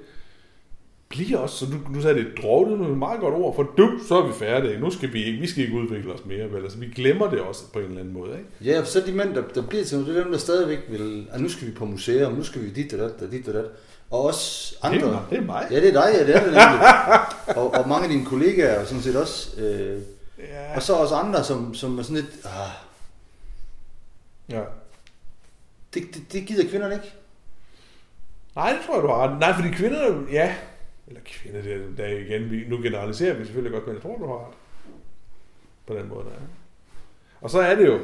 bliver 1.09 1.37
også, 1.37 1.57
så 1.57 1.65
du, 1.65 1.93
du 1.95 2.01
sagde 2.01 2.17
det, 2.19 2.27
drog 2.41 2.67
det 2.69 2.81
er 2.81 2.85
et 2.91 2.97
meget 2.97 3.19
godt 3.19 3.33
ord, 3.33 3.55
for 3.55 3.63
du, 3.77 3.99
så 4.07 4.15
er 4.21 4.27
vi 4.27 4.33
færdige, 4.33 4.79
nu 4.79 4.89
skal 4.91 5.13
vi 5.13 5.23
ikke, 5.23 5.39
vi 5.39 5.47
skal 5.47 5.63
ikke 5.63 5.75
udvikle 5.77 6.13
os 6.13 6.25
mere, 6.25 6.51
vel, 6.53 6.63
altså 6.63 6.77
vi 6.77 6.85
glemmer 6.95 7.29
det 7.29 7.39
også 7.39 7.63
på 7.73 7.79
en 7.79 7.85
eller 7.85 7.99
anden 7.99 8.13
måde, 8.13 8.31
ikke? 8.31 8.71
Ja, 8.71 8.79
for 8.79 8.85
så 8.85 9.03
de 9.05 9.11
mænd, 9.11 9.33
der, 9.35 9.41
der 9.55 9.61
bliver 9.61 9.83
til 9.83 9.97
det 9.97 10.17
er 10.17 10.23
dem, 10.23 10.31
der 10.31 10.37
stadigvæk 10.39 10.79
vil, 10.89 11.27
at 11.31 11.41
nu 11.41 11.49
skal 11.49 11.67
vi 11.67 11.71
på 11.71 11.85
museum, 11.85 12.33
nu 12.33 12.43
skal 12.43 12.61
vi 12.61 12.69
dit 12.69 12.93
og 12.93 12.99
dat, 12.99 13.21
og 13.27 13.31
dit 13.31 13.47
og 13.47 13.53
dat. 13.53 13.65
Og 14.11 14.21
også 14.21 14.75
andre. 14.81 14.97
Det 14.99 15.07
er. 15.13 15.27
Det 15.29 15.37
er 15.37 15.41
mig. 15.41 15.67
Ja, 15.71 15.75
det 15.75 15.87
er 15.87 15.91
dig, 15.91 16.09
ja, 16.13 16.25
det 16.27 16.35
er 16.35 16.43
det 16.43 16.55
og, 17.61 17.73
og 17.73 17.87
mange 17.89 18.03
af 18.03 18.09
dine 18.09 18.25
kollegaer, 18.25 18.79
og 18.79 18.87
sådan 18.87 19.01
set 19.03 19.15
også, 19.15 19.61
øh, 19.61 19.99
Ja. 20.39 20.75
Og 20.75 20.81
så 20.81 20.93
også 20.93 21.15
andre, 21.15 21.43
som, 21.43 21.73
som 21.73 21.99
er 21.99 22.03
sådan 22.03 22.15
lidt, 22.15 22.45
ah, 22.45 22.69
ja. 24.49 24.61
Det, 25.95 26.15
det, 26.15 26.33
det 26.33 26.47
gider 26.47 26.69
kvinderne 26.69 26.93
ikke. 26.93 27.13
Nej, 28.55 28.69
det 28.71 28.79
tror 28.85 28.95
jeg, 28.95 29.03
du 29.03 29.07
har. 29.07 29.39
Nej, 29.39 29.53
fordi 29.53 29.69
kvinder, 29.69 30.23
ja. 30.31 30.55
Eller 31.07 31.21
kvinder, 31.25 31.61
det 31.61 31.73
er, 31.73 31.79
der 31.97 32.03
er 32.03 32.17
igen, 32.17 32.51
vi, 32.51 32.63
nu 32.67 32.77
generaliserer 32.77 33.33
vi 33.33 33.45
selvfølgelig 33.45 33.71
godt, 33.71 33.87
men 33.87 33.95
jeg 33.95 34.01
tror, 34.01 34.17
du 34.17 34.25
har 34.25 34.47
ret. 34.47 34.53
På 35.87 35.93
den 35.93 36.09
måde, 36.09 36.25
der 36.25 36.31
er. 36.31 36.47
Og 37.41 37.49
så 37.49 37.59
er 37.59 37.75
det 37.75 37.85
jo 37.85 37.99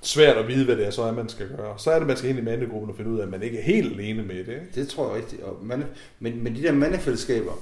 svært 0.00 0.36
at 0.36 0.48
vide, 0.48 0.64
hvad 0.64 0.76
det 0.76 0.86
er, 0.86 0.90
så 0.90 1.02
er, 1.02 1.12
man 1.12 1.28
skal 1.28 1.48
gøre. 1.56 1.78
Så 1.78 1.90
er 1.90 1.98
det, 1.98 2.06
man 2.06 2.16
skal 2.16 2.30
ind 2.30 2.38
i 2.38 2.42
mandegruppen 2.42 2.90
og 2.90 2.96
finde 2.96 3.10
ud 3.10 3.18
af, 3.18 3.22
at 3.22 3.30
man 3.30 3.42
ikke 3.42 3.58
er 3.58 3.62
helt 3.62 3.92
alene 3.92 4.22
med 4.22 4.44
det. 4.44 4.48
Ikke? 4.48 4.66
Det 4.74 4.88
tror 4.88 5.06
jeg 5.06 5.16
rigtigt. 5.16 5.42
Og 5.42 5.58
man, 5.62 5.84
men, 6.18 6.44
men 6.44 6.56
de 6.56 6.62
der 6.62 6.72
mandefællesskaber, 6.72 7.52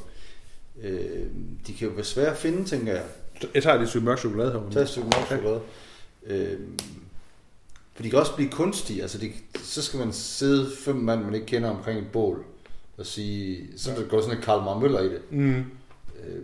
øh, 0.83 1.27
de 1.67 1.75
kan 1.75 1.89
jo 1.89 1.95
være 1.95 2.05
svære 2.05 2.31
at 2.31 2.37
finde, 2.37 2.65
tænker 2.65 2.93
jeg. 2.93 3.05
Jeg 3.55 3.63
tager 3.63 3.77
lige 3.77 3.83
et 3.83 3.89
stykke 3.89 4.05
mørk 4.05 4.19
chokolade 4.19 4.51
herovre. 4.51 4.73
Tag 4.73 4.83
et 4.83 4.89
stykke 4.89 5.09
mørk 5.09 5.27
chokolade. 5.27 5.61
Øh, 6.27 6.59
for 7.95 8.03
de 8.03 8.11
kan 8.11 8.19
også 8.19 8.35
blive 8.37 8.51
kunstige. 8.51 9.03
Altså, 9.03 9.19
de, 9.19 9.33
så 9.63 9.83
skal 9.83 9.99
man 9.99 10.13
sidde 10.13 10.71
fem 10.85 10.97
mand, 10.97 11.25
man 11.25 11.35
ikke 11.35 11.47
kender 11.47 11.71
omkring 11.71 11.99
et 11.99 12.13
bål, 12.13 12.45
og 12.99 13.07
sige, 13.07 13.69
så 13.79 13.91
ja. 13.91 14.03
går 14.03 14.21
sådan 14.21 14.39
et 14.39 14.45
Karl 14.45 14.81
Møller 14.81 15.01
i 15.01 15.09
det. 15.09 15.23
Mm. 15.31 15.65
Øh, 16.25 16.43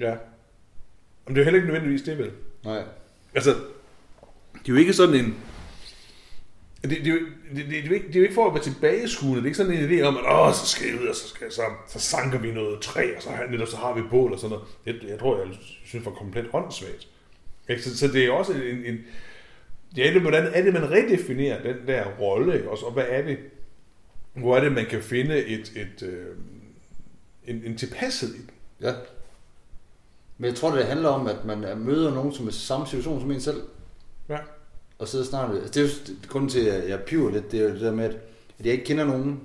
Ja. 0.00 0.14
Men 1.26 1.34
det 1.34 1.40
er 1.40 1.40
jo 1.40 1.44
heller 1.44 1.56
ikke 1.60 1.66
nødvendigvis 1.72 2.02
det, 2.02 2.18
vel? 2.18 2.30
nej. 2.64 2.82
Altså, 3.34 3.50
det 4.52 4.68
er 4.68 4.72
jo 4.72 4.74
ikke 4.74 4.92
sådan 4.92 5.14
en... 5.14 5.36
Det, 6.82 6.90
det, 6.90 6.98
er 6.98 7.02
det, 7.02 7.26
det, 7.56 7.66
det, 7.66 7.78
er 7.78 7.82
jo 7.86 7.94
ikke, 7.94 8.06
det 8.06 8.16
er 8.16 8.20
jo 8.20 8.22
ikke 8.22 8.34
for 8.34 8.46
at 8.46 8.54
være 8.54 8.62
tilbageskuende. 8.62 9.36
Det 9.36 9.42
er 9.42 9.46
ikke 9.46 9.56
sådan 9.56 9.72
en 9.72 9.90
idé 9.90 10.02
om, 10.02 10.16
at 10.16 10.22
Åh, 10.32 10.54
så 10.54 10.66
skal 10.66 10.86
jeg 10.86 11.00
ud, 11.00 11.06
og 11.06 11.14
så, 11.16 11.28
skal, 11.28 11.52
så, 11.52 11.62
så 11.88 11.98
sanker 12.00 12.38
vi 12.38 12.52
noget 12.52 12.80
træ, 12.80 13.16
og 13.16 13.22
så, 13.22 13.30
netop, 13.50 13.68
så 13.68 13.76
har 13.76 13.94
vi 13.94 14.02
bål 14.10 14.32
og 14.32 14.38
sådan 14.38 14.50
noget. 14.56 14.68
Jeg, 14.86 14.94
jeg 15.10 15.18
tror, 15.18 15.38
jeg 15.38 15.48
synes, 15.84 16.04
det 16.04 16.04
var 16.04 16.10
komplet 16.18 16.46
åndssvagt. 16.52 17.08
Ikke? 17.68 17.82
Så, 17.82 17.96
så 17.98 18.08
det 18.08 18.24
er 18.24 18.30
også 18.30 18.52
en... 18.52 18.84
en 18.84 18.98
ja, 19.96 20.10
det, 20.12 20.20
hvordan 20.20 20.46
er 20.54 20.62
det, 20.62 20.72
man 20.72 20.90
redefinerer 20.90 21.62
den 21.62 21.86
der 21.86 22.04
rolle? 22.20 22.68
Også, 22.70 22.84
og 22.86 22.92
hvad 22.92 23.04
er 23.08 23.22
det? 23.22 23.38
Hvor 24.34 24.56
er 24.56 24.60
det, 24.60 24.72
man 24.72 24.86
kan 24.86 25.02
finde 25.02 25.44
et, 25.44 25.72
et, 25.76 26.02
øh, 26.02 26.36
en, 27.46 27.62
en 27.64 27.76
tilpasset 27.76 28.28
i 28.28 28.32
den? 28.38 28.50
Ja. 28.80 28.92
Men 30.38 30.48
jeg 30.48 30.54
tror, 30.54 30.74
det 30.76 30.86
handler 30.86 31.08
om, 31.08 31.26
at 31.26 31.44
man 31.44 31.64
er- 31.64 31.74
møder 31.74 32.14
nogen, 32.14 32.32
som 32.32 32.46
er 32.46 32.50
i 32.50 32.52
samme 32.52 32.86
situation 32.86 33.20
som 33.20 33.30
en 33.30 33.40
selv, 33.40 33.62
Ja. 34.28 34.38
og 34.98 35.08
sidder 35.08 35.24
snart 35.24 35.50
Altså, 35.62 35.80
det 35.80 35.88
er 35.88 36.12
jo 36.12 36.16
grunden 36.28 36.50
til, 36.50 36.60
at 36.66 36.88
jeg 36.88 37.00
piver 37.00 37.30
lidt, 37.30 37.52
det 37.52 37.60
er 37.60 37.64
jo 37.64 37.72
det 37.72 37.80
der 37.80 37.92
med, 37.92 38.04
at 38.58 38.66
jeg 38.66 38.72
ikke 38.72 38.84
kender 38.84 39.04
nogen, 39.04 39.40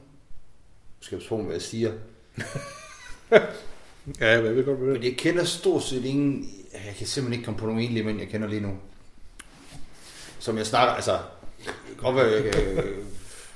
skal 1.00 1.16
jeg 1.16 1.24
passe 1.24 1.44
hvad 1.46 1.56
jeg 1.56 1.62
siger, 1.62 1.92
Ja, 4.20 4.28
jeg 4.32 4.44
ved 4.56 4.66
godt, 4.66 4.78
hvad 4.80 4.94
men 4.94 5.04
jeg 5.04 5.16
kender 5.18 5.44
stort 5.44 5.84
set 5.84 6.06
ingen, 6.06 6.50
jeg 6.88 6.96
kan 6.98 7.08
simpelthen 7.08 7.34
ikke 7.34 7.46
komme 7.46 7.60
på 7.60 7.66
nogen 7.66 7.82
enlige 7.82 8.04
mænd, 8.04 8.20
jeg 8.20 8.28
kender 8.28 8.48
lige 8.48 8.62
nu, 8.62 8.70
som 10.40 10.58
jeg 10.58 10.66
snakker, 10.66 10.94
altså, 10.94 11.18
godt 11.98 12.16
være, 12.16 12.26
jeg 12.26 12.44
kan 12.54 12.64
øh, 12.78 12.84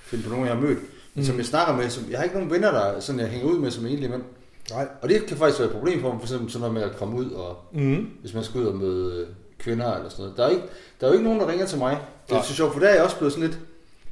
finde 0.04 0.24
på 0.24 0.30
nogen, 0.30 0.46
jeg 0.46 0.54
har 0.56 0.62
mødt, 0.62 0.80
men 1.14 1.26
som 1.26 1.38
jeg 1.38 1.46
snakker 1.46 1.76
med, 1.76 1.90
som, 1.90 2.04
jeg 2.10 2.18
har 2.20 2.24
ikke 2.24 2.36
nogen 2.36 2.52
venner, 2.52 2.72
der 2.72 3.00
sådan, 3.00 3.20
jeg 3.20 3.28
hænger 3.30 3.48
ud 3.48 3.60
med 3.60 3.72
som 3.72 3.86
enlige 3.86 4.10
mænd, 4.10 4.24
Nej. 4.72 4.88
og 5.02 5.10
det 5.10 5.26
kan 5.26 5.38
faktisk 5.38 5.60
være 5.60 5.68
et 5.70 5.74
problem 5.76 6.02
for 6.02 6.10
mig, 6.12 6.20
for 6.20 6.26
eksempel 6.26 6.52
sådan 6.52 6.60
noget 6.60 6.74
med 6.74 6.82
at 6.84 6.98
komme 6.98 7.18
ud 7.18 7.32
og 7.32 7.58
Mm. 7.74 8.08
hvis 8.22 8.34
man 8.34 8.44
skal 8.44 8.62
ud 8.62 8.66
og 8.66 8.76
møde 8.76 9.22
øh, 9.22 9.28
kvinder 9.60 9.96
eller 9.96 10.10
sådan 10.10 10.24
noget. 10.24 10.38
Der 10.38 10.46
er, 10.46 10.50
ikke, 10.50 10.64
der 11.00 11.06
er 11.08 11.12
jo 11.12 11.14
ikke 11.14 11.24
nogen, 11.24 11.40
der 11.40 11.48
ringer 11.48 11.66
til 11.66 11.78
mig. 11.78 11.98
Det 12.30 12.36
er 12.38 12.42
så 12.42 12.54
sjovt, 12.54 12.74
for 12.74 12.80
der 12.80 12.88
er 12.88 12.94
jeg 12.94 13.04
også 13.04 13.18
blevet 13.18 13.34
sådan 13.34 13.48
lidt... 13.50 13.60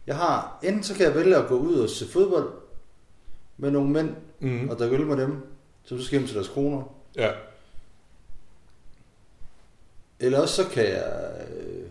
Jeg 0.08 0.15
har, 0.15 0.60
enten 0.63 0.84
så 0.84 0.93
kan 0.93 1.06
jeg 1.06 1.15
vælge 1.15 1.36
at 1.36 1.47
gå 1.47 1.56
ud 1.58 1.75
og 1.80 1.89
se 1.89 2.08
fodbold 2.08 2.49
med 3.58 3.71
nogle 3.71 3.89
mænd, 3.89 4.10
Mm. 4.41 4.69
og 4.69 4.80
drikke 4.80 4.95
øl 4.95 5.06
med 5.06 5.17
dem, 5.17 5.36
så 5.89 5.97
så 5.97 6.06
skal 6.06 6.17
hjem 6.19 6.28
til 6.28 6.36
deres 6.36 6.47
koner. 6.47 6.84
Ja. 7.15 7.32
Eller 10.19 10.39
også 10.41 10.63
så 10.63 10.69
kan 10.69 10.84
jeg 10.84 11.32
øh, 11.58 11.84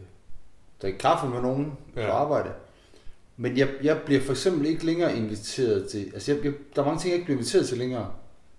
drikke 0.83 0.99
kaffe 0.99 1.29
med 1.29 1.43
nogen 1.43 1.73
ja. 1.97 2.07
På 2.07 2.13
arbejde. 2.13 2.51
Men 3.37 3.59
jeg, 3.59 3.69
jeg 3.83 4.01
bliver 4.07 4.21
for 4.21 4.33
eksempel 4.33 4.67
ikke 4.67 4.87
længere 4.87 5.17
inviteret 5.17 5.89
til... 5.89 6.11
Altså, 6.15 6.33
jeg, 6.33 6.45
jeg, 6.45 6.53
der 6.77 6.83
er 6.83 6.87
mange 6.87 7.01
ting, 7.01 7.09
jeg 7.11 7.15
ikke 7.15 7.25
bliver 7.25 7.39
inviteret 7.39 7.69
til 7.69 7.79
længere. 7.79 8.13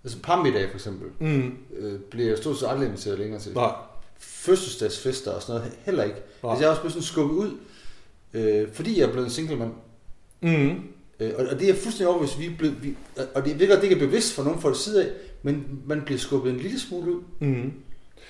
Altså, 0.03 0.19
parmiddag 0.23 0.69
for 0.69 0.75
eksempel, 0.75 1.07
Mm. 1.19 1.57
øh, 1.77 1.99
bliver 1.99 2.29
jeg 2.29 2.37
stort 2.37 2.57
set 2.59 2.67
aldrig 2.69 2.85
inviteret 2.87 3.19
længere 3.19 3.39
til. 3.41 3.53
Nej. 3.53 3.71
fødselsdagsfester 4.19 5.31
og 5.31 5.41
sådan 5.41 5.61
noget, 5.61 5.77
heller 5.85 6.03
ikke. 6.03 6.17
Nej. 6.43 6.51
Altså, 6.51 6.63
jeg 6.63 6.67
er 6.67 6.69
også 6.71 6.81
blevet 6.81 6.93
sådan 6.93 7.03
skubbet 7.03 7.35
ud, 7.35 7.57
øh, 8.33 8.71
fordi 8.73 8.99
jeg 8.99 9.07
er 9.07 9.11
blevet 9.11 9.25
en 9.25 9.31
single 9.31 9.55
mand. 9.55 9.71
Mm. 10.41 10.83
Øh, 11.19 11.33
og, 11.37 11.45
og 11.51 11.59
det 11.59 11.69
er 11.69 11.73
fuldstændig 11.73 12.07
over, 12.07 12.19
hvis 12.19 12.39
vi 12.39 12.45
er 12.45 12.57
blevet, 12.57 12.83
vi, 12.83 12.95
og 13.35 13.45
det 13.45 13.59
virker, 13.59 13.75
at 13.75 13.81
det 13.81 13.89
ikke 13.91 14.03
er 14.03 14.07
bevidst 14.07 14.33
for 14.33 14.43
nogen 14.43 14.61
fra 14.61 14.73
side 14.73 15.05
af, 15.05 15.11
men 15.43 15.81
man 15.85 16.01
bliver 16.01 16.19
skubbet 16.19 16.53
en 16.53 16.59
lille 16.59 16.79
smule 16.79 17.11
ud. 17.11 17.21
Mm. 17.39 17.73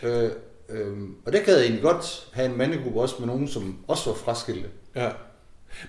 Øh, 0.04 0.32
øh, 0.70 0.98
og 1.26 1.34
der 1.34 1.44
kan 1.44 1.54
jeg 1.54 1.62
egentlig 1.62 1.82
godt 1.82 2.30
have 2.34 2.52
en 2.52 2.58
mandegruppe 2.58 3.02
også 3.02 3.16
med 3.20 3.28
nogen, 3.28 3.48
som 3.48 3.78
også 3.88 4.10
var 4.10 4.18
fraskilte. 4.18 4.70
Ja. 4.96 5.10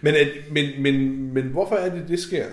Men, 0.01 0.15
at, 0.15 0.29
men, 0.51 0.83
men, 0.83 1.25
men 1.33 1.45
hvorfor 1.45 1.77
er 1.77 1.95
det, 1.95 2.09
det 2.09 2.21
sker? 2.21 2.47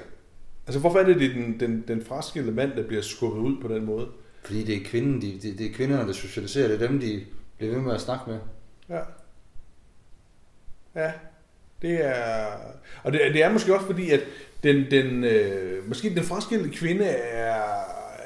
Altså, 0.67 0.79
hvorfor 0.79 0.99
er 0.99 1.03
det, 1.03 1.19
det 1.19 1.35
den, 1.35 1.59
den, 1.59 1.83
den 1.87 2.05
fraskilte 2.05 2.51
mand, 2.51 2.71
der 2.71 2.87
bliver 2.87 3.01
skubbet 3.01 3.41
ud 3.41 3.61
på 3.61 3.67
den 3.67 3.85
måde? 3.85 4.07
Fordi 4.43 4.63
det 4.63 4.75
er 4.75 4.85
kvinden, 4.85 5.21
de, 5.21 5.39
det, 5.41 5.57
det 5.57 5.65
er 5.65 5.73
kvinderne, 5.73 6.07
der 6.07 6.13
socialiserer, 6.13 6.67
det 6.67 6.81
er 6.81 6.87
dem, 6.87 6.99
de 6.99 7.21
bliver 7.57 7.73
ved 7.73 7.81
med 7.81 7.93
at 7.93 8.01
snakke 8.01 8.23
med. 8.29 8.39
Ja. 8.89 8.99
Ja. 10.95 11.11
Det 11.81 12.05
er... 12.05 12.47
Og 13.03 13.13
det, 13.13 13.21
det 13.33 13.43
er 13.43 13.51
måske 13.51 13.75
også 13.75 13.85
fordi, 13.85 14.11
at 14.11 14.19
den, 14.63 14.91
den, 14.91 15.23
øh, 15.23 15.87
måske 15.87 16.15
den 16.15 16.23
fraskilte 16.23 16.69
kvinde 16.69 17.05
er, 17.05 17.63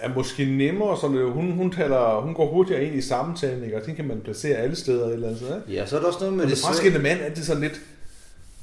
er 0.01 0.09
måske 0.15 0.45
nemmere, 0.45 0.97
så 1.01 1.07
det, 1.07 1.31
hun, 1.31 1.51
hun, 1.51 1.71
taler, 1.71 2.21
hun 2.21 2.33
går 2.33 2.47
hurtigere 2.53 2.83
ind 2.83 2.95
i 2.95 3.01
samtalen, 3.01 3.63
ikke? 3.63 3.77
og 3.77 3.85
den 3.85 3.95
kan 3.95 4.07
man 4.07 4.21
placere 4.23 4.57
alle 4.57 4.75
steder 4.75 5.09
eller 5.09 5.27
andet. 5.27 5.61
Ikke? 5.67 5.79
Ja, 5.79 5.85
så 5.85 5.95
er 5.95 5.99
der 5.99 6.07
også 6.07 6.19
noget 6.19 6.33
med 6.33 6.45
Men 6.45 6.51
det 6.55 6.61
fraskilte 6.65 6.99
mand, 6.99 7.19
er 7.21 7.29
det 7.29 7.45
sådan 7.45 7.61
lidt... 7.61 7.81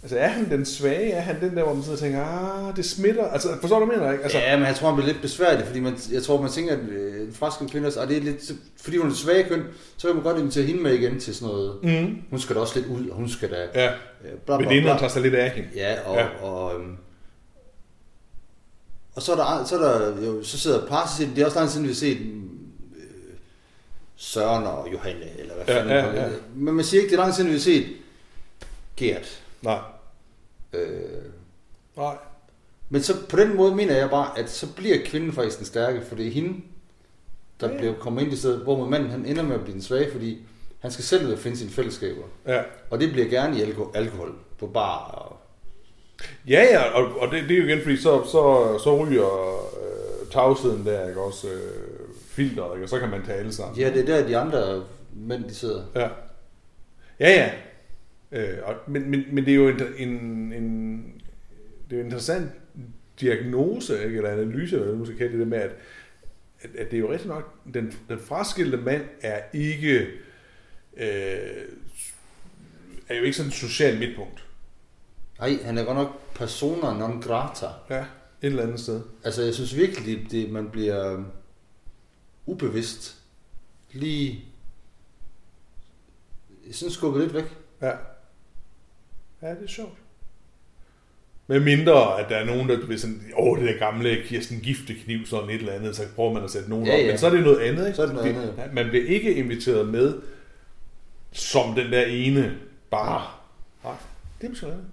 Altså 0.02 0.18
er 0.18 0.28
han 0.28 0.50
den 0.50 0.64
svage? 0.64 1.12
Er 1.12 1.20
han 1.20 1.40
den 1.40 1.56
der, 1.56 1.62
hvor 1.64 1.74
man 1.74 1.82
sidder 1.82 1.96
og 1.96 2.00
tænker, 2.02 2.24
ah, 2.24 2.76
det 2.76 2.84
smitter? 2.84 3.24
Altså 3.28 3.48
forstår 3.60 3.78
du, 3.78 3.84
hvad 3.84 3.94
jeg 3.94 4.00
mener, 4.00 4.12
ikke? 4.12 4.24
Altså, 4.24 4.38
Ja, 4.38 4.56
men 4.56 4.66
jeg 4.66 4.74
tror, 4.76 4.88
han 4.88 4.96
bliver 4.96 5.06
lidt 5.12 5.22
besværligt, 5.22 5.66
fordi 5.66 5.80
man, 5.80 5.94
jeg 6.12 6.22
tror, 6.22 6.40
man 6.42 6.50
tænker, 6.50 6.72
at 6.72 6.78
øh, 6.88 7.20
en 7.28 7.32
fraskilt 7.32 7.70
kvinde, 7.70 7.92
og 8.00 8.08
det 8.08 8.16
er 8.16 8.20
lidt, 8.20 8.52
fordi 8.82 8.96
hun 8.96 9.10
er 9.10 9.14
svag 9.14 9.46
køn, 9.48 9.62
så 9.96 10.06
kan 10.06 10.16
man 10.16 10.24
godt 10.24 10.38
invitere 10.38 10.64
hende 10.64 10.82
med 10.82 10.92
igen 10.94 11.20
til 11.20 11.34
sådan 11.34 11.48
noget. 11.54 11.72
mm, 11.82 12.16
Hun 12.30 12.38
skal 12.38 12.56
da 12.56 12.60
også 12.60 12.78
lidt 12.78 12.86
ud, 12.88 13.08
og 13.08 13.16
hun 13.16 13.28
skal 13.28 13.50
da... 13.50 13.56
ja, 13.74 13.86
Øh, 13.86 14.30
bla, 14.46 14.56
bla, 14.58 14.68
bla. 14.80 14.96
tager 14.98 15.08
sig 15.08 15.22
lidt 15.22 15.34
af 15.34 15.50
hende. 15.50 15.68
Ja, 15.76 15.94
og, 16.06 16.16
Ja. 16.16 16.20
ja. 16.22 16.44
og, 16.44 16.74
øhm, 16.74 16.96
og 19.18 19.22
så 19.22 19.32
er 19.32 19.36
der, 19.36 19.64
så 19.64 19.78
er 19.78 19.98
der 19.98 20.26
jo, 20.26 20.42
så 20.42 20.58
sidder 20.58 20.86
par, 20.86 21.06
så 21.06 21.16
siger 21.16 21.34
det 21.34 21.42
er 21.42 21.46
også 21.46 21.58
lang 21.58 21.68
tid 21.70 21.72
siden, 21.72 21.84
vi 21.86 21.90
har 21.90 21.94
set 21.94 22.18
øh, 22.96 23.36
Søren 24.16 24.64
og 24.66 24.88
Johanne, 24.92 25.38
eller 25.38 25.54
hvad 25.54 25.64
Ja, 25.66 25.80
fanden. 25.80 26.14
ja, 26.14 26.22
ja. 26.22 26.30
Men 26.54 26.74
man 26.74 26.84
siger 26.84 27.00
ikke, 27.02 27.10
det 27.10 27.18
er 27.18 27.22
lang 27.22 27.34
tid 27.34 27.36
siden, 27.36 27.48
vi 27.50 27.54
har 27.54 27.60
set 27.60 27.96
Gert. 28.96 29.42
Nej. 29.62 29.78
Øh, 30.72 31.00
Nej. 31.96 32.16
men 32.88 33.02
så 33.02 33.16
på 33.28 33.36
den 33.36 33.56
måde 33.56 33.74
mener 33.74 33.96
jeg 33.96 34.10
bare, 34.10 34.38
at 34.38 34.50
så 34.50 34.66
bliver 34.76 34.96
kvinden 35.04 35.32
faktisk 35.32 35.58
den 35.58 35.66
stærke, 35.66 36.02
for 36.08 36.14
det 36.16 36.26
er 36.26 36.30
hende, 36.30 36.60
der 37.60 37.70
ja. 37.70 37.78
bliver 37.78 37.94
kommet 37.94 38.22
ind 38.22 38.32
i 38.32 38.36
stedet, 38.36 38.58
hvor 38.60 38.86
manden 38.88 39.10
han 39.10 39.26
ender 39.26 39.42
med 39.42 39.54
at 39.54 39.60
blive 39.60 39.74
den 39.74 39.82
svage, 39.82 40.12
fordi 40.12 40.38
han 40.78 40.90
skal 40.90 41.04
selv 41.04 41.26
ud 41.26 41.32
og 41.32 41.38
finde 41.38 41.56
sine 41.56 41.70
fællesskaber. 41.70 42.22
Ja. 42.46 42.62
Og 42.90 43.00
det 43.00 43.12
bliver 43.12 43.28
gerne 43.28 43.58
i 43.58 43.62
alko- 43.62 43.90
alkohol 43.94 44.34
på 44.58 44.66
bar 44.66 44.98
og 44.98 45.37
Ja, 46.48 46.62
ja, 46.62 46.82
og, 46.82 47.20
og 47.20 47.30
det, 47.30 47.42
det 47.42 47.50
er 47.50 47.58
jo 47.58 47.66
igen, 47.66 47.82
fordi 47.82 47.96
så, 47.96 48.24
så, 48.24 48.78
så 48.84 49.04
ryger 49.04 49.56
øh, 49.82 50.30
tavsheden 50.32 50.86
der, 50.86 51.08
ikke 51.08 51.20
også, 51.20 51.48
øh, 51.48 51.98
filteret, 52.38 52.74
ikke? 52.74 52.84
og 52.84 52.88
så 52.88 52.98
kan 52.98 53.08
man 53.08 53.22
tale 53.26 53.52
sammen. 53.52 53.78
Ja, 53.78 53.90
det 53.90 54.00
er 54.00 54.06
der, 54.06 54.26
de 54.26 54.36
andre 54.36 54.84
mænd, 55.16 55.44
de 55.44 55.54
sidder. 55.54 55.82
Ja, 55.94 56.08
ja. 57.20 57.30
ja. 57.30 57.50
Øh, 58.32 58.58
og, 58.64 58.74
men, 58.86 59.10
men, 59.10 59.24
men 59.32 59.44
det 59.44 59.50
er 59.50 59.56
jo 59.56 59.68
en, 59.68 59.82
en, 59.98 60.52
en, 60.52 61.04
det 61.90 61.96
er 61.96 62.00
jo 62.00 62.04
interessant 62.04 62.50
diagnose, 63.20 64.04
ikke? 64.04 64.16
eller 64.16 64.30
analyse, 64.30 64.76
eller 64.76 64.86
hvad 64.86 64.96
man 64.96 65.06
skal 65.06 65.18
kalde 65.18 65.32
det, 65.32 65.40
det 65.40 65.48
med, 65.48 65.58
at, 65.58 65.70
at, 66.60 66.70
at 66.78 66.90
det 66.90 66.96
er 66.96 67.00
jo 67.00 67.12
rigtig 67.12 67.28
nok, 67.28 67.54
den, 67.74 67.92
den 68.08 68.18
fraskilte 68.18 68.76
mand 68.76 69.02
er 69.22 69.40
ikke, 69.52 69.98
øh, 70.96 71.64
er 73.08 73.16
jo 73.16 73.22
ikke 73.22 73.36
sådan 73.36 73.48
et 73.48 73.54
socialt 73.54 73.98
midtpunkt. 73.98 74.44
Nej, 75.38 75.58
han 75.64 75.78
er 75.78 75.84
godt 75.84 75.96
nok 75.96 76.34
persona 76.34 76.92
non 76.98 77.20
grata. 77.22 77.66
Ja, 77.90 77.98
et 78.00 78.06
eller 78.42 78.62
andet 78.62 78.80
sted. 78.80 79.00
Altså, 79.24 79.42
jeg 79.42 79.54
synes 79.54 79.76
virkelig, 79.76 80.06
det, 80.22 80.30
det, 80.30 80.50
man 80.52 80.70
bliver 80.70 81.12
øh, 81.18 81.24
ubevidst 82.46 83.16
lige 83.92 84.44
sådan 86.72 86.92
skubbet 86.92 87.22
lidt 87.22 87.34
væk. 87.34 87.56
Ja. 87.82 87.90
Ja, 89.42 89.50
det 89.50 89.62
er 89.64 89.68
sjovt. 89.68 89.98
Med 91.46 91.60
mindre, 91.60 92.20
at 92.20 92.28
der 92.28 92.36
er 92.36 92.44
nogen, 92.44 92.68
der 92.68 92.86
vil 92.86 93.00
sådan, 93.00 93.22
åh, 93.38 93.58
det 93.58 93.68
der 93.68 93.78
gamle 93.78 94.22
Kirsten 94.24 94.60
Giftekniv, 94.60 95.26
sådan 95.26 95.48
et 95.50 95.54
eller 95.54 95.72
andet, 95.72 95.96
så 95.96 96.02
prøver 96.16 96.32
man 96.32 96.44
at 96.44 96.50
sætte 96.50 96.70
nogen 96.70 96.86
Ja, 96.86 96.92
op. 96.94 96.98
ja. 97.00 97.06
Men 97.06 97.18
så 97.18 97.26
er 97.26 97.30
det 97.30 97.42
noget 97.42 97.58
andet, 97.60 97.86
ikke? 97.86 97.96
Så 97.96 98.02
er 98.02 98.06
det 98.06 98.14
noget 98.14 98.28
andet. 98.30 98.54
ja, 98.58 98.72
Man 98.72 98.88
bliver 98.88 99.06
ikke 99.06 99.34
inviteret 99.34 99.88
med, 99.88 100.20
som 101.32 101.74
den 101.74 101.92
der 101.92 102.04
ene, 102.06 102.58
bare. 102.90 103.26
Nej, 103.84 103.94
det 104.40 104.46
er 104.46 104.50
måske 104.50 104.66
rigtigt. 104.66 104.84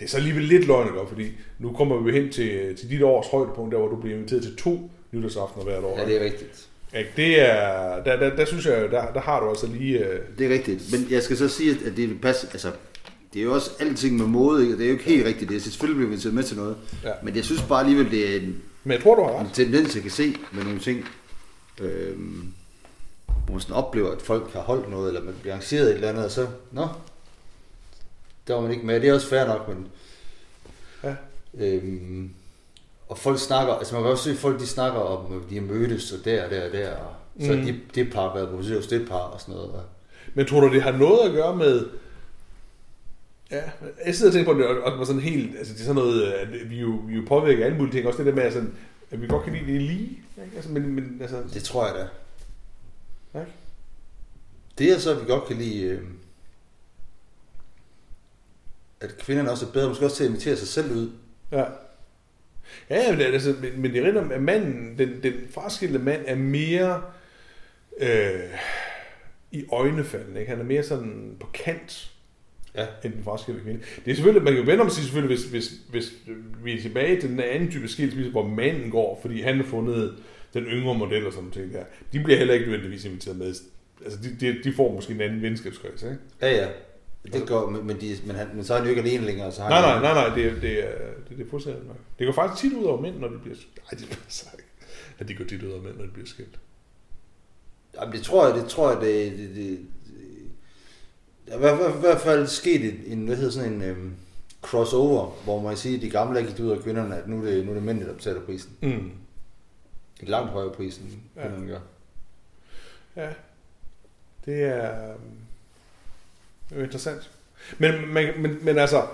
Det 0.00 0.06
er 0.06 0.10
så 0.10 0.16
alligevel 0.16 0.44
lidt 0.44 0.66
løgn, 0.66 0.86
ikke? 0.86 1.00
fordi 1.08 1.26
nu 1.58 1.72
kommer 1.72 2.00
vi 2.00 2.12
hen 2.12 2.32
til, 2.32 2.76
til 2.76 2.90
dit 2.90 3.02
års 3.02 3.26
højdepunkt, 3.26 3.72
der 3.72 3.78
hvor 3.78 3.88
du 3.88 3.96
bliver 3.96 4.16
inviteret 4.16 4.42
til 4.42 4.56
to 4.56 4.90
nytårsaftener 5.12 5.64
hvert 5.64 5.84
år. 5.84 5.98
Ja, 5.98 6.06
det 6.06 6.20
er 6.20 6.24
rigtigt. 6.24 6.68
Ikke? 6.98 7.10
Det 7.16 7.40
er, 7.40 8.02
der, 8.04 8.16
der, 8.16 8.36
der 8.36 8.44
synes 8.44 8.66
jeg, 8.66 8.88
der, 8.90 9.12
der 9.12 9.20
har 9.20 9.40
du 9.40 9.48
altså 9.48 9.66
lige... 9.66 9.98
Øh, 9.98 10.20
Det 10.38 10.46
er 10.46 10.50
rigtigt. 10.50 10.82
Men 10.92 11.06
jeg 11.10 11.22
skal 11.22 11.36
så 11.36 11.48
sige, 11.48 11.76
at 11.86 11.96
det 11.96 12.20
passer, 12.20 12.48
altså, 12.52 12.72
det 13.34 13.40
er 13.40 13.44
jo 13.44 13.54
også 13.54 13.70
alting 13.80 14.16
med 14.16 14.26
mode, 14.26 14.62
ikke? 14.62 14.74
og 14.74 14.78
det 14.78 14.84
er 14.84 14.88
jo 14.88 14.92
ikke 14.96 15.04
helt 15.10 15.26
rigtigt. 15.26 15.50
Det 15.50 15.56
er 15.56 15.60
selvfølgelig 15.60 15.98
bliver 15.98 16.16
vi 16.16 16.22
taget 16.22 16.34
med 16.34 16.42
til 16.42 16.56
noget. 16.56 16.76
Ja. 17.04 17.10
Men 17.22 17.36
jeg 17.36 17.44
synes 17.44 17.62
bare 17.62 17.80
alligevel, 17.80 18.10
det 18.10 18.30
er 18.32 18.40
en, 18.40 18.56
men 18.84 18.92
jeg 18.92 19.02
tror, 19.02 19.14
du 19.14 19.22
har 19.22 19.40
en 19.40 19.46
ret. 19.46 19.54
tendens, 19.54 19.94
jeg 19.94 20.02
kan 20.02 20.10
se 20.12 20.34
med 20.52 20.64
nogle 20.64 20.78
ting. 20.78 21.04
Øhm, 21.80 22.52
hvor 23.26 23.52
man 23.52 23.60
sådan 23.60 23.76
oplever, 23.76 24.10
at 24.12 24.22
folk 24.22 24.52
har 24.52 24.60
holdt 24.60 24.90
noget, 24.90 25.08
eller 25.08 25.22
man 25.24 25.34
bliver 25.40 25.54
arrangeret 25.54 25.88
et 25.88 25.94
eller 25.94 26.08
andet, 26.08 26.24
og 26.24 26.30
så, 26.30 26.46
nå, 26.72 26.86
der 28.50 28.56
var 28.56 28.62
man 28.62 28.72
ikke 28.72 28.86
med. 28.86 29.00
Det 29.00 29.08
er 29.08 29.14
også 29.14 29.28
fair 29.28 29.46
nok, 29.46 29.68
men... 29.68 29.86
Ja. 31.04 31.14
Øhm, 31.54 32.30
og 33.08 33.18
folk 33.18 33.38
snakker, 33.38 33.74
altså 33.74 33.94
man 33.94 34.02
kan 34.02 34.10
også 34.10 34.24
se, 34.24 34.30
at 34.30 34.36
folk 34.36 34.60
de 34.60 34.66
snakker 34.66 35.00
om, 35.00 35.42
at 35.42 35.50
de 35.50 35.60
mødtes, 35.60 36.12
og 36.12 36.24
der 36.24 36.44
og 36.44 36.50
der 36.50 36.66
og 36.66 36.72
der, 36.72 36.90
og 36.90 37.14
så 37.40 37.52
Mm. 37.52 37.58
mm. 37.58 37.64
de, 37.64 37.80
det 37.94 38.12
par 38.12 38.34
været 38.34 38.48
på 38.48 38.56
hos 38.56 38.86
det 38.86 39.08
par, 39.08 39.16
og 39.16 39.40
sådan 39.40 39.54
noget. 39.54 39.70
Og, 39.70 39.82
Men 40.34 40.46
tror 40.46 40.60
du, 40.60 40.74
det 40.74 40.82
har 40.82 40.92
noget 40.92 41.28
at 41.28 41.32
gøre 41.32 41.56
med... 41.56 41.86
Ja, 43.50 43.62
jeg 44.06 44.14
sidder 44.14 44.30
og 44.30 44.34
tænker 44.34 44.52
på 44.52 44.58
det, 44.58 44.66
og, 44.66 44.82
og 44.82 44.90
det 44.90 44.98
var 44.98 45.04
sådan 45.04 45.20
helt... 45.20 45.58
Altså, 45.58 45.72
det 45.72 45.80
er 45.80 45.84
sådan 45.84 45.94
noget, 45.94 46.32
at 46.32 46.70
vi 46.70 46.80
jo, 46.80 46.88
vi 47.06 47.14
jo 47.14 47.22
påvirker 47.28 47.64
alle 47.64 47.76
mulige 47.76 47.94
ting. 47.94 48.06
Også 48.06 48.18
det 48.18 48.26
der 48.26 48.34
med, 48.34 48.42
at, 48.42 48.52
sådan, 48.52 48.74
at 49.10 49.22
vi 49.22 49.26
godt 49.26 49.44
kan 49.44 49.52
lide 49.52 49.72
det 49.72 49.82
lige. 49.82 50.22
Ikke? 50.44 50.56
Altså, 50.56 50.70
men, 50.70 50.94
men 50.94 51.18
altså... 51.20 51.36
det 51.54 51.62
tror 51.62 51.86
jeg 51.86 51.94
da. 51.94 52.06
Ja. 53.38 53.44
Det 54.78 54.92
er 54.92 54.98
så, 54.98 55.14
at 55.14 55.20
vi 55.20 55.26
godt 55.26 55.46
kan 55.46 55.56
lide, 55.56 55.82
øh, 55.84 56.02
at 59.00 59.18
kvinderne 59.18 59.50
også 59.50 59.66
er 59.66 59.70
bedre, 59.70 59.88
måske 59.88 60.04
også 60.04 60.16
til 60.16 60.24
at 60.24 60.30
invitere 60.30 60.56
sig 60.56 60.68
selv 60.68 60.92
ud. 60.92 61.10
Ja. 61.52 61.64
Ja, 62.90 63.12
men, 63.12 63.20
altså, 63.20 63.54
men, 63.60 63.82
men 63.82 63.92
det 63.92 64.06
er 64.06 64.20
om, 64.20 64.32
at 64.32 64.42
manden, 64.42 64.98
den, 64.98 65.22
den 65.22 65.32
fraskilte 65.50 65.98
mand 65.98 66.22
er 66.26 66.34
mere 66.34 67.02
øh, 68.00 68.40
i 69.50 69.64
øjnefalden. 69.72 70.36
Ikke? 70.36 70.50
Han 70.50 70.60
er 70.60 70.64
mere 70.64 70.82
sådan 70.82 71.36
på 71.40 71.46
kant 71.54 72.10
Ja. 72.74 72.86
end 73.04 73.12
den 73.12 73.24
fraskilte 73.24 73.60
kvinde. 73.60 73.80
Det 74.04 74.10
er 74.10 74.14
selvfølgelig, 74.14 74.42
man 74.42 74.52
kan 74.52 74.62
jo 74.62 74.70
vende 74.70 74.80
om 74.80 74.86
at 74.86 74.92
sige 74.92 75.04
selvfølgelig, 75.04 75.36
hvis, 75.36 75.50
hvis, 75.50 75.70
hvis 75.90 76.12
vi 76.64 76.78
er 76.78 76.82
tilbage 76.82 77.20
til 77.20 77.30
den 77.30 77.40
anden 77.40 77.70
type 77.70 77.88
skilsmisse, 77.88 78.30
hvor 78.30 78.46
manden 78.46 78.90
går, 78.90 79.18
fordi 79.22 79.40
han 79.40 79.56
har 79.56 79.64
fundet 79.64 80.14
den 80.54 80.64
yngre 80.64 80.94
model 80.94 81.26
og 81.26 81.32
sådan 81.32 81.50
noget 81.56 81.72
der. 81.72 81.84
De 82.12 82.24
bliver 82.24 82.38
heller 82.38 82.54
ikke 82.54 82.66
nødvendigvis 82.66 83.04
inviteret 83.04 83.36
med. 83.36 83.54
Altså, 84.04 84.18
de, 84.22 84.36
de, 84.40 84.62
de 84.64 84.72
får 84.72 84.94
måske 84.94 85.14
en 85.14 85.20
anden 85.20 85.42
venskabskreds, 85.42 86.02
ikke? 86.02 86.16
Ja, 86.42 86.50
ja. 86.50 86.68
Det 87.24 87.48
går, 87.48 87.70
men, 87.70 87.86
men, 87.86 88.00
de, 88.00 88.16
men, 88.26 88.36
han, 88.36 88.48
men 88.54 88.64
så 88.64 88.74
er 88.74 88.78
han 88.78 88.84
jo 88.86 88.90
ikke 88.90 89.02
alene 89.02 89.26
længere. 89.26 89.52
Så 89.52 89.62
har 89.62 89.68
Nej, 89.68 89.80
han, 89.80 90.02
nej, 90.02 90.14
nej, 90.14 90.26
nej, 90.28 90.34
det, 90.36 90.46
er- 90.46 90.60
det, 90.60 90.84
er, 90.84 90.98
det, 91.28 91.38
det 91.38 91.46
er 91.46 91.50
fuldstændig 91.50 91.86
nok. 91.86 91.96
Det 92.18 92.26
går 92.26 92.32
faktisk 92.32 92.60
tit 92.62 92.78
ud 92.78 92.84
over 92.84 93.00
mænd, 93.00 93.16
når 93.18 93.28
de 93.28 93.38
bliver. 93.38 93.56
Nej, 93.56 93.98
det 94.00 94.18
passer 94.24 94.46
ikke. 94.58 94.68
At 95.18 95.28
de 95.28 95.34
går 95.34 95.44
tit 95.44 95.62
ud 95.62 95.70
over 95.72 95.82
mænd, 95.82 95.96
når 95.96 96.04
de 96.04 96.10
bliver 96.10 96.26
skilt. 96.26 96.58
Jamen, 97.94 98.14
det 98.14 98.22
tror 98.22 98.46
jeg, 98.46 98.54
det 98.54 98.66
tror 98.66 98.90
jeg, 98.92 99.00
det, 99.00 99.38
det, 99.38 99.56
det, 99.56 99.78
der 101.46 101.52
er 101.52 101.56
i 101.56 101.76
hvert 101.76 102.00
hvert 102.00 102.20
fald 102.20 102.46
sket 102.46 102.84
en, 102.84 103.18
en, 103.18 103.26
hvad 103.26 103.36
hedder 103.36 103.50
sådan 103.50 103.72
en 103.72 103.82
øhm, 103.82 104.12
crossover, 104.62 105.30
hvor 105.44 105.60
man 105.60 105.70
kan 105.70 105.78
sige, 105.78 105.96
at 105.96 106.02
de 106.02 106.10
gamle 106.10 106.40
er 106.40 106.44
givet 106.44 106.60
ud 106.60 106.70
af 106.70 106.78
kvinderne, 106.82 107.16
at 107.16 107.28
nu 107.28 107.38
er 107.44 107.50
det, 107.50 107.64
nu 107.64 107.70
er 107.70 107.74
det 107.74 107.82
mændene, 107.82 108.06
der 108.08 108.14
betaler 108.14 108.40
prisen. 108.40 108.70
Mm. 108.82 108.88
En 108.88 109.12
langt 110.28 110.50
højere 110.50 110.72
pris, 110.72 110.98
end 110.98 111.08
Ja. 111.36 111.42
kvinderne 111.42 111.66
gør. 111.66 111.80
Ja, 113.16 113.28
det 114.44 114.62
er, 114.62 115.10
øhm, 115.12 115.20
det 116.70 116.76
er 116.76 116.80
jo 116.80 116.84
interessant. 116.84 117.30
Men, 117.78 118.14
men, 118.14 118.42
men, 118.42 118.58
men 118.62 118.78
altså, 118.78 119.06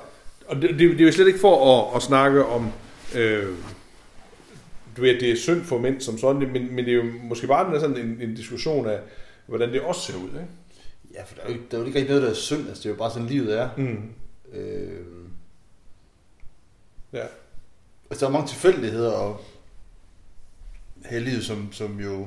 og 0.47 0.57
det, 0.57 0.71
det, 0.71 0.79
det 0.79 1.01
er 1.01 1.05
jo 1.05 1.13
slet 1.13 1.27
ikke 1.27 1.39
for 1.39 1.89
at, 1.91 1.97
at 1.97 2.03
snakke 2.03 2.45
om, 2.45 2.73
øh, 3.17 3.47
du 4.97 5.01
ved, 5.03 5.21
det 5.21 5.31
er 5.31 5.37
synd 5.37 5.65
for 5.65 5.79
mænd 5.79 6.01
som 6.01 6.19
sådan, 6.19 6.53
men, 6.53 6.75
men 6.75 6.85
det 6.85 6.89
er 6.93 6.97
jo 6.97 7.05
måske 7.23 7.47
bare 7.47 7.73
den 7.73 7.81
sådan 7.81 7.97
en, 7.97 8.21
en 8.21 8.35
diskussion 8.35 8.87
af, 8.89 9.01
hvordan 9.47 9.73
det 9.73 9.81
også 9.81 10.01
ser 10.01 10.19
ud, 10.19 10.29
ikke? 10.29 10.47
Ja, 11.15 11.23
for 11.23 11.35
der 11.35 11.43
er 11.43 11.49
jo 11.53 11.57
der 11.71 11.77
er 11.77 11.81
jo 11.81 11.87
ikke 11.87 11.99
rigtig 11.99 12.11
noget, 12.15 12.23
der 12.23 12.31
er 12.31 12.35
synd. 12.35 12.69
Altså, 12.69 12.83
det 12.83 12.87
er 12.87 12.91
jo 12.91 12.97
bare 12.99 13.11
sådan, 13.11 13.27
livet 13.29 13.59
er. 13.59 13.69
Mm. 13.77 14.11
Øh, 14.53 15.01
Ja. 17.13 17.25
altså, 18.11 18.27
der 18.27 18.27
er 18.27 18.33
mange 18.33 18.49
tilfældigheder 18.49 19.11
og 19.13 19.41
her 21.05 21.21
livet, 21.21 21.45
som, 21.45 21.73
som 21.73 22.01
jo 22.01 22.27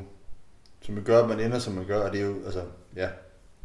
som 0.81 0.95
jo 0.97 1.01
gør, 1.05 1.23
at 1.23 1.29
man 1.29 1.39
ender, 1.39 1.59
som 1.59 1.73
man 1.73 1.85
gør, 1.85 2.01
og 2.07 2.11
det 2.13 2.21
er 2.21 2.25
jo, 2.25 2.35
altså, 2.45 2.61
ja, 2.95 3.09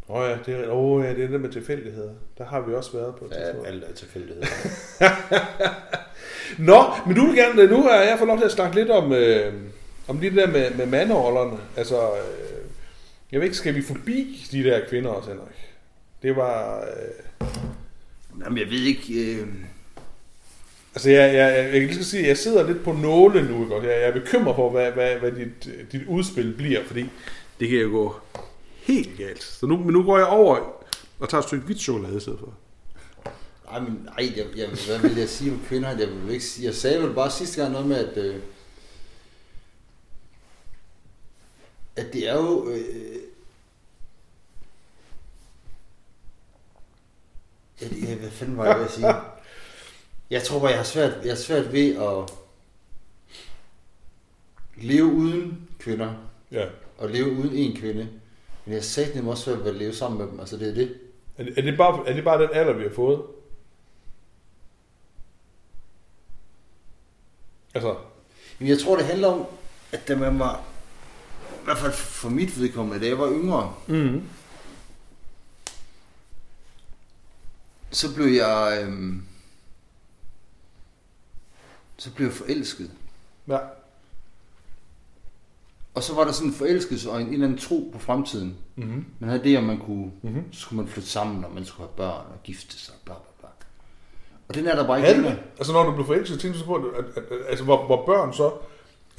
Åh 0.09 0.17
oh 0.17 0.31
ja, 0.31 0.37
det 0.47 0.61
er, 0.61 0.71
oh 0.71 1.05
ja, 1.05 1.11
det 1.11 1.25
er 1.25 1.29
det 1.29 1.41
med 1.41 1.51
tilfældigheder. 1.51 2.13
Der 2.39 2.45
har 2.45 2.61
vi 2.61 2.75
også 2.75 2.93
været 2.93 3.15
på 3.15 3.25
et 3.25 3.31
ja 3.31 3.37
tidspunkt. 3.37 3.69
alt 3.69 3.85
er 3.85 3.93
tilfældigheder. 3.93 4.47
Nå, 6.71 6.85
men 7.07 7.17
du 7.17 7.27
vil 7.27 7.37
gerne, 7.37 7.67
nu 7.67 7.83
har 7.83 7.95
jeg 7.95 8.19
fået 8.19 8.29
lov 8.29 8.39
til 8.39 8.45
at 8.45 8.53
snakke 8.53 8.77
lidt 8.77 8.91
om, 8.91 9.13
øh, 9.13 9.53
om 10.09 10.19
det 10.19 10.33
der 10.33 10.47
med, 10.47 10.71
med 10.75 10.87
manderollerne. 10.87 11.59
Altså, 11.77 11.97
øh, 11.97 12.65
jeg 13.33 13.41
ved 13.41 13.47
ikke, 13.47 13.57
skal 13.57 13.75
vi 13.75 13.83
forbi 13.83 14.47
de 14.53 14.65
der 14.65 14.81
kvinder 14.89 15.11
også, 15.11 15.31
Henrik? 15.31 15.75
Det 16.23 16.37
var... 16.37 16.81
Øh, 16.81 17.47
Jamen, 18.45 18.59
jeg 18.59 18.71
ved 18.71 18.81
ikke, 18.83 19.15
øh, 19.15 19.47
altså, 20.95 21.11
jeg, 21.11 21.35
jeg, 21.35 21.57
jeg, 21.57 21.75
jeg 21.75 21.83
lige 21.83 21.95
så 21.95 22.11
sige, 22.11 22.29
jeg 22.29 22.39
sidder 22.39 22.67
lidt 22.67 22.85
på 22.85 22.93
nåle 22.93 23.49
nu, 23.49 23.63
ikke? 23.63 23.91
Jeg, 23.91 24.01
jeg 24.01 24.09
er 24.09 24.13
bekymret 24.13 24.57
for, 24.57 24.71
hvad, 24.71 24.93
hvad, 24.93 25.17
hvad 25.17 25.33
dit, 25.33 25.69
dit 25.93 26.07
udspil 26.07 26.55
bliver, 26.57 26.85
fordi 26.85 27.07
det 27.61 27.69
kan 27.69 27.79
jo 27.79 27.89
gå 27.89 28.15
helt 28.85 29.19
galt. 29.19 29.43
Så 29.43 29.67
nu, 29.67 29.77
men 29.77 29.93
nu 29.93 30.03
går 30.03 30.19
jeg 30.19 30.27
over 30.27 30.59
og 31.21 31.29
tager 31.29 31.41
et 31.43 31.47
stykke 31.49 31.65
hvidt 31.67 31.81
chokolade 31.81 32.17
i 32.17 32.21
stedet 32.21 32.39
for. 32.39 32.55
Ej, 33.71 33.81
men, 33.81 34.09
ej 34.19 34.33
jeg, 34.37 34.47
jeg, 34.57 34.69
hvad 34.87 34.99
vil 34.99 35.17
jeg 35.17 35.29
sige 35.29 35.53
om 35.53 35.61
kvinder? 35.69 35.89
Jeg, 35.99 36.09
vil 36.09 36.31
ikke 36.33 36.45
sige, 36.45 36.67
jeg 36.67 36.75
sagde 36.75 37.03
vel 37.03 37.15
bare 37.15 37.31
sidste 37.31 37.61
gang 37.61 37.73
noget 37.73 37.87
med, 37.89 37.97
at, 37.97 38.17
øh, 38.17 38.43
at 41.97 42.13
det 42.13 42.29
er 42.29 42.35
jo... 42.37 42.69
Øh, 42.69 43.17
det, 47.81 48.03
ja, 48.09 48.15
hvad 48.15 48.31
fanden 48.31 48.57
var 48.57 48.67
jeg 48.67 48.77
ved 48.79 48.85
at 48.85 48.91
sige? 48.93 49.15
Jeg 50.31 50.43
tror 50.43 50.59
bare, 50.59 50.69
jeg 50.69 50.79
har 50.79 50.85
svært, 50.85 51.13
jeg 51.25 51.31
har 51.31 51.37
svært 51.37 51.73
ved 51.73 51.97
at 51.97 52.33
leve 54.77 55.05
uden 55.05 55.69
kvinder, 55.79 56.15
Ja. 56.51 56.67
og 56.99 57.09
leve 57.11 57.31
uden 57.33 57.53
en 57.55 57.77
kvinde. 57.77 58.09
Men 58.65 58.75
jeg 58.75 58.85
sagt 58.85 59.15
dem 59.15 59.29
også 59.29 59.45
svært 59.45 59.59
ved 59.65 59.67
at 59.71 59.75
leve 59.75 59.95
sammen 59.95 60.19
med 60.19 60.27
dem. 60.29 60.41
Altså, 60.41 60.57
det 60.57 60.69
er 60.69 60.75
det. 60.75 60.99
Er, 61.39 61.45
det- 61.45 61.59
er, 61.59 61.63
det 61.63 61.77
bare, 61.77 62.09
er 62.09 62.13
det 62.15 62.25
bare 62.25 62.43
den 62.43 62.51
alder, 62.53 62.73
vi 62.73 62.83
har 62.83 62.91
fået? 62.95 63.23
Altså, 67.75 67.97
Men 68.59 68.69
jeg 68.69 68.79
tror, 68.79 68.97
det 68.97 69.07
handler 69.07 69.29
om, 69.29 69.47
at 69.93 70.09
da 70.09 70.17
man 70.17 70.39
var, 70.39 70.65
i 71.61 71.65
hvert 71.65 71.79
fald 71.79 71.93
for 71.93 72.29
mit 72.29 72.61
vedkommende, 72.61 73.01
da 73.01 73.07
jeg 73.09 73.19
var 73.19 73.31
yngre, 73.31 73.75
mm. 73.89 74.23
så 77.91 78.15
blev 78.15 78.27
jeg, 78.27 78.79
øhm, 78.83 79.23
så 81.97 82.11
blev 82.15 82.27
jeg 82.27 82.35
forelsket. 82.37 82.91
ja. 83.49 83.59
Og 85.95 86.03
så 86.03 86.15
var 86.15 86.25
der 86.25 86.33
sådan 86.33 86.49
en 86.49 86.55
forelskelse 86.55 87.11
og 87.11 87.21
en, 87.21 87.27
en 87.27 87.33
eller 87.33 87.47
anden 87.47 87.59
tro 87.59 87.91
på 87.93 87.99
fremtiden. 87.99 88.57
Mm-hmm. 88.77 89.05
Man 89.19 89.31
havde 89.31 89.45
det, 89.45 89.59
om 89.59 89.65
man 89.65 89.79
kunne, 89.79 90.11
Mm-hmm. 90.23 90.53
så 90.53 90.61
skulle 90.61 90.83
man 90.83 90.93
flytte 90.93 91.11
sammen, 91.11 91.45
og 91.45 91.51
man 91.55 91.65
skulle 91.65 91.89
have 91.89 91.97
børn 91.97 92.27
og 92.33 92.43
gifte 92.45 92.79
sig, 92.79 92.95
bla 93.05 93.15
bla 93.15 93.31
bla. 93.41 93.49
Og 94.49 94.55
den 94.55 94.67
er 94.67 94.75
der 94.75 94.87
bare 94.87 94.99
ikke 94.99 95.13
længere. 95.13 95.37
Altså 95.59 95.73
når 95.73 95.85
du 95.85 95.93
blev 95.93 96.07
forelsket, 96.07 96.41
tænkte 96.41 96.59
du 96.59 96.65
så 96.65 96.67
på, 96.67 96.75
at, 96.75 97.05
at, 97.05 97.17
at, 97.17 97.39
altså, 97.49 97.65
hvor, 97.65 97.87
hvor 97.87 98.07
børn 98.07 98.33
så 98.33 98.53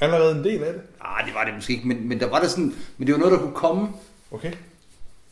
allerede 0.00 0.38
en 0.38 0.44
del 0.44 0.62
af 0.62 0.72
det? 0.72 0.82
Ah, 1.00 1.26
det 1.26 1.34
var 1.34 1.44
det 1.44 1.54
måske 1.54 1.72
ikke, 1.72 1.88
men, 1.88 2.08
men 2.08 2.20
der 2.20 2.30
var 2.30 2.40
der 2.40 2.48
sådan, 2.48 2.74
men 2.98 3.06
det 3.06 3.12
var 3.14 3.18
noget, 3.18 3.32
der 3.32 3.38
kunne 3.38 3.54
komme. 3.54 3.88
Okay. 4.30 4.52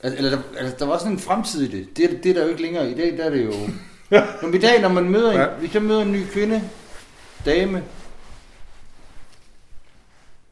Altså, 0.03 0.17
eller 0.19 0.31
der, 0.31 0.43
altså, 0.59 0.77
der 0.79 0.87
var 0.87 0.99
sådan 0.99 1.13
en 1.13 1.19
fremtid 1.19 1.63
i 1.63 1.79
det. 1.79 1.97
Det, 1.97 2.25
det 2.25 2.31
er 2.31 2.35
der 2.35 2.43
jo 2.43 2.49
ikke 2.49 2.63
længere. 2.63 2.91
I 2.91 2.95
dag 2.95 3.17
der 3.17 3.25
er 3.25 3.31
det 3.31 3.45
jo... 3.45 3.53
Når 4.43 4.55
i 4.55 4.59
dag, 4.59 4.81
når 4.81 4.89
man 4.89 5.11
møder 5.11 5.31
en, 5.31 5.39
ja. 5.39 5.47
hvis 5.47 5.75
jeg 5.75 5.83
møder 5.83 6.03
en 6.03 6.13
ny 6.13 6.25
kvinde, 6.27 6.63
dame, 7.45 7.83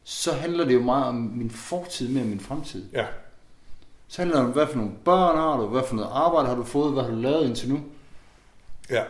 så 0.03 0.31
handler 0.33 0.65
det 0.65 0.73
jo 0.73 0.81
meget 0.81 1.05
om 1.05 1.15
min 1.15 1.49
fortid 1.49 2.09
mere 2.09 2.21
end 2.21 2.29
min 2.29 2.39
fremtid. 2.39 2.85
Ja. 2.93 3.05
Så 4.07 4.21
handler 4.21 4.37
det 4.37 4.45
om, 4.45 4.51
hvad 4.51 4.67
for 4.67 4.75
nogle 4.75 4.91
børn 5.05 5.37
har 5.37 5.57
du, 5.57 5.67
hvad 5.67 5.81
for 5.87 5.95
noget 5.95 6.09
arbejde 6.13 6.47
har 6.47 6.55
du 6.55 6.63
fået, 6.63 6.93
hvad 6.93 7.03
har 7.03 7.09
du 7.09 7.15
lavet 7.15 7.47
indtil 7.47 7.69
nu. 7.69 7.81
Ja. 8.89 9.03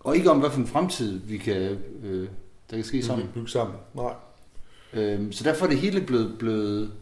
Og 0.00 0.16
ikke 0.16 0.30
om, 0.30 0.38
hvad 0.38 0.50
for 0.50 0.60
en 0.60 0.66
fremtid 0.66 1.18
vi 1.18 1.36
kan, 1.36 1.78
øh, 2.02 2.28
der 2.70 2.76
kan 2.76 2.84
ske 2.84 3.02
sammen. 3.02 3.30
Bygge 3.34 3.48
sammen. 3.50 3.76
Nej. 3.94 4.12
Øhm, 4.92 5.32
så 5.32 5.44
derfor 5.44 5.64
er 5.66 5.70
det 5.70 5.78
hele 5.78 6.00
blevet, 6.00 6.38
blevet 6.38 6.92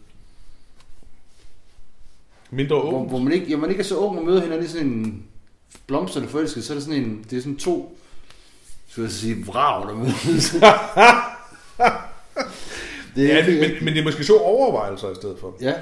Mindre 2.51 2.81
hvor, 2.81 2.93
åbent. 2.93 3.11
hvor 3.11 3.19
man, 3.19 3.33
ikke, 3.33 3.47
ja, 3.47 3.57
man 3.57 3.71
ikke 3.71 3.81
er 3.81 3.85
så 3.85 3.97
ung 3.97 4.19
og 4.19 4.25
møder 4.25 4.41
hinanden 4.41 4.67
i 4.67 4.69
sådan 4.69 4.87
en 4.87 5.27
blomsterne 5.87 6.29
forelsket, 6.29 6.65
så 6.65 6.73
er 6.73 6.75
det 6.75 6.85
sådan 6.85 7.03
en, 7.03 7.27
det 7.31 7.39
er 7.39 7.41
sådan 7.41 7.57
to, 7.57 7.99
skal 8.89 9.03
jeg 9.03 9.11
sige, 9.11 9.47
vrag, 9.47 9.89
der 9.89 9.95
mødes. 9.95 10.55
det 13.17 13.29
Ja, 13.29 13.39
er, 13.41 13.45
det, 13.45 13.61
men, 13.61 13.85
men 13.85 13.95
det 13.95 14.01
er 14.01 14.05
måske 14.05 14.25
så 14.25 14.37
overvejelser 14.39 15.11
i 15.11 15.15
stedet 15.15 15.39
for. 15.41 15.57
ja. 15.61 15.75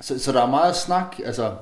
Så, 0.00 0.18
så 0.18 0.32
der 0.32 0.42
er 0.42 0.50
meget 0.50 0.76
snak, 0.76 1.16
altså, 1.24 1.54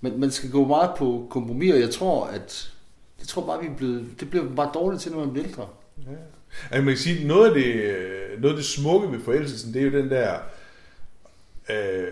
man, 0.00 0.18
man 0.20 0.30
skal 0.30 0.50
gå 0.50 0.64
meget 0.66 0.90
på 0.96 1.26
kompromis, 1.30 1.72
og 1.74 1.80
jeg 1.80 1.90
tror, 1.90 2.26
at 2.26 2.72
jeg 3.20 3.28
tror 3.28 3.46
bare, 3.46 3.60
vi 3.60 3.66
er 3.66 3.74
blevet, 3.76 4.06
det 4.20 4.30
bliver 4.30 4.44
bare 4.56 4.70
dårligt 4.74 5.02
til, 5.02 5.12
når 5.12 5.18
man 5.18 5.32
bliver 5.32 5.46
ældre. 5.48 5.68
Ja. 5.98 6.12
Altså, 6.70 6.84
man 6.84 6.94
kan 6.94 6.96
sige, 6.96 7.26
noget 7.26 7.48
af 7.48 7.54
det, 7.54 7.74
noget 8.40 8.54
af 8.54 8.56
det 8.56 8.64
smukke 8.64 9.12
ved 9.12 9.20
forelskelsen, 9.20 9.74
det 9.74 9.82
er 9.82 9.86
jo 9.86 9.98
den 10.02 10.10
der 10.10 10.38
øh, 11.70 12.08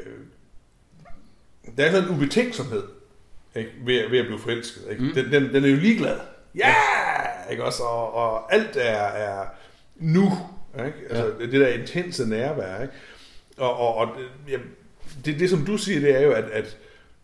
der 1.77 1.85
er 1.85 1.91
sådan 1.91 2.09
en 2.09 2.15
ubetænksomhed 2.15 2.83
ikke? 3.57 3.71
Ved, 3.85 4.11
ved 4.11 4.19
at 4.19 4.27
blive 4.27 4.39
forelsket. 4.39 4.83
Ikke? 4.91 5.03
Mm. 5.03 5.15
Den, 5.15 5.33
den, 5.33 5.55
den 5.55 5.65
er 5.65 5.69
jo 5.69 5.77
ligeglad. 5.77 6.19
Ja! 6.55 6.69
Yeah! 6.69 7.51
Ikke 7.51 7.65
også? 7.65 7.83
Og, 7.83 8.15
og 8.15 8.55
alt 8.55 8.77
er, 8.77 9.03
er 9.07 9.47
nu. 9.97 10.33
Ikke? 10.85 10.99
Altså, 11.11 11.33
ja. 11.41 11.47
Det 11.47 11.61
der 11.61 11.69
intense 11.69 12.29
nærvær. 12.29 12.83
Ikke? 12.83 12.95
Og, 13.57 13.77
og, 13.77 13.95
og 13.95 14.09
ja, 14.49 14.59
det, 15.25 15.41
det, 15.41 15.51
som 15.51 15.67
du 15.67 15.77
siger, 15.77 16.01
det 16.01 16.17
er 16.17 16.21
jo, 16.21 16.33
at, 16.33 16.45
at 16.45 16.77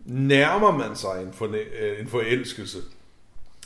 nærmer 0.05 0.71
man 0.71 0.97
sig 0.97 1.23
en, 1.23 1.33
for, 1.33 1.55
en 2.01 2.07
forelskelse 2.07 2.79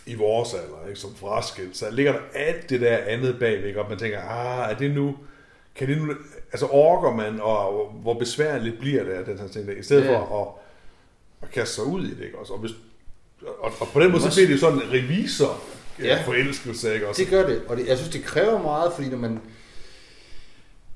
i 0.06 0.14
vores 0.14 0.54
alder, 0.54 0.88
ikke? 0.88 1.00
som 1.00 1.14
fraskilt, 1.14 1.76
så 1.76 1.90
ligger 1.90 2.12
der 2.12 2.20
alt 2.34 2.70
det 2.70 2.80
der 2.80 2.96
andet 2.96 3.38
bagvæk, 3.38 3.76
og 3.76 3.88
man 3.88 3.98
tænker, 3.98 4.20
ah, 4.20 4.70
er 4.70 4.74
det 4.78 4.90
nu, 4.90 5.16
kan 5.74 5.88
det 5.88 5.98
nu, 5.98 6.14
altså 6.52 6.66
orker 6.66 7.16
man, 7.16 7.40
og 7.40 7.90
hvor 8.02 8.14
besværligt 8.14 8.78
bliver 8.78 9.04
det, 9.04 9.26
den 9.26 9.38
her 9.38 9.48
ting, 9.48 9.78
i 9.78 9.82
stedet 9.82 10.04
ja. 10.04 10.18
for 10.18 10.42
at, 10.42 10.48
at 11.48 11.54
kaste 11.54 11.74
sig 11.74 11.84
ud 11.84 12.04
i 12.04 12.14
det, 12.14 12.24
ikke 12.24 12.38
også? 12.38 12.52
Og, 12.52 12.58
hvis, 12.58 12.70
og, 13.42 13.72
og 13.80 13.88
på 13.92 14.00
den 14.00 14.10
måde, 14.10 14.22
så 14.22 14.30
bliver 14.34 14.46
det 14.46 14.54
jo 14.54 14.58
sådan 14.58 14.78
en 14.78 14.92
revisor 14.92 15.62
ja. 16.02 16.22
forelskelse, 16.26 16.94
ikke 16.94 17.08
også? 17.08 17.22
Det 17.22 17.30
gør 17.30 17.46
det, 17.46 17.62
og 17.68 17.76
det, 17.76 17.86
jeg 17.86 17.96
synes, 17.96 18.12
det 18.12 18.24
kræver 18.24 18.62
meget, 18.62 18.92
fordi 18.92 19.08
når 19.08 19.18
man, 19.18 19.40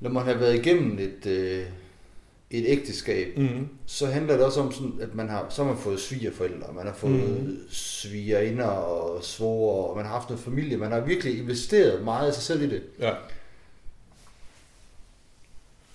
når 0.01 0.09
man 0.09 0.23
har 0.23 0.33
været 0.33 0.55
igennem 0.55 0.99
et, 0.99 1.25
øh, 1.25 1.65
et 2.51 2.65
ægteskab, 2.67 3.37
mm. 3.37 3.67
så 3.85 4.05
handler 4.05 4.33
det 4.33 4.45
også 4.45 4.61
om, 4.61 4.71
sådan, 4.71 4.93
at 5.01 5.15
man 5.15 5.29
har, 5.29 5.45
så 5.49 5.63
har 5.63 5.71
man 5.71 5.81
fået 5.81 5.99
svigerforældre, 5.99 6.73
man 6.73 6.85
har 6.85 6.93
fået 6.93 7.43
mm. 7.43 7.59
svigerinder 7.69 8.65
og 8.65 9.23
svoger, 9.23 9.83
og 9.83 9.95
man 9.95 10.05
har 10.05 10.13
haft 10.13 10.29
noget 10.29 10.43
familie, 10.43 10.77
man 10.77 10.91
har 10.91 10.99
virkelig 10.99 11.39
investeret 11.39 12.03
meget 12.03 12.27
af 12.27 12.33
sig 12.33 12.43
selv 12.43 12.61
i 12.61 12.69
det. 12.69 12.83
Ja. 12.99 13.13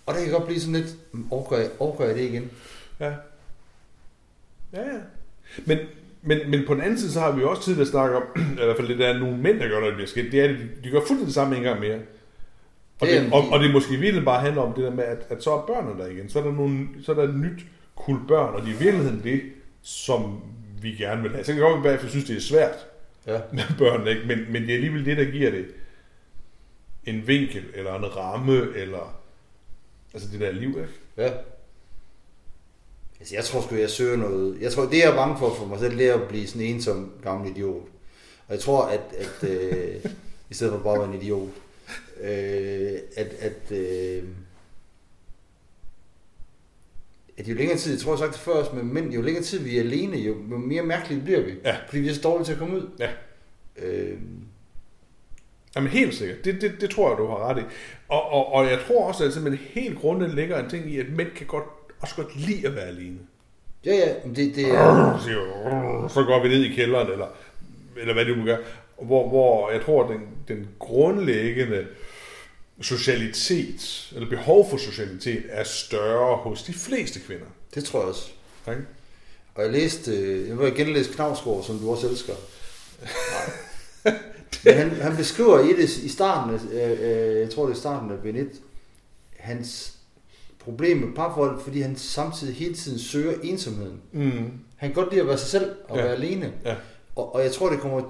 Og 0.06 0.14
det 0.14 0.22
kan 0.22 0.32
godt 0.32 0.46
blive 0.46 0.60
sådan 0.60 0.74
lidt, 0.74 0.96
overgør 1.30 1.58
jeg, 1.58 1.70
overgør 1.78 2.06
jeg 2.06 2.14
det 2.14 2.22
igen? 2.22 2.50
Ja. 3.00 3.12
Ja, 4.72 4.80
ja. 4.80 5.00
Men, 5.64 5.78
men, 6.22 6.50
men 6.50 6.66
på 6.66 6.74
den 6.74 6.82
anden 6.82 6.98
side, 6.98 7.12
så 7.12 7.20
har 7.20 7.32
vi 7.32 7.40
jo 7.40 7.50
også 7.50 7.62
tid 7.62 7.80
at 7.80 7.86
snakke 7.86 8.16
om, 8.16 8.22
i 8.52 8.64
hvert 8.64 8.76
fald 8.76 8.88
det 8.88 8.98
der 8.98 9.06
er 9.06 9.18
nogle 9.18 9.38
mænd, 9.38 9.60
der 9.60 9.68
gør, 9.68 9.80
når 9.80 9.86
det 9.86 9.94
bliver 9.94 10.08
skidt, 10.08 10.32
det 10.32 10.40
er, 10.40 10.44
at 10.44 10.50
de, 10.50 10.68
de 10.84 10.90
gør 10.90 10.98
fuldstændig 10.98 11.26
det 11.26 11.34
samme 11.34 11.56
en 11.56 11.62
gang 11.62 11.80
mere. 11.80 11.98
Og 13.00 13.06
det, 13.06 13.32
og, 13.32 13.48
og 13.48 13.60
det 13.60 13.72
måske 13.72 13.96
virkelig 13.96 14.24
bare 14.24 14.40
handler 14.40 14.62
om 14.62 14.74
det 14.74 14.84
der 14.84 14.90
med, 14.90 15.04
at, 15.04 15.26
at 15.28 15.42
så 15.42 15.52
er 15.52 15.66
børnene 15.66 16.02
der 16.02 16.06
igen. 16.06 16.28
Så 16.28 16.38
er 16.38 16.42
der, 16.42 16.52
nogle, 16.52 16.88
så 17.02 17.12
er 17.12 17.16
der 17.16 17.22
et 17.22 17.34
nyt 17.34 17.66
kul 17.96 18.18
børn, 18.28 18.54
og 18.54 18.62
det 18.62 18.68
er 18.68 18.74
i 18.74 18.78
virkeligheden 18.78 19.20
det, 19.24 19.42
som 19.82 20.40
vi 20.82 20.90
gerne 20.90 21.22
vil 21.22 21.30
have. 21.30 21.44
Så 21.44 21.52
kan 21.52 21.62
jeg 21.62 21.70
godt 21.70 21.84
være, 21.84 21.92
at 21.92 22.02
jeg 22.02 22.10
synes, 22.10 22.24
det 22.24 22.36
er 22.36 22.40
svært 22.40 22.86
ja. 23.26 23.40
med 23.52 23.78
børn, 23.78 24.08
ikke? 24.08 24.22
Men, 24.26 24.52
men 24.52 24.62
det 24.62 24.70
er 24.70 24.74
alligevel 24.74 25.04
det, 25.04 25.16
der 25.16 25.24
giver 25.24 25.50
det 25.50 25.66
en 27.04 27.26
vinkel, 27.26 27.64
eller 27.74 27.94
en 27.94 28.16
ramme, 28.16 28.76
eller 28.76 29.20
altså 30.14 30.28
det 30.32 30.40
der 30.40 30.52
liv, 30.52 30.68
ikke? 30.68 30.88
Ja. 31.16 31.30
Altså, 33.20 33.34
jeg 33.34 33.44
tror 33.44 33.60
sgu, 33.60 33.74
jeg 33.74 33.90
søger 33.90 34.16
noget. 34.16 34.60
Jeg 34.60 34.72
tror, 34.72 34.82
det 34.82 34.98
jeg 34.98 35.10
er 35.10 35.14
bange 35.14 35.38
for 35.38 35.54
for 35.54 35.66
mig 35.66 35.78
selv, 35.78 35.98
det 35.98 36.08
er 36.08 36.14
at 36.14 36.28
blive 36.28 36.46
sådan 36.46 36.66
en 36.66 36.82
som 36.82 37.12
gammel 37.22 37.50
idiot. 37.50 37.82
Og 38.48 38.54
jeg 38.54 38.60
tror, 38.60 38.82
at, 38.82 39.00
at 39.18 39.50
øh, 39.50 40.04
i 40.50 40.54
stedet 40.54 40.72
for 40.72 40.78
bare 40.78 40.94
at 40.94 41.00
være 41.00 41.08
en 41.08 41.22
idiot, 41.22 41.48
øh, 42.20 42.98
at, 43.16 43.26
at, 43.40 43.72
øh, 43.72 44.22
at 47.38 47.48
jo 47.48 47.54
længere 47.54 47.78
tid, 47.78 47.92
jeg 47.92 48.00
tror 48.00 48.12
jeg 48.12 48.18
sagt 48.18 48.32
det 48.32 48.40
før 48.40 48.52
også, 48.52 48.72
men 48.72 49.12
jo 49.12 49.22
længere 49.22 49.44
tid 49.44 49.58
vi 49.58 49.76
er 49.76 49.82
alene, 49.82 50.16
jo, 50.16 50.34
jo 50.50 50.56
mere 50.56 50.82
mærkeligt 50.82 51.24
bliver 51.24 51.40
vi. 51.40 51.54
Ja. 51.64 51.76
Fordi 51.88 52.00
vi 52.00 52.08
er 52.08 52.14
så 52.14 52.20
dårlige 52.20 52.44
til 52.44 52.52
at 52.52 52.58
komme 52.58 52.76
ud. 52.76 52.88
Ja. 52.98 53.10
Øh, 53.76 54.18
Jamen 55.76 55.90
helt 55.90 56.14
sikkert. 56.14 56.44
Det, 56.44 56.60
det, 56.60 56.72
det 56.80 56.90
tror 56.90 57.08
jeg, 57.08 57.18
du 57.18 57.26
har 57.26 57.48
ret 57.48 57.58
i. 57.58 57.62
Og, 58.08 58.32
og, 58.32 58.52
og 58.52 58.66
jeg 58.66 58.78
tror 58.86 59.08
også, 59.08 59.24
at 59.24 59.32
simpelthen 59.32 59.68
helt 59.70 59.98
grundlæggende 59.98 60.40
ligger 60.40 60.62
en 60.62 60.70
ting 60.70 60.90
i, 60.90 60.98
at 60.98 61.06
mænd 61.16 61.30
kan 61.30 61.46
godt, 61.46 61.64
også 62.00 62.16
godt 62.16 62.36
lide 62.36 62.66
at 62.66 62.74
være 62.74 62.84
alene. 62.84 63.18
Ja, 63.84 63.94
ja. 63.94 64.14
Det, 64.28 64.56
det 64.56 64.70
er... 64.70 65.18
Så 66.08 66.24
går 66.24 66.42
vi 66.42 66.48
ned 66.48 66.62
i 66.62 66.74
kælderen, 66.74 67.12
eller, 67.12 67.26
eller 67.96 68.14
hvad 68.14 68.24
det 68.24 68.38
nu 68.38 68.44
gør. 68.44 68.56
Hvor, 69.02 69.28
hvor 69.28 69.70
jeg 69.70 69.82
tror, 69.82 70.04
at 70.04 70.10
den, 70.10 70.28
den 70.48 70.68
grundlæggende 70.78 71.86
socialitet, 72.80 74.12
eller 74.14 74.28
behov 74.28 74.70
for 74.70 74.76
socialitet, 74.76 75.42
er 75.48 75.64
større 75.64 76.36
hos 76.36 76.62
de 76.62 76.72
fleste 76.72 77.20
kvinder. 77.20 77.46
Det 77.74 77.84
tror 77.84 77.98
jeg 77.98 78.08
også. 78.08 78.30
Okay. 78.66 78.80
Og 79.54 79.62
jeg 79.62 79.72
læste, 79.72 80.10
øh, 80.10 80.48
jeg 80.48 80.58
vil 80.58 80.72
igen 80.72 80.92
læse 80.92 81.12
Knavsgaard, 81.12 81.64
som 81.64 81.78
du 81.78 81.90
også 81.90 82.08
elsker. 82.08 82.32
Men 84.64 84.74
han, 84.74 84.90
han 84.90 85.16
beskriver 85.16 85.58
i 85.58 85.82
det 85.82 85.96
i 85.96 86.08
starten, 86.08 86.70
øh, 86.72 86.90
øh, 86.90 87.40
jeg 87.40 87.50
tror 87.50 87.66
det 87.66 87.72
er 87.72 87.78
starten 87.78 88.10
af 88.10 88.18
Benet, 88.18 88.50
hans 89.36 89.96
problem 90.58 90.96
med 90.96 91.14
parforhold, 91.14 91.60
fordi 91.60 91.80
han 91.80 91.96
samtidig 91.96 92.54
hele 92.54 92.74
tiden 92.74 92.98
søger 92.98 93.34
ensomheden. 93.42 94.00
Mm. 94.12 94.52
Han 94.76 94.88
kan 94.88 94.92
godt 94.92 95.10
lide 95.10 95.20
at 95.20 95.26
være 95.26 95.38
sig 95.38 95.48
selv 95.48 95.70
og 95.88 95.96
ja. 95.96 96.02
være 96.02 96.14
alene. 96.14 96.52
Ja. 96.64 96.74
Og, 97.16 97.34
og 97.34 97.42
jeg 97.42 97.52
tror, 97.52 97.70
det 97.70 97.80
kommer 97.80 98.00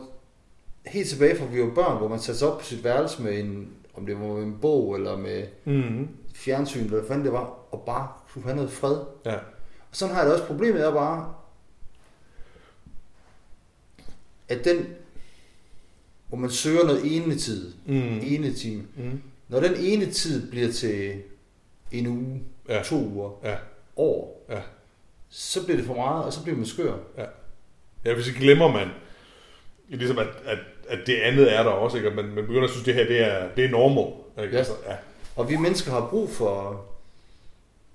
helt 0.87 1.09
tilbage 1.09 1.37
fra 1.37 1.47
vi 1.47 1.63
var 1.63 1.75
børn, 1.75 1.99
hvor 1.99 2.09
man 2.09 2.19
satte 2.19 2.39
sig 2.39 2.49
op 2.49 2.59
på 2.59 2.65
sit 2.65 2.85
værelse 2.85 3.23
med 3.23 3.39
en, 3.39 3.73
om 3.95 4.07
det 4.07 4.21
var 4.21 4.27
med 4.27 4.43
en 4.43 4.59
bog 4.61 4.97
eller 4.97 5.17
med 5.17 5.47
mm. 5.65 6.09
fjernsyn, 6.35 6.85
eller 6.85 6.99
hvad 6.99 7.09
fanden 7.09 7.25
det 7.25 7.33
var, 7.33 7.59
og 7.71 7.83
bare 7.87 8.09
kunne 8.33 8.45
have 8.45 8.57
noget 8.57 8.71
fred. 8.71 8.97
Ja. 9.25 9.35
Og 9.91 9.93
sådan 9.93 10.15
har 10.15 10.23
jeg 10.23 10.31
det 10.31 10.35
også. 10.35 10.47
Problemet 10.47 10.87
er 10.87 10.93
bare, 10.93 11.35
at 14.49 14.65
den, 14.65 14.87
hvor 16.29 16.39
man 16.39 16.51
søger 16.51 16.85
noget 16.85 17.17
ene 17.17 17.37
tid, 17.37 17.73
mm. 17.87 18.21
ene 18.23 18.53
time, 18.53 18.85
mm. 18.97 19.23
når 19.49 19.61
den 19.61 19.75
ene 19.79 20.11
tid 20.11 20.51
bliver 20.51 20.73
til 20.73 21.23
en 21.93 22.07
uge, 22.07 22.43
ja. 22.69 22.83
to 22.83 22.97
uger, 22.97 23.31
ja. 23.45 23.57
år, 23.97 24.47
ja. 24.49 24.61
så 25.29 25.65
bliver 25.65 25.77
det 25.77 25.87
for 25.87 25.95
meget, 25.95 26.25
og 26.25 26.33
så 26.33 26.43
bliver 26.43 26.57
man 26.57 26.67
skør. 26.67 26.95
Ja, 27.17 27.25
ja 28.05 28.15
hvis 28.15 28.29
ikke 28.29 28.41
glemmer 28.41 28.73
man, 28.73 28.89
ligesom 29.89 30.19
at, 30.19 30.29
at 30.45 30.59
at 30.89 30.99
det 31.07 31.17
andet 31.17 31.55
er 31.55 31.63
der 31.63 31.71
også, 31.71 31.97
ikke? 31.97 32.11
man, 32.11 32.25
man 32.25 32.47
begynder 32.47 32.65
at 32.65 32.71
synes, 32.71 32.83
at 32.83 32.87
det 32.87 32.95
her 32.95 33.07
det 33.07 33.33
er, 33.33 33.49
det 33.57 33.65
er 33.65 33.69
normal. 33.69 34.13
Ikke? 34.43 34.53
Ja. 34.53 34.59
Altså, 34.59 34.73
ja. 34.89 34.95
Og 35.37 35.51
vi 35.51 35.57
mennesker 35.57 35.91
har 35.91 36.09
brug 36.11 36.31
for, 36.31 36.85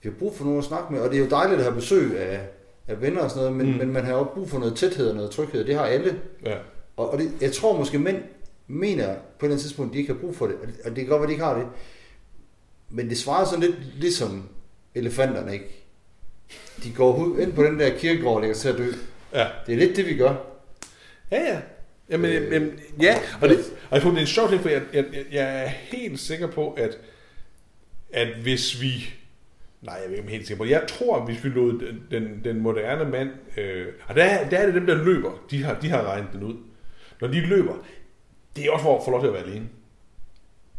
vi 0.02 0.10
har 0.10 0.16
brug 0.20 0.36
for 0.36 0.44
nogen 0.44 0.60
at 0.60 0.66
snakke 0.66 0.94
med, 0.94 1.02
og 1.02 1.10
det 1.10 1.20
er 1.20 1.24
jo 1.24 1.30
dejligt 1.30 1.58
at 1.58 1.64
have 1.66 1.76
besøg 1.76 2.20
af, 2.20 2.39
af 2.88 3.02
venner 3.02 3.22
og 3.22 3.30
sådan 3.30 3.44
noget, 3.44 3.58
men, 3.58 3.72
mm. 3.72 3.78
men 3.78 3.94
man 3.94 4.06
har 4.06 4.14
også 4.14 4.32
brug 4.34 4.50
for 4.50 4.60
noget 4.60 4.76
tæthed 4.76 5.10
og 5.10 5.16
noget 5.16 5.32
tryghed, 5.32 5.66
det 5.66 5.76
har 5.76 5.86
alle. 5.86 6.20
Ja. 6.46 6.56
Og, 6.98 7.10
og 7.10 7.18
det, 7.18 7.32
jeg 7.42 7.52
tror 7.52 7.78
måske 7.78 8.00
mænd 8.00 8.24
mener 8.68 9.06
på 9.06 9.12
et 9.12 9.16
eller 9.16 9.52
andet 9.52 9.62
tidspunkt, 9.62 9.89
at 9.89 9.94
de 9.94 10.00
ikke 10.00 10.14
har 10.14 10.20
brug 10.20 10.36
for 10.36 10.48
det, 10.48 10.56
og 10.62 10.68
det, 10.68 10.76
og 10.86 10.96
kan 10.96 11.06
godt 11.06 11.22
være, 11.22 11.28
de 11.28 11.34
ikke 11.34 11.44
har 11.44 11.58
det. 11.58 11.68
Men 12.89 13.10
det 13.10 13.18
svarer 13.18 13.46
sådan 13.46 13.60
lidt 13.60 13.76
ligesom 13.96 14.50
elefanterne, 14.96 15.54
ikke? 15.54 15.86
De 16.84 16.94
går 16.94 17.38
ind 17.39 17.54
på 17.54 17.64
den 17.64 17.80
der 17.80 17.98
kirkegård 17.98 18.36
og 18.36 18.42
lægger 18.42 18.56
sig 18.56 18.76
til 18.76 18.84
at 18.84 18.88
dø. 18.88 18.98
Ja. 19.34 19.48
Det 19.66 19.74
er 19.74 19.78
lidt 19.78 19.96
det, 19.96 20.06
vi 20.06 20.18
gør. 20.18 20.36
Ja, 21.32 21.42
ja. 21.42 21.60
Jamen, 22.12 22.32
øh, 22.32 22.53
jamen 22.53 22.80
ja, 23.01 23.16
og, 23.41 23.49
det, 23.49 23.57
og 23.89 23.95
jeg 23.95 24.01
tror, 24.01 24.09
det 24.09 24.18
er 24.18 24.22
en 24.22 24.28
sjov 24.28 24.49
ting, 24.49 24.62
for 24.62 24.70
jeg, 24.70 24.82
jeg, 24.93 25.05
jeg 25.32 25.64
er 25.64 25.68
helt 25.68 26.20
sikker 26.20 26.47
på, 26.47 26.74
at, 26.74 26.97
at 28.14 28.28
hvis 28.28 28.82
vi... 28.82 29.14
Nej, 29.82 29.95
jeg 29.95 30.14
er 30.14 30.18
ikke 30.18 30.30
helt 30.30 30.47
sikker 30.47 30.64
på 30.64 30.70
Jeg 30.70 30.84
tror, 30.88 31.18
at 31.18 31.26
hvis 31.26 31.43
vi 31.43 31.49
lod 31.49 31.80
den, 31.80 32.03
den, 32.12 32.43
den 32.43 32.59
moderne 32.59 33.12
mand... 33.12 33.30
Øh, 33.57 33.88
og 34.07 34.16
der, 34.16 34.49
der 34.49 34.57
er 34.57 34.66
det 34.66 34.76
dem, 34.76 34.86
der 34.86 34.95
løber. 34.95 35.32
De 35.51 35.64
har, 35.64 35.80
de 35.80 35.89
har 35.89 36.03
regnet 36.03 36.30
den 36.34 36.43
ud. 36.43 36.55
Når 37.22 37.28
de 37.28 37.41
løber, 37.41 37.74
det 38.55 38.66
er 38.66 38.72
også 38.72 38.84
for 38.84 38.97
at 38.97 39.05
få 39.05 39.12
lov 39.12 39.22
til 39.22 39.28
at 39.28 39.34
være 39.34 39.43
alene. 39.43 39.70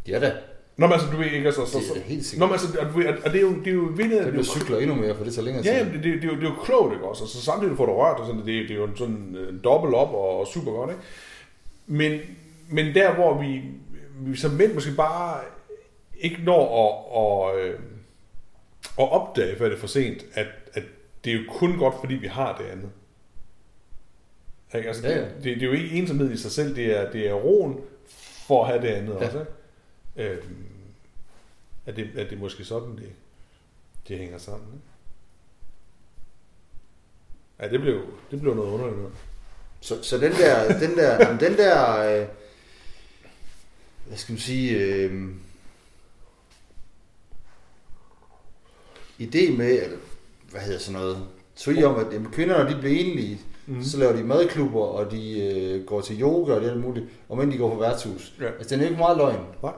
Ja 0.09 0.21
da. 0.21 0.33
Nå, 0.83 0.87
men 0.87 0.93
altså, 0.93 1.09
du 1.13 1.17
ved 1.17 1.27
ikke, 1.27 1.47
altså... 1.47 1.67
Så, 1.67 1.79
det 1.95 2.03
er 2.03 2.07
helt 2.07 2.27
sikkert. 2.27 2.41
Nå, 2.41 2.47
men 2.47 2.53
altså, 2.53 2.79
og, 2.79 2.87
og 3.25 3.33
det 3.33 3.37
er 3.37 3.41
jo... 3.41 3.59
Det 3.59 3.67
er 3.67 3.73
jo 3.73 3.81
vildt, 3.81 4.25
det 4.25 4.33
bliver 4.33 4.45
cykler 4.45 4.79
endnu 4.79 4.95
mere, 4.95 5.17
for 5.17 5.25
det 5.25 5.35
tager 5.35 5.45
længere 5.45 5.65
tid. 5.65 5.73
Ja, 5.73 5.85
det, 5.85 5.93
det, 5.93 6.05
det, 6.05 6.25
er 6.25 6.29
jo, 6.29 6.35
det 6.35 6.45
er 6.45 6.51
jo 6.51 6.55
klogt, 6.65 6.93
ikke 6.95 7.05
også? 7.05 7.25
Altså, 7.25 7.43
samtidig 7.43 7.77
får 7.77 7.87
du 7.87 7.93
rørt, 7.93 8.21
og 8.21 8.27
sådan, 8.27 8.41
det, 8.41 8.69
det 8.69 8.71
er 8.71 8.75
jo 8.75 8.97
sådan 8.97 9.15
en 9.15 9.61
dobbelt 9.65 9.95
op 9.95 10.09
og, 10.09 10.41
og 10.41 10.47
super 10.47 10.73
godt, 10.73 10.91
ikke? 10.91 11.03
Men, 11.87 12.21
men 12.69 12.95
der, 12.95 13.15
hvor 13.15 13.41
vi, 13.43 13.63
vi 14.21 14.37
som 14.37 14.51
mænd 14.51 14.75
måske 14.75 14.93
bare 14.97 15.41
ikke 16.21 16.39
når 16.45 16.65
at, 16.85 17.61
at, 17.61 17.69
øh, 17.69 17.79
at 18.99 19.13
opdage, 19.13 19.57
før 19.59 19.65
det 19.65 19.75
er 19.75 19.81
for 19.81 19.87
sent, 19.87 20.25
at, 20.35 20.47
at 20.73 20.83
det 21.25 21.33
er 21.33 21.37
jo 21.37 21.43
kun 21.49 21.79
godt, 21.79 21.95
fordi 22.01 22.15
vi 22.15 22.27
har 22.27 22.57
det 22.57 22.65
andet. 22.65 22.91
Ikke? 24.75 24.89
Altså, 24.89 25.09
ja, 25.09 25.15
ja. 25.15 25.21
Det, 25.21 25.31
det, 25.37 25.55
det, 25.55 25.63
er 25.63 25.67
jo 25.67 25.73
ikke 25.73 25.97
ensomhed 25.97 26.33
i 26.33 26.37
sig 26.37 26.51
selv, 26.51 26.77
det 26.77 27.01
er, 27.01 27.11
det 27.11 27.29
er 27.29 27.33
roen 27.33 27.81
for 28.47 28.65
at 28.65 28.69
have 28.71 28.83
det 28.83 28.89
andet 28.89 29.17
ja. 29.21 29.27
også. 29.27 29.39
Ikke? 29.39 30.31
Øhm, 30.31 30.57
at, 31.87 31.97
det, 31.97 32.11
at 32.17 32.31
det 32.31 32.41
måske 32.41 32.65
sådan, 32.65 32.97
det, 32.97 33.13
det 34.09 34.19
hænger 34.19 34.39
sammen. 34.39 34.69
Ikke? 34.73 34.87
Ja, 37.61 37.69
det 37.69 37.81
blev, 37.81 38.01
det 38.31 38.41
blev 38.41 38.55
noget 38.55 38.71
underligt 38.71 38.99
noget. 38.99 39.15
Så, 39.81 40.03
så 40.03 40.19
den 40.19 40.33
der, 40.33 40.79
den 40.79 40.97
der, 40.97 41.27
jamen, 41.27 41.41
den 41.41 41.57
der, 41.57 41.99
øh, 41.99 42.27
hvad 44.07 44.17
skal 44.17 44.33
man 44.33 44.41
sige, 44.41 44.79
øh, 44.79 45.31
idé 49.21 49.57
med, 49.57 49.83
eller, 49.83 49.99
hvad 50.51 50.61
hedder 50.61 50.79
sådan 50.79 51.01
noget, 51.01 51.29
teori 51.57 51.85
om, 51.85 51.97
at 51.97 52.13
jamen, 52.13 52.33
kvinder, 52.33 52.65
når 52.65 52.71
de 52.71 52.81
bliver 52.81 53.01
enlige, 53.01 53.41
mm. 53.67 53.83
så 53.83 53.99
laver 53.99 54.17
de 54.17 54.25
madklubber, 54.25 54.85
og 54.85 55.11
de 55.11 55.41
øh, 55.41 55.87
går 55.87 56.01
til 56.01 56.21
yoga 56.21 56.55
og 56.55 56.61
det 56.61 56.71
er 56.71 56.79
muligt, 56.79 57.07
og 57.29 57.39
mænd 57.39 57.53
de 57.53 57.59
går 57.59 57.75
på 57.75 57.81
værtshus. 57.81 58.35
Ja. 58.41 58.47
Altså, 58.47 58.75
den 58.75 58.81
er 58.81 58.89
ikke 58.89 58.99
meget 58.99 59.17
løgn. 59.17 59.47
Nej. 59.63 59.73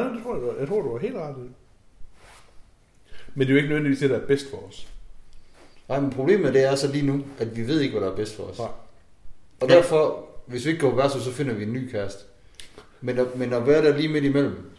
Nej, 0.00 0.12
det 0.12 0.22
tror 0.22 0.36
jeg, 0.36 0.60
jeg 0.60 0.68
tror, 0.68 0.82
du 0.82 0.92
var 0.92 0.98
helt 0.98 1.16
ret 1.16 1.36
Men 3.34 3.40
det 3.40 3.48
er 3.48 3.50
jo 3.50 3.56
ikke 3.56 3.68
nødvendigvis 3.68 3.98
det, 3.98 4.10
der 4.10 4.20
er 4.20 4.26
bedst 4.26 4.50
for 4.50 4.56
os. 4.56 4.88
Nej, 5.88 6.00
men 6.00 6.10
problemet 6.10 6.54
det 6.54 6.64
er 6.64 6.74
så 6.74 6.92
lige 6.92 7.06
nu, 7.06 7.24
at 7.38 7.56
vi 7.56 7.66
ved 7.66 7.80
ikke, 7.80 7.92
hvad 7.92 8.06
der 8.06 8.12
er 8.12 8.16
bedst 8.16 8.36
for 8.36 8.42
os. 8.42 8.58
Nej. 8.58 8.68
Og 9.60 9.68
derfor, 9.68 10.28
hvis 10.46 10.64
vi 10.64 10.70
ikke 10.70 10.80
går 10.80 10.90
på 10.90 10.96
værtshus, 10.96 11.22
så 11.22 11.32
finder 11.32 11.54
vi 11.54 11.62
en 11.62 11.72
ny 11.72 11.90
kæreste. 11.90 12.24
Men 13.00 13.18
at, 13.18 13.36
men 13.36 13.52
at 13.52 13.66
være 13.66 13.84
der 13.84 13.96
lige 13.96 14.08
midt 14.08 14.24
imellem. 14.24 14.70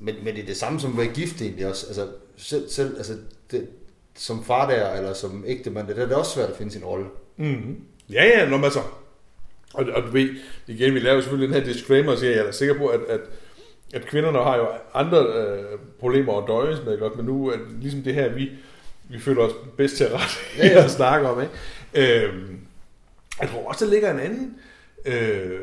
Men, 0.00 0.14
men 0.24 0.34
det 0.34 0.42
er 0.42 0.46
det 0.46 0.56
samme 0.56 0.80
som 0.80 0.92
at 0.92 0.98
være 0.98 1.14
gift 1.14 1.42
egentlig 1.42 1.66
også. 1.66 1.86
Altså, 1.86 2.08
selv, 2.36 2.68
selv 2.68 2.96
altså, 2.96 3.16
det, 3.50 3.68
som 4.14 4.44
far 4.44 4.70
der, 4.70 4.92
eller 4.92 5.12
som 5.12 5.44
ægtemand, 5.46 5.88
det 5.88 5.98
er 5.98 6.06
det 6.06 6.16
også 6.16 6.34
svært 6.34 6.50
at 6.50 6.56
finde 6.56 6.72
sin 6.72 6.84
rolle. 6.84 7.06
Mm-hmm. 7.36 7.80
Ja, 8.10 8.24
ja, 8.24 8.48
når 8.48 8.56
man 8.56 8.70
så... 8.70 8.80
Og, 9.74 9.84
og 9.84 10.02
du 10.02 10.10
ved, 10.10 10.28
igen, 10.66 10.94
vi 10.94 10.98
laver 10.98 11.20
selvfølgelig 11.20 11.54
den 11.54 11.64
her 11.64 11.72
disclaimer, 11.72 12.12
og 12.12 12.18
siger, 12.18 12.30
jeg 12.30 12.40
er 12.40 12.44
da 12.44 12.52
sikker 12.52 12.78
på, 12.78 12.86
at, 12.86 13.00
at, 13.08 13.20
at 13.92 14.06
kvinderne 14.06 14.38
har 14.38 14.56
jo 14.56 14.66
andre 14.94 15.18
øh, 15.26 15.78
problemer 16.00 16.38
at 16.42 16.48
døjes 16.48 16.78
med, 16.86 16.98
godt, 16.98 17.16
men 17.16 17.26
nu 17.26 17.48
er 17.48 17.56
det 17.56 17.66
ligesom 17.80 18.02
det 18.02 18.14
her, 18.14 18.28
vi, 18.28 18.50
vi 19.08 19.18
føler 19.20 19.42
os 19.42 19.52
bedst 19.76 19.96
til 19.96 20.04
at 20.04 20.12
rette 20.12 20.34
Ja, 20.58 20.66
ja. 20.66 20.84
at 20.84 20.90
snakke 20.90 21.28
om. 21.28 21.40
Ikke? 21.42 22.24
Øhm, 22.24 22.58
jeg 23.40 23.48
tror 23.48 23.68
også, 23.68 23.84
der 23.84 23.90
ligger 23.90 24.10
en 24.10 24.20
anden 24.20 24.54
øh, 25.06 25.60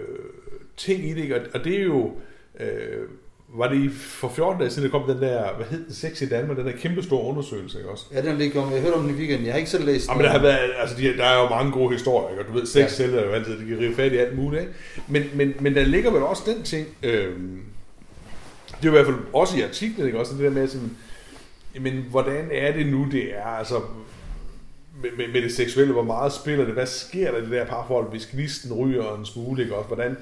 ting 0.77 1.05
i 1.09 1.13
det, 1.13 1.21
ikke? 1.21 1.35
og, 1.35 1.41
og 1.53 1.63
det 1.63 1.79
er 1.79 1.83
jo... 1.83 2.11
Øh, 2.59 3.07
var 3.53 3.67
det 3.67 3.91
for 3.91 4.29
14 4.29 4.59
dage 4.59 4.71
siden, 4.71 4.91
der 4.91 4.99
kom 4.99 5.09
den 5.13 5.21
der, 5.21 5.53
hvad 5.55 5.65
hed 5.65 5.85
den, 5.85 5.93
Sex 5.93 6.21
i 6.21 6.29
Danmark, 6.29 6.57
den 6.57 6.65
der 6.65 6.71
kæmpe 6.71 7.03
store 7.03 7.23
undersøgelse, 7.23 7.77
ikke 7.77 7.89
også? 7.89 8.05
Ja, 8.13 8.21
den 8.21 8.37
ligger 8.37 8.61
om. 8.61 8.71
Jeg 8.73 8.81
hørte 8.81 8.93
om 8.93 9.01
den 9.01 9.15
i 9.15 9.17
weekenden. 9.17 9.45
Jeg 9.45 9.53
har 9.53 9.57
ikke 9.57 9.69
selv 9.69 9.85
læst 9.85 10.07
Ja, 10.07 10.13
men 10.13 10.23
der, 10.23 10.29
har 10.29 10.41
været, 10.41 10.71
altså, 10.79 10.95
de, 10.97 11.17
der 11.17 11.23
er 11.25 11.43
jo 11.43 11.49
mange 11.49 11.71
gode 11.71 11.93
historier, 11.93 12.29
ikke? 12.29 12.41
og 12.41 12.47
du 12.47 12.53
ved, 12.59 12.65
sex 12.65 12.75
Ja. 12.75 12.81
ja. 12.81 12.87
selv 12.87 13.13
er 13.15 13.25
jo 13.25 13.31
altid, 13.31 13.59
de 13.59 13.65
kan 13.67 13.79
rive 13.79 13.95
fat 13.95 14.11
i 14.13 14.17
alt 14.17 14.37
muligt, 14.37 14.61
ikke? 14.61 14.73
Men, 15.07 15.23
men, 15.33 15.55
men 15.59 15.75
der 15.75 15.83
ligger 15.83 16.11
vel 16.11 16.23
også 16.23 16.43
den 16.45 16.63
ting, 16.63 16.87
øhm, 17.03 17.61
det 18.81 18.85
er 18.85 18.87
i 18.87 18.95
hvert 18.95 19.05
fald 19.05 19.17
også 19.33 19.57
i 19.57 19.61
artiklen, 19.61 20.05
ikke? 20.05 20.19
også 20.19 20.33
det 20.33 20.43
der 20.43 20.49
med 20.49 20.67
sådan, 20.67 20.97
men 21.81 22.05
hvordan 22.09 22.49
er 22.51 22.71
det 22.71 22.85
nu, 22.85 23.07
det 23.11 23.37
er, 23.37 23.45
altså, 23.45 23.81
med, 25.01 25.09
med, 25.17 25.27
med 25.27 25.41
det 25.41 25.53
seksuelle, 25.55 25.93
hvor 25.93 26.03
meget 26.03 26.33
spiller 26.33 26.65
det, 26.65 26.73
hvad 26.73 26.85
sker 26.85 27.31
der 27.31 27.37
i 27.37 27.41
det 27.41 27.51
der 27.51 27.65
parforhold, 27.65 28.09
hvis 28.09 28.25
gnisten 28.25 28.73
ryger 28.73 29.15
en 29.15 29.25
smule, 29.25 29.63
ikke 29.63 29.75
også, 29.75 29.87
hvordan, 29.87 30.17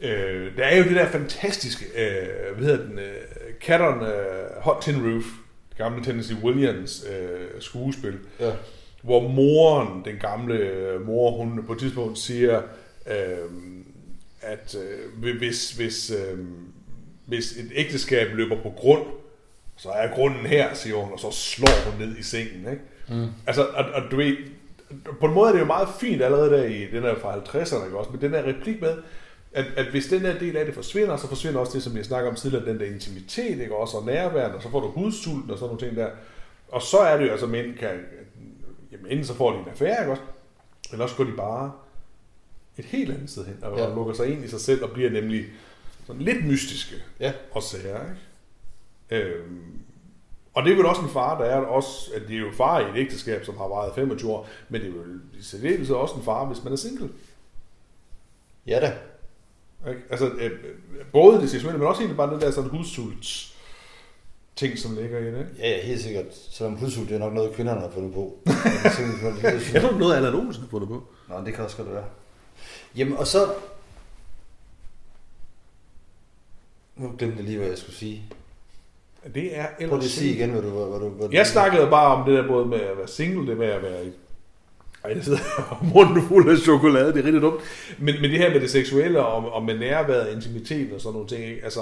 øh, 0.00 0.56
der 0.56 0.64
er 0.64 0.76
jo 0.78 0.84
det 0.84 0.96
der 0.96 1.08
fantastiske, 1.08 1.84
øh, 1.84 2.56
hvad 2.56 2.66
hedder 2.66 2.86
den, 2.86 2.98
øh, 2.98 3.14
Cat 3.60 3.80
on 3.80 4.02
øh, 4.02 4.62
Hot 4.62 4.82
Tin 4.82 5.12
Roof, 5.12 5.24
gamle 5.78 6.04
Tennessee 6.04 6.36
Williams 6.42 7.04
øh, 7.10 7.60
skuespil, 7.60 8.18
Ja. 8.40 8.52
hvor 9.02 9.28
moren, 9.28 10.04
den 10.04 10.16
gamle 10.16 10.54
øh, 10.54 11.06
mor, 11.06 11.30
hun 11.30 11.64
på 11.66 11.72
et 11.72 11.78
tidspunkt 11.78 12.18
siger, 12.18 12.62
øh, 13.10 13.50
at 14.42 14.76
øh, 15.22 15.34
hvis, 15.38 15.70
hvis, 15.70 16.10
øh, 16.10 16.38
hvis 17.26 17.52
et 17.52 17.70
ægteskab 17.74 18.28
løber 18.34 18.62
på 18.62 18.70
grund, 18.76 19.02
så 19.76 19.88
er 19.88 20.14
grunden 20.14 20.46
her, 20.46 20.74
siger 20.74 20.96
hun, 20.96 21.12
og 21.12 21.20
så 21.20 21.30
slår 21.30 21.90
hun 21.90 22.08
ned 22.08 22.16
i 22.16 22.22
sengen. 22.22 22.66
Ikke? 22.70 22.82
Mm. 23.08 23.30
Altså, 23.46 23.64
og, 23.66 23.84
og 23.84 24.02
du 24.10 24.16
ved, 24.16 24.36
på 25.20 25.26
en 25.26 25.34
måde 25.34 25.48
er 25.48 25.52
det 25.52 25.60
jo 25.60 25.64
meget 25.64 25.88
fint 26.00 26.22
allerede 26.22 26.50
der 26.50 26.64
i 26.64 26.86
den 26.92 27.02
her 27.02 27.14
fra 27.18 27.36
50'erne, 27.36 27.84
ikke 27.84 27.98
også? 27.98 28.10
Men 28.10 28.20
den 28.20 28.32
der 28.32 28.42
replik 28.46 28.80
med, 28.80 28.96
at, 29.52 29.64
at 29.76 29.86
hvis 29.86 30.06
den 30.06 30.20
her 30.20 30.38
del 30.38 30.56
af 30.56 30.64
det 30.66 30.74
forsvinder, 30.74 31.16
så 31.16 31.28
forsvinder 31.28 31.60
også 31.60 31.72
det, 31.74 31.82
som 31.82 31.96
jeg 31.96 32.04
snakker 32.04 32.30
om 32.30 32.36
tidligere, 32.36 32.66
den 32.66 32.80
der 32.80 32.86
intimitet, 32.86 33.60
ikke 33.60 33.76
også, 33.76 33.96
og 33.96 34.06
nærværen, 34.06 34.54
og 34.54 34.62
så 34.62 34.70
får 34.70 34.80
du 34.80 34.86
hudsulten 34.86 35.50
og 35.50 35.58
sådan 35.58 35.68
nogle 35.74 35.86
ting 35.86 35.96
der. 35.96 36.10
Og 36.68 36.82
så 36.82 36.98
er 36.98 37.16
det 37.18 37.26
jo, 37.26 37.30
altså 37.30 37.46
mænd 37.46 37.74
kan, 37.78 37.90
jamen 38.92 39.06
enten 39.10 39.24
så 39.24 39.34
får 39.34 39.52
de 39.52 39.58
en 39.58 39.64
affære, 39.70 40.00
ikke 40.00 40.10
også, 40.10 40.22
eller 40.92 41.04
også 41.04 41.16
går 41.16 41.24
de 41.24 41.32
bare 41.36 41.72
et 42.78 42.84
helt 42.84 43.10
andet 43.10 43.30
sted 43.30 43.44
hen, 43.46 43.56
og 43.62 43.78
Ja. 43.78 43.88
ja. 43.88 43.94
lukker 43.94 44.14
sig 44.14 44.26
ind 44.32 44.44
i 44.44 44.48
sig 44.48 44.60
selv, 44.60 44.84
og 44.84 44.90
bliver 44.90 45.10
nemlig 45.10 45.44
sådan 46.06 46.22
lidt 46.22 46.46
mystiske 46.46 46.94
Ja. 47.20 47.32
og 47.52 47.62
sager, 47.62 48.00
ikke? 49.10 49.24
Øhm, 49.24 49.62
og 50.54 50.62
det 50.64 50.72
er 50.72 50.76
vel 50.76 50.86
også 50.86 51.02
en 51.02 51.08
far, 51.08 51.38
der 51.42 51.44
er 51.44 51.56
også, 51.56 52.10
at 52.14 52.22
det 52.28 52.36
er 52.36 52.40
jo 52.40 52.52
far 52.56 52.80
i 52.80 52.82
et 52.90 52.96
ægteskab, 52.96 53.44
som 53.44 53.56
har 53.56 53.68
varet 53.68 53.94
25 53.94 54.30
år, 54.30 54.48
men 54.68 54.80
det 54.80 54.88
er 54.90 54.92
jo 54.92 55.02
i 55.38 55.42
særdeleshed 55.42 55.96
også 55.96 56.14
en 56.14 56.22
far, 56.22 56.44
hvis 56.44 56.64
man 56.64 56.72
er 56.72 56.76
single. 56.76 57.08
Ja 58.66 58.80
da. 58.80 58.92
Ikke? 59.90 60.02
Altså, 60.10 60.26
øh, 60.28 60.44
øh, 60.50 61.04
både 61.12 61.40
det 61.40 61.50
seksuelle, 61.50 61.78
men 61.78 61.88
også 61.88 62.00
egentlig 62.00 62.16
bare 62.16 62.32
den 62.32 62.40
der 62.40 62.50
sådan 62.50 62.70
hudsults 62.70 63.56
ting, 64.56 64.78
som 64.78 64.94
ligger 64.96 65.18
i 65.18 65.24
det. 65.24 65.38
Ikke? 65.38 65.50
Ja, 65.58 65.68
ja, 65.70 65.82
helt 65.86 66.00
sikkert. 66.00 66.24
Selvom 66.50 66.76
pludselig 66.78 67.08
det 67.08 67.14
er 67.14 67.18
nok 67.18 67.32
noget, 67.32 67.52
kvinderne 67.52 67.80
har 67.80 67.90
fundet 67.90 68.14
på. 68.14 68.38
Det 68.46 68.52
er 68.54 69.34
det 69.34 69.44
er 69.44 69.70
Jeg 69.72 69.82
tror, 69.82 69.90
det 69.90 69.98
noget, 69.98 70.14
Allan 70.16 70.34
Olsen 70.34 70.62
har 70.62 70.68
fundet 70.70 70.88
på. 70.88 71.02
Nå, 71.28 71.44
det 71.44 71.54
kan 71.54 71.64
også 71.64 71.76
godt 71.76 71.92
være. 71.94 72.04
Jamen, 72.96 73.16
og 73.16 73.26
så... 73.26 73.54
Nu 77.02 77.12
glemte 77.18 77.36
jeg 77.36 77.44
lige, 77.44 77.58
hvad 77.58 77.68
jeg 77.68 77.78
skulle 77.78 77.96
sige. 77.96 78.22
Det 79.34 79.58
er 79.58 79.66
Prøv 79.66 79.74
ellers 79.80 79.98
lige 79.98 80.04
at 80.04 80.10
sige 80.10 80.34
igen, 80.34 80.50
hvad 80.50 80.62
du... 80.62 80.68
Hvad 80.68 81.00
du, 81.00 81.08
hvad 81.08 81.28
du 81.28 81.34
Jeg 81.34 81.46
snakkede 81.46 81.86
bare 81.90 82.16
om 82.16 82.28
det 82.28 82.38
der 82.38 82.48
både 82.48 82.66
med 82.66 82.80
at 82.80 82.98
være 82.98 83.08
single, 83.08 83.46
det 83.50 83.58
med 83.58 83.66
at 83.66 83.82
være 83.82 84.04
ej, 85.04 85.12
jeg 85.16 85.24
sidder 85.24 85.38
og 85.70 85.86
munden 85.86 86.22
fuld 86.28 86.50
af 86.50 86.58
chokolade, 86.58 87.12
det 87.12 87.20
er 87.20 87.24
rigtig 87.24 87.42
dumt. 87.42 87.60
Men, 87.98 88.14
men 88.20 88.30
det 88.30 88.38
her 88.38 88.50
med 88.50 88.60
det 88.60 88.70
seksuelle, 88.70 89.26
og, 89.26 89.52
og 89.52 89.64
med 89.64 89.78
nærværet, 89.78 90.34
intimitet 90.34 90.92
og 90.92 91.00
sådan 91.00 91.12
nogle 91.12 91.28
ting, 91.28 91.44
ikke? 91.44 91.64
altså, 91.64 91.80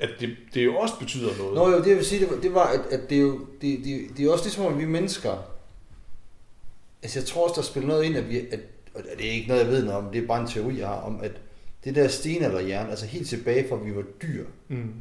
at 0.00 0.08
det, 0.20 0.36
det 0.54 0.64
jo 0.64 0.76
også 0.76 0.98
betyder 0.98 1.36
noget. 1.38 1.54
Nå 1.54 1.70
jo, 1.70 1.78
det 1.78 1.86
jeg 1.86 1.96
vil 1.96 2.04
sige, 2.04 2.20
det 2.20 2.30
var, 2.30 2.40
det 2.40 2.54
var 2.54 2.66
at, 2.66 2.80
at 2.90 3.10
det 3.10 3.16
er 3.16 3.22
jo 3.22 3.38
det, 3.60 3.80
det, 3.84 4.16
det 4.16 4.26
er 4.26 4.32
også 4.32 4.44
ligesom, 4.44 4.66
at 4.66 4.78
vi 4.78 4.84
mennesker, 4.84 5.32
altså 7.02 7.18
jeg 7.18 7.26
tror 7.26 7.48
også, 7.48 7.60
der 7.60 7.66
spiller 7.66 7.88
noget 7.88 8.04
ind, 8.04 8.16
at 8.16 8.28
vi, 8.28 8.38
at, 8.38 8.60
og 8.94 9.02
det 9.18 9.26
er 9.28 9.32
ikke 9.32 9.48
noget, 9.48 9.64
jeg 9.64 9.70
ved 9.70 9.84
noget 9.84 10.04
om, 10.04 10.12
det 10.12 10.22
er 10.22 10.26
bare 10.26 10.40
en 10.40 10.48
teori, 10.48 10.78
jeg 10.78 10.88
har, 10.88 11.00
om 11.00 11.20
at 11.22 11.32
det 11.84 11.94
der 11.94 12.08
stenalderhjerne, 12.08 12.90
altså 12.90 13.06
helt 13.06 13.28
tilbage 13.28 13.68
fra, 13.68 13.76
at 13.76 13.84
vi 13.84 13.96
var 13.96 14.04
dyr, 14.22 14.46
Mm. 14.68 14.94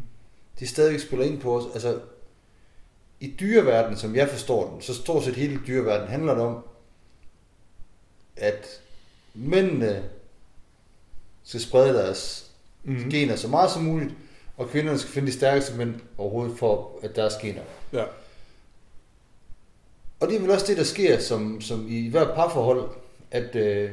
det 0.59 0.69
stadigvæk 0.69 0.99
spiller 0.99 1.25
ind 1.25 1.41
på 1.41 1.57
os. 1.57 1.73
Altså, 1.73 1.99
i 3.19 3.35
dyreverdenen, 3.39 3.97
som 3.97 4.15
jeg 4.15 4.29
forstår 4.29 4.71
den, 4.71 4.81
så 4.81 4.93
stort 4.93 5.23
set 5.23 5.35
hele 5.35 5.59
dyreverdenen 5.67 6.09
handler 6.09 6.33
det 6.33 6.43
om, 6.43 6.63
at 8.35 8.81
mændene 9.33 10.09
skal 11.43 11.61
sprede 11.61 11.93
deres 11.93 12.51
mm. 12.83 13.09
gener 13.09 13.35
så 13.35 13.47
meget 13.47 13.71
som 13.71 13.83
muligt, 13.83 14.13
og 14.57 14.69
kvinderne 14.69 14.99
skal 14.99 15.11
finde 15.11 15.27
de 15.27 15.33
stærkeste 15.33 15.75
mænd 15.77 15.95
overhovedet 16.17 16.57
for 16.57 16.99
at 17.03 17.15
deres 17.15 17.33
gener. 17.41 17.61
Ja. 17.93 18.03
Og 20.19 20.27
det 20.27 20.35
er 20.35 20.39
vel 20.41 20.51
også 20.51 20.65
det, 20.67 20.77
der 20.77 20.83
sker 20.83 21.19
som, 21.19 21.61
som 21.61 21.85
i 21.89 22.09
hvert 22.09 22.35
parforhold, 22.35 22.89
at 23.31 23.55
øh, 23.55 23.91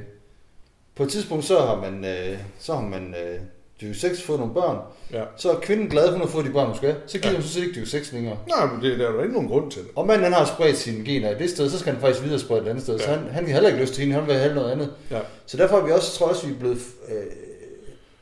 på 0.96 1.02
et 1.02 1.08
tidspunkt, 1.08 1.44
så 1.44 1.58
har 1.60 1.80
man, 1.80 2.04
øh, 2.04 2.38
så 2.58 2.74
har 2.74 2.80
man 2.82 3.14
øh, 3.14 3.40
dyrket 3.80 3.96
sex, 4.00 4.20
fået 4.22 4.38
nogle 4.38 4.54
børn, 4.54 4.78
ja. 5.12 5.22
så 5.36 5.50
er 5.50 5.60
kvinden 5.60 5.88
glad, 5.88 6.10
hun 6.12 6.20
har 6.20 6.26
fået 6.28 6.46
de 6.46 6.50
børn, 6.50 6.66
hun 6.66 6.76
skal. 6.76 6.94
Så 7.06 7.18
giver 7.18 7.30
Ja. 7.32 7.38
hun 7.40 7.46
så 7.46 7.60
ikke 7.60 7.72
dyrke 7.74 7.90
sex 7.90 8.12
længere. 8.12 8.38
Nej, 8.48 8.66
men 8.72 8.82
det, 8.82 8.98
der 8.98 9.08
er 9.08 9.12
jo 9.12 9.20
ikke 9.22 9.32
nogen 9.34 9.48
grund 9.48 9.70
til 9.70 9.82
det. 9.82 9.90
Og 9.96 10.06
manden 10.06 10.24
han 10.24 10.32
har 10.32 10.44
spredt 10.44 10.76
sine 10.78 11.04
gener 11.04 11.30
et 11.30 11.38
det 11.38 11.50
sted, 11.50 11.70
så 11.70 11.78
skal 11.78 11.92
han 11.92 12.00
faktisk 12.00 12.24
videre 12.24 12.38
sprede 12.40 12.62
et 12.62 12.68
andet 12.68 12.82
sted. 12.82 12.98
Ja. 12.98 13.04
Så 13.04 13.10
han, 13.10 13.28
han 13.30 13.44
vil 13.44 13.52
heller 13.52 13.68
ikke 13.68 13.80
lyst 13.80 13.94
til 13.94 14.04
hende, 14.04 14.14
han 14.20 14.26
vil 14.26 14.34
have 14.34 14.54
noget 14.54 14.72
andet. 14.72 14.92
Ja. 15.10 15.18
Så 15.46 15.56
derfor 15.56 15.76
er 15.78 15.84
vi 15.84 15.92
også, 15.92 16.18
tror 16.18 16.26
jeg 16.26 16.34
også, 16.34 16.46
vi 16.46 16.52
er 16.52 16.58
blevet 16.58 16.78
øh, 17.08 17.14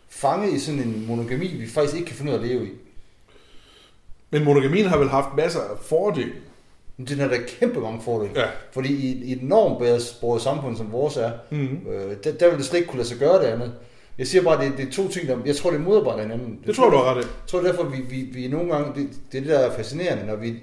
fanget 0.08 0.52
i 0.52 0.58
sådan 0.58 0.80
en 0.80 1.04
monogami, 1.08 1.46
vi 1.46 1.68
faktisk 1.68 1.94
ikke 1.96 2.06
kan 2.06 2.16
finde 2.16 2.32
ud 2.32 2.36
af 2.38 2.42
at 2.42 2.48
leve 2.48 2.66
i. 2.66 2.70
Men 4.30 4.44
monogamien 4.44 4.86
har 4.86 4.98
vel 4.98 5.08
haft 5.08 5.28
masser 5.36 5.60
af 5.60 5.78
fordele. 5.82 6.32
Den 6.98 7.18
har 7.18 7.28
da 7.28 7.36
kæmpe 7.46 7.80
mange 7.80 8.02
fordele. 8.02 8.40
Ja. 8.40 8.46
Fordi 8.72 8.94
i, 8.94 9.24
i 9.24 9.32
et 9.32 9.42
normbåret 9.42 10.40
samfund, 10.42 10.76
som 10.76 10.92
vores 10.92 11.16
er, 11.16 11.30
Mm. 11.50 11.86
øh, 11.88 12.16
der, 12.24 12.32
der 12.32 12.48
vil 12.48 12.58
det 12.58 12.64
slet 12.66 12.78
ikke 12.78 12.90
kunne 12.90 12.98
lade 12.98 13.08
sig 13.08 13.18
gøre 13.18 13.38
det 13.42 13.46
andet. 13.46 13.74
Jeg 14.18 14.26
siger 14.26 14.42
bare, 14.42 14.64
det, 14.64 14.72
det 14.76 14.88
er 14.88 14.92
to 14.92 15.08
ting, 15.08 15.28
der, 15.28 15.38
jeg 15.46 15.56
tror, 15.56 15.70
det 15.70 15.80
modarbejder 15.80 16.22
hinanden. 16.22 16.60
Det 16.66 16.76
tror 16.76 16.84
jeg, 16.84 16.92
du 16.92 16.96
har 16.96 17.04
ret 17.14 17.16
i. 17.24 17.26
Jeg 17.26 17.28
tror 17.46 17.60
derfor, 17.60 17.82
vi, 17.84 17.96
vi, 18.00 18.20
vi 18.22 18.48
nogle 18.48 18.72
gange, 18.74 19.00
det, 19.00 19.08
det 19.32 19.38
er 19.38 19.42
det, 19.42 19.50
der 19.50 19.58
er 19.58 19.76
fascinerende, 19.76 20.26
når 20.26 20.36
vi 20.36 20.54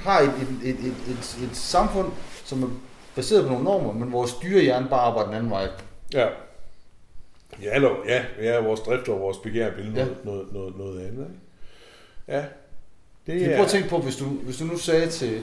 har 0.00 0.20
et, 0.20 0.28
et, 0.28 0.70
et, 0.70 0.78
et, 0.78 0.86
et, 1.08 1.48
et 1.50 1.56
samfund, 1.56 2.08
som 2.44 2.62
er 2.62 2.68
baseret 3.16 3.42
på 3.42 3.48
nogle 3.48 3.64
normer, 3.64 3.92
men 3.92 4.12
vores 4.12 4.34
dyrehjerne 4.42 4.86
bare 4.90 5.00
arbejder 5.00 5.26
den 5.28 5.36
anden 5.36 5.50
vej. 5.50 5.68
Ja. 6.14 6.26
Ja, 7.62 7.74
eller, 7.74 7.90
ja, 8.08 8.24
ja, 8.42 8.60
vores 8.60 8.80
drift 8.80 9.08
og 9.08 9.20
vores 9.20 9.38
begær 9.38 9.70
vil 9.76 9.84
noget, 9.90 10.08
ja. 10.08 10.30
noget, 10.30 10.52
noget, 10.52 10.78
noget 10.78 11.00
andet. 11.00 11.26
Ikke? 11.26 12.38
Ja. 12.38 12.44
Det 13.28 13.40
Ja. 13.40 13.46
er, 13.46 13.56
Prøv 13.56 13.64
at 13.64 13.70
tænke 13.70 13.88
på, 13.88 13.98
hvis 13.98 14.16
du, 14.16 14.24
hvis 14.24 14.56
du 14.56 14.64
nu 14.64 14.78
sagde 14.78 15.06
til, 15.08 15.40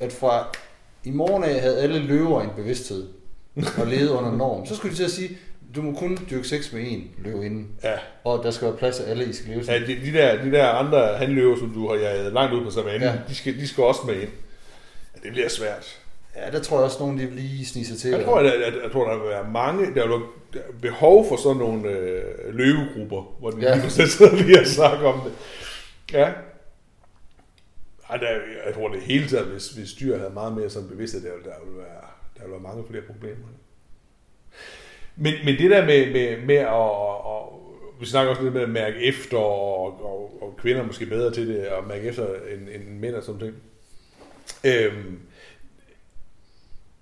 at 0.00 0.12
fra 0.12 0.46
i 1.04 1.10
morgen 1.10 1.44
af 1.44 1.60
havde 1.60 1.78
alle 1.82 1.98
løver 1.98 2.42
en 2.42 2.50
bevidsthed 2.56 3.08
og 3.78 3.86
levede 3.86 4.12
under 4.12 4.36
norm, 4.36 4.66
så 4.66 4.76
skulle 4.76 4.92
de 4.92 4.96
til 4.96 5.04
at 5.04 5.10
sige, 5.10 5.38
du 5.76 5.82
må 5.82 5.92
kun 5.98 6.18
dyrke 6.30 6.48
sex 6.48 6.72
med 6.72 6.82
en 6.86 7.10
løve 7.18 7.46
inden, 7.46 7.68
ja. 7.84 7.92
og 8.24 8.44
der 8.44 8.50
skal 8.50 8.68
være 8.68 8.76
plads 8.76 8.96
til 8.96 9.02
alle, 9.02 9.24
I 9.24 9.32
skal 9.32 9.48
leve 9.48 9.58
ja 9.60 9.64
sammen. 9.64 9.88
de, 9.90 10.06
de, 10.06 10.12
der, 10.18 10.44
de 10.44 10.50
der 10.52 10.66
andre 10.68 11.06
handløver, 11.16 11.58
som 11.58 11.70
du 11.70 11.88
har 11.88 11.94
jaget 11.96 12.32
langt 12.32 12.54
ud 12.54 12.64
på 12.64 12.70
savannen, 12.70 13.02
Ja. 13.02 13.08
ja. 13.10 13.18
de, 13.28 13.34
skal, 13.34 13.54
de 13.60 13.68
skal 13.68 13.84
også 13.84 14.00
med 14.06 14.14
ind. 14.14 14.30
Ja, 15.14 15.20
det 15.22 15.32
bliver 15.32 15.48
svært. 15.48 15.98
Ja, 16.36 16.50
der 16.50 16.60
tror 16.62 16.76
jeg 16.76 16.84
også, 16.84 16.96
nogen 17.00 17.18
de 17.18 17.26
vil 17.26 17.36
lige 17.36 17.66
snige 17.66 17.86
sig 17.86 17.98
til. 17.98 18.10
Jeg 18.10 18.24
tror, 18.24 18.38
at, 18.38 18.46
at, 18.46 18.74
jeg 18.84 18.92
tror, 18.92 19.10
der 19.10 19.18
vil 19.18 19.28
være 19.28 19.50
mange, 19.52 19.94
der 19.94 20.06
vil 20.08 20.20
er 20.54 20.60
behov 20.82 21.28
for 21.28 21.36
sådan 21.36 21.56
nogle 21.58 21.88
øh, 21.88 22.22
løvegrupper, 22.54 23.36
hvor 23.40 23.50
de 23.50 23.60
Ja. 23.60 23.74
ja. 23.76 23.80
kan 23.80 23.90
sidde 23.90 24.36
lige 24.36 24.60
og 24.60 24.66
om 25.04 25.20
det. 25.24 25.32
Ja. 26.12 26.30
Ej, 28.12 28.18
der, 28.18 28.30
jeg 28.66 28.74
tror 28.74 28.88
det 28.88 29.02
hele 29.02 29.28
taget, 29.28 29.46
hvis, 29.46 29.70
hvis 29.70 29.92
dyr 29.92 30.18
havde 30.18 30.30
meget 30.30 30.52
mere 30.52 30.70
sådan 30.70 30.88
bevidsthed, 30.88 31.22
der, 31.22 31.50
der 31.50 31.64
ville 31.64 31.78
være, 31.78 32.00
der 32.36 32.40
ville 32.40 32.52
være 32.52 32.60
mange 32.60 32.84
flere 32.90 33.02
problemer. 33.02 33.46
Men, 35.16 35.34
men 35.44 35.58
det 35.58 35.70
der 35.70 35.86
med, 35.86 36.12
med, 36.12 36.46
med 36.46 36.56
at, 36.56 36.68
og, 36.68 37.58
vi 38.00 38.06
snakker 38.06 38.30
også 38.30 38.42
lidt 38.42 38.54
med 38.54 38.62
at 38.62 38.68
mærke 38.68 38.98
efter, 38.98 39.36
og, 39.38 40.04
og, 40.04 40.42
og 40.42 40.56
kvinder 40.58 40.82
er 40.82 40.86
måske 40.86 41.06
bedre 41.06 41.32
til 41.32 41.48
det, 41.48 41.68
og 41.68 41.86
mærke 41.86 42.08
efter 42.08 42.26
end, 42.26 42.68
end 42.68 42.98
mænd 42.98 43.14
og 43.14 43.22
sådan 43.22 43.40
ting. 43.40 43.54
Øhm, 44.64 45.20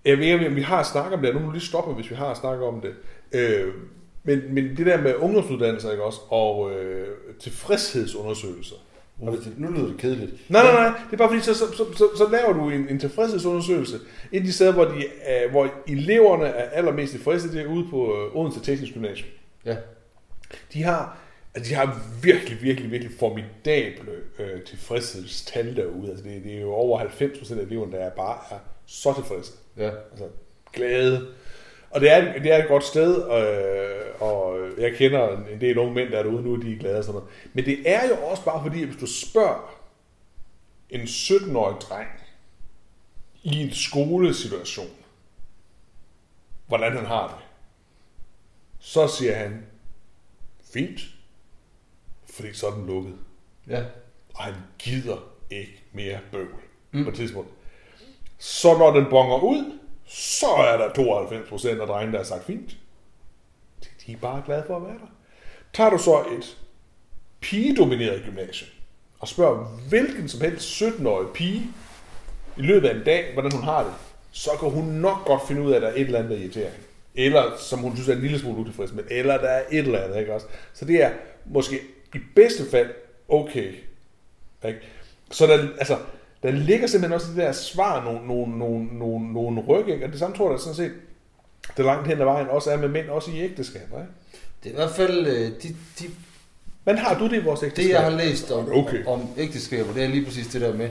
jeg 0.05 0.19
ved 0.19 0.25
ikke, 0.25 0.47
om 0.47 0.57
vi 0.57 0.63
har 0.63 0.83
snakket 0.83 1.13
om 1.13 1.23
det, 1.23 1.35
nu 1.35 1.41
må 1.41 1.47
du 1.47 1.53
lige 1.53 1.67
stoppe, 1.67 1.95
hvis 1.95 2.11
vi 2.11 2.15
har 2.15 2.35
snakket 2.35 2.67
om 2.67 2.81
det. 2.81 2.95
Øh, 3.33 3.75
men, 4.23 4.55
men 4.55 4.77
det 4.77 4.87
der 4.87 5.03
med 5.03 5.15
ungdomsuddannelser, 5.15 5.91
ikke 5.91 6.05
også, 6.05 6.21
og 6.29 6.73
øh, 6.73 7.09
tilfredshedsundersøgelser. 7.41 8.77
Og 9.23 9.33
det- 9.33 9.53
Nu 9.59 9.71
lyder 9.71 9.87
det 9.87 9.97
kedeligt. 9.99 10.51
Nej, 10.51 10.63
nej, 10.63 10.73
nej, 10.73 10.99
det 11.07 11.13
er 11.13 11.17
bare 11.17 11.29
fordi, 11.29 11.41
så, 11.41 11.55
så, 11.55 11.65
så, 11.77 11.85
så, 11.97 12.05
så 12.17 12.29
laver 12.33 12.53
du 12.53 12.71
en, 12.71 12.89
en 12.89 12.99
tilfredshedsundersøgelse. 12.99 13.97
Et 14.33 14.39
af 14.39 14.45
de 14.45 14.53
steder, 14.53 14.73
hvor, 14.73 14.85
de, 14.85 15.05
er, 15.23 15.51
hvor 15.51 15.69
eleverne 15.89 16.45
er 16.47 16.71
allermest 16.71 17.13
tilfredse, 17.13 17.53
det 17.53 17.61
er 17.61 17.67
ude 17.67 17.87
på 17.91 18.17
øh, 18.17 18.37
Odense 18.37 18.61
Teknisk 18.61 18.93
Gymnasium. 18.95 19.29
Ja. 19.65 19.77
De 20.73 20.83
har, 20.83 21.19
altså 21.55 21.71
de 21.71 21.75
har 21.75 22.01
virkelig, 22.23 22.63
virkelig, 22.63 22.91
virkelig 22.91 23.13
formidable 23.19 24.11
øh, 24.39 24.63
tilfredshedstal 24.63 25.77
derude. 25.77 26.11
Altså 26.11 26.25
det, 26.25 26.45
det 26.45 26.57
er 26.57 26.61
jo 26.61 26.73
over 26.73 27.01
90% 27.01 27.59
af 27.59 27.63
eleverne, 27.63 27.93
der 27.93 27.99
er 27.99 28.11
bare 28.11 28.39
er 28.51 28.57
så 28.87 29.15
tilfredse. 29.15 29.53
Ja. 29.77 29.91
Altså 30.11 30.25
glade. 30.73 31.27
Og 31.91 32.01
det 32.01 32.11
er, 32.13 32.33
det 32.43 32.53
er 32.53 32.63
et 32.63 32.69
godt 32.69 32.85
sted, 32.85 33.17
øh, 33.17 34.21
og 34.23 34.59
jeg 34.79 34.93
kender 34.97 35.47
en- 35.47 35.61
del 35.61 35.79
unge 35.79 35.95
mænd, 35.95 36.11
der 36.11 36.19
er 36.19 36.23
derude 36.23 36.43
nu, 36.43 36.57
de 36.57 36.73
er 36.75 36.79
glade 36.79 36.99
og 36.99 37.05
sådan 37.05 37.15
noget. 37.21 37.31
Men 37.53 37.65
det 37.65 37.91
er 37.91 38.09
jo 38.09 38.15
også 38.27 38.45
bare 38.45 38.63
fordi, 38.63 38.83
at 38.83 38.89
hvis 38.89 39.01
du 39.01 39.07
spørger 39.07 39.75
en 40.91 41.01
17-årig 41.01 41.77
dreng 41.81 42.09
i 43.43 43.63
en 43.63 43.73
skolesituation, 43.73 44.91
hvordan 46.69 46.97
han 46.97 47.07
har 47.07 47.29
det, 47.29 47.47
så 48.79 49.07
siger 49.09 49.35
han, 49.35 49.67
fint, 50.73 51.01
fordi 52.31 52.53
så 52.55 52.67
er 52.67 52.71
den 52.75 52.87
lukket. 52.87 53.15
Ja. 53.69 53.85
Og 54.35 54.43
han 54.45 54.55
gider 54.79 55.17
ikke 55.51 55.83
mere 55.93 56.19
bøvl 56.33 56.55
mm. 56.93 57.05
på 57.05 57.11
et 57.11 57.17
tidspunkt. 57.17 57.51
Så 58.39 58.79
når 58.79 58.91
den 58.93 59.07
bonger 59.11 59.39
ud, 59.45 59.79
så 60.13 60.47
er 60.47 60.77
der 60.77 60.89
92% 60.89 61.81
af 61.81 61.87
drengene, 61.87 62.13
der 62.13 62.19
har 62.19 62.25
sagt 62.25 62.45
fint. 62.45 62.71
De- 63.85 63.89
De 64.07 64.13
er 64.13 64.17
bare 64.17 64.43
glade 64.47 64.65
for 64.67 64.77
at 64.77 64.83
være 64.83 64.93
der. 64.93 65.11
Tager 65.73 65.91
du 65.91 65.99
så 65.99 66.25
et 66.39 66.57
pigedomineret 67.41 68.23
gymnasium, 68.25 68.71
og 69.21 69.29
spørger 69.29 69.65
hvilken 69.89 70.29
som 70.29 70.41
helst 70.41 70.83
17-årig 70.83 71.29
pige 71.35 71.63
i 72.57 72.63
løbet 72.63 72.89
af 72.89 72.95
en 72.95 73.05
dag, 73.05 73.33
hvordan 73.33 73.53
hun 73.53 73.63
har 73.63 73.85
det, 73.85 73.93
så 74.33 74.51
kan 74.61 74.71
hun 74.71 74.85
nok 74.85 75.25
godt 75.25 75.47
finde 75.49 75.63
ud 75.63 75.73
af, 75.73 75.77
at 75.77 75.83
der 75.83 75.89
er 75.89 75.95
et 75.95 76.01
eller 76.01 76.19
andet, 76.19 76.31
der 76.33 76.39
irriterer 76.45 76.71
hende. 76.71 76.85
Eller 77.15 77.57
som 77.59 77.79
hun 77.79 77.95
synes 77.97 78.09
er 78.09 78.13
en 78.15 78.21
lille 78.21 78.39
smule 78.39 78.59
utilfreds 78.61 78.93
med. 78.93 79.05
Eller 79.11 79.39
der 79.39 79.49
er 79.49 79.63
et 79.71 79.79
eller 79.79 80.01
andet, 80.03 80.19
ikke 80.21 80.35
også? 80.35 80.47
Så 80.75 80.85
det 80.85 81.03
er 81.03 81.11
måske 81.47 81.81
i 82.15 82.19
bedste 82.37 82.71
fald 82.71 82.91
okay. 83.29 83.75
Ikke? 84.65 84.79
Så 85.31 85.47
der, 85.47 85.69
altså, 85.79 85.99
der 86.43 86.51
ligger 86.51 86.87
simpelthen 86.87 87.15
også 87.15 87.27
i 87.27 87.31
det 87.31 87.37
der 87.43 87.53
svar 87.53 88.05
nogle, 88.05 88.27
nogle, 88.29 88.59
nogle, 88.59 88.99
nogle, 88.99 89.35
nogle 89.35 89.61
ryg, 89.61 89.89
ikke? 89.89 90.05
Og 90.05 90.11
det 90.13 90.19
samme 90.19 90.37
tror 90.37 90.51
jeg 90.51 90.59
da 90.59 90.63
sådan 90.63 90.75
set, 90.75 90.93
det 91.77 91.85
langt 91.85 92.09
hen 92.09 92.21
ad 92.21 92.25
vejen 92.25 92.49
også 92.49 92.71
er 92.71 92.77
med 92.77 92.89
mænd, 92.89 93.09
også 93.09 93.31
i 93.31 93.41
ægteskaber. 93.41 93.99
Ikke? 94.01 94.13
Det 94.65 94.69
er 94.69 94.73
i 94.73 94.77
hvert 94.77 94.91
fald 94.91 95.27
øh, 95.27 95.35
de, 95.63 95.69
de, 95.99 96.05
Men 96.85 96.99
har 96.99 97.19
du 97.19 97.25
det 97.29 97.37
i 97.37 97.45
vores 97.45 97.63
ægteskab? 97.63 97.85
det, 97.85 97.91
jeg 97.91 98.01
har 98.03 98.11
læst 98.11 98.51
om, 98.51 98.69
Okay. 98.73 99.05
om 99.07 99.21
ægteskaber, 99.39 99.93
det 99.93 100.05
er 100.05 100.09
lige 100.09 100.25
præcis 100.25 100.47
det 100.47 100.61
der 100.61 100.75
med, 100.75 100.89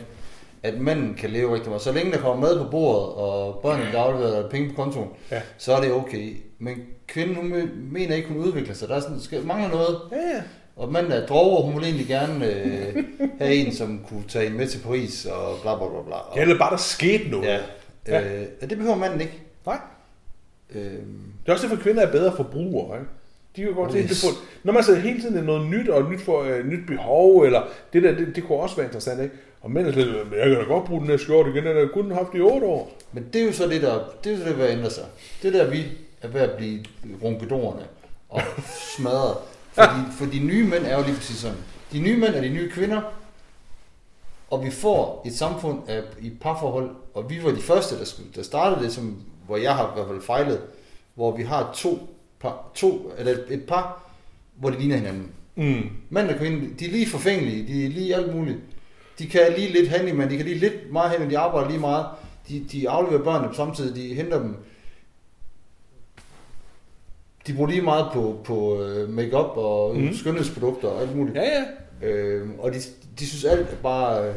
at 0.63 0.81
manden 0.81 1.13
kan 1.13 1.29
leve 1.29 1.53
rigtig 1.53 1.69
meget. 1.69 1.81
Så 1.81 1.91
længe 1.91 2.11
der 2.11 2.17
kommer 2.17 2.47
mad 2.47 2.63
på 2.63 2.69
bordet, 2.71 3.07
og 3.15 3.59
børnene 3.61 3.85
bliver 3.89 4.01
afleveret 4.01 4.43
og 4.43 4.51
penge 4.51 4.69
på 4.69 4.75
kontoen, 4.83 5.09
Ja. 5.31 5.41
så 5.57 5.73
er 5.73 5.81
det 5.81 5.91
okay. 5.91 6.37
Men 6.59 6.75
kvinden, 7.07 7.35
hun 7.35 7.53
me- 7.53 7.91
mener 7.93 8.15
ikke, 8.15 8.27
hun 8.27 8.37
udvikler 8.37 8.73
sig. 8.73 8.89
Der 8.89 8.95
er 8.95 8.99
sådan, 8.99 9.19
skal, 9.21 9.45
mangler 9.45 9.69
noget. 9.69 9.99
Ja, 10.11 10.17
ja. 10.35 10.41
Og 10.79 10.91
manden 10.91 11.11
er 11.11 11.25
droger, 11.25 11.61
hun 11.61 11.75
vil 11.75 11.83
egentlig 11.83 12.07
gerne 12.07 12.45
øh, 12.45 13.03
have 13.39 13.53
en, 13.53 13.73
som 13.73 13.99
kunne 14.09 14.23
tage 14.29 14.43
hende 14.43 14.57
med 14.57 14.67
til 14.67 14.79
Paris, 14.79 15.25
og 15.25 15.57
bla 15.61 15.75
bla 15.77 15.87
bla 15.89 16.01
bla. 16.05 16.15
Og, 16.15 16.39
eller 16.39 16.57
bare 16.57 16.71
der 16.71 16.77
skete 16.77 17.29
noget. 17.29 17.47
ja. 17.47 17.59
Ja. 18.07 18.21
Øh, 18.21 18.45
ja, 18.61 18.65
det 18.65 18.77
behøver 18.77 18.95
manden 18.95 19.21
ikke. 19.21 19.39
Nej. 19.65 19.77
Øh, 20.75 20.81
Det 20.83 21.01
er 21.47 21.51
også 21.51 21.63
derfor, 21.63 21.75
at 21.75 21.81
kvinder 21.83 22.01
er 22.07 22.11
bedre 22.11 22.35
forbrugere. 22.35 22.99
Ikke? 22.99 23.09
De 23.55 23.61
kan 23.61 23.73
godt 23.73 23.91
se, 23.91 23.97
Yes. 23.97 24.07
det 24.09 24.17
får, 24.17 24.41
når 24.63 24.73
man 24.73 24.83
så 24.83 24.95
hele 24.95 25.21
tiden 25.21 25.37
er 25.37 25.41
noget 25.43 25.69
nyt, 25.69 25.89
og 25.89 26.11
nyt, 26.11 26.21
for, 26.21 26.41
uh, 26.41 26.65
nyt 26.65 26.87
behov, 26.87 27.41
eller 27.43 27.61
det 27.93 28.03
der, 28.03 28.11
det, 28.15 28.35
det 28.35 28.43
kunne 28.43 28.57
også 28.57 28.75
være 28.75 28.85
interessant, 28.85 29.21
ikke? 29.21 29.35
Og 29.61 29.71
mænd 29.71 29.87
er 29.87 29.91
slet, 29.91 30.07
jeg 30.37 30.47
kan 30.49 30.55
da 30.57 30.63
godt 30.63 30.85
bruge 30.85 31.01
den 31.01 31.09
her 31.09 31.17
skjorte 31.17 31.49
igen, 31.49 31.65
den 31.65 31.77
har 31.77 31.87
kun 31.93 32.11
haft 32.11 32.29
i 32.35 32.39
8 32.41 32.67
år. 32.67 32.91
Men 33.13 33.25
det 33.33 33.41
er 33.41 33.45
jo 33.45 33.51
så 33.53 33.67
det, 33.67 33.81
der, 33.81 33.99
det 34.23 34.33
er 34.33 34.37
så 34.37 34.43
det, 34.49 34.57
der 34.57 34.67
ændrer 34.67 34.89
sig. 34.89 35.03
Det 35.41 35.55
er 35.55 35.63
der, 35.63 35.69
vi 35.71 35.83
er 36.21 36.27
ved 36.27 36.41
at 36.41 36.51
blive 36.57 36.79
rumpedorerne 37.23 37.81
og 38.29 38.41
smadret. 38.97 39.37
Fordi, 39.79 40.11
for 40.11 40.25
de 40.25 40.39
nye 40.39 40.63
mænd 40.67 40.85
er 40.85 40.97
jo 40.97 41.03
lige 41.03 41.15
præcis 41.15 41.37
sådan. 41.37 41.57
De 41.91 41.99
nye 41.99 42.17
mænd 42.17 42.35
er 42.35 42.41
de 42.41 42.49
nye 42.49 42.69
kvinder, 42.71 43.01
og 44.49 44.65
vi 44.65 44.71
får 44.71 45.23
et 45.25 45.33
samfund 45.33 45.79
af, 45.87 46.01
i 46.21 46.29
parforhold, 46.41 46.89
og 47.13 47.29
vi 47.29 47.43
var 47.43 47.51
de 47.51 47.61
første, 47.61 47.99
der, 47.99 48.05
skulle, 48.05 48.29
der 48.35 48.43
startede 48.43 48.83
det, 48.83 48.93
som, 48.93 49.21
hvor 49.45 49.57
jeg 49.57 49.75
har 49.75 49.83
i 49.87 49.91
hvert 49.95 50.07
fald 50.07 50.21
fejlet, 50.21 50.61
hvor 51.15 51.37
vi 51.37 51.43
har 51.43 51.71
to, 51.75 52.09
par, 52.39 52.71
to 52.75 53.11
eller 53.17 53.37
et, 53.49 53.63
par, 53.67 54.03
hvor 54.55 54.69
de 54.69 54.77
ligner 54.79 54.95
hinanden. 54.95 55.31
Mm. 55.55 55.89
Mand 56.09 56.29
og 56.29 56.35
kvinde, 56.35 56.69
de 56.79 56.85
er 56.85 56.91
lige 56.91 57.09
forfængelige, 57.09 57.67
de 57.67 57.85
er 57.85 57.89
lige 57.89 58.15
alt 58.15 58.35
muligt. 58.35 58.57
De 59.19 59.27
kan 59.27 59.41
lige 59.57 59.73
lidt 59.73 59.89
handle, 59.89 60.13
men 60.13 60.29
de 60.29 60.37
kan 60.37 60.45
lige 60.45 60.59
lidt 60.59 60.91
meget 60.91 61.11
hen, 61.11 61.29
de 61.29 61.37
arbejder 61.37 61.69
lige 61.69 61.79
meget. 61.79 62.05
De, 62.49 62.65
de 62.71 62.89
afleverer 62.89 63.23
børnene 63.23 63.49
på 63.49 63.53
samtidig, 63.53 63.95
de 63.95 64.15
henter 64.15 64.39
dem. 64.39 64.55
De 67.47 67.53
bruger 67.53 67.69
lige 67.69 67.81
meget 67.81 68.05
på, 68.13 68.39
på 68.43 68.83
øh, 68.83 69.09
makeup 69.09 69.57
og 69.57 69.95
mm. 69.97 70.13
skønhedsprodukter 70.15 70.87
og 70.87 71.01
alt 71.01 71.15
muligt. 71.15 71.35
Ja, 71.37 71.43
ja. 72.01 72.07
Øh, 72.07 72.47
og 72.59 72.73
de, 72.73 72.79
de 73.19 73.27
synes 73.27 73.45
alt 73.45 73.81
bare... 73.83 74.27
Øh, 74.27 74.33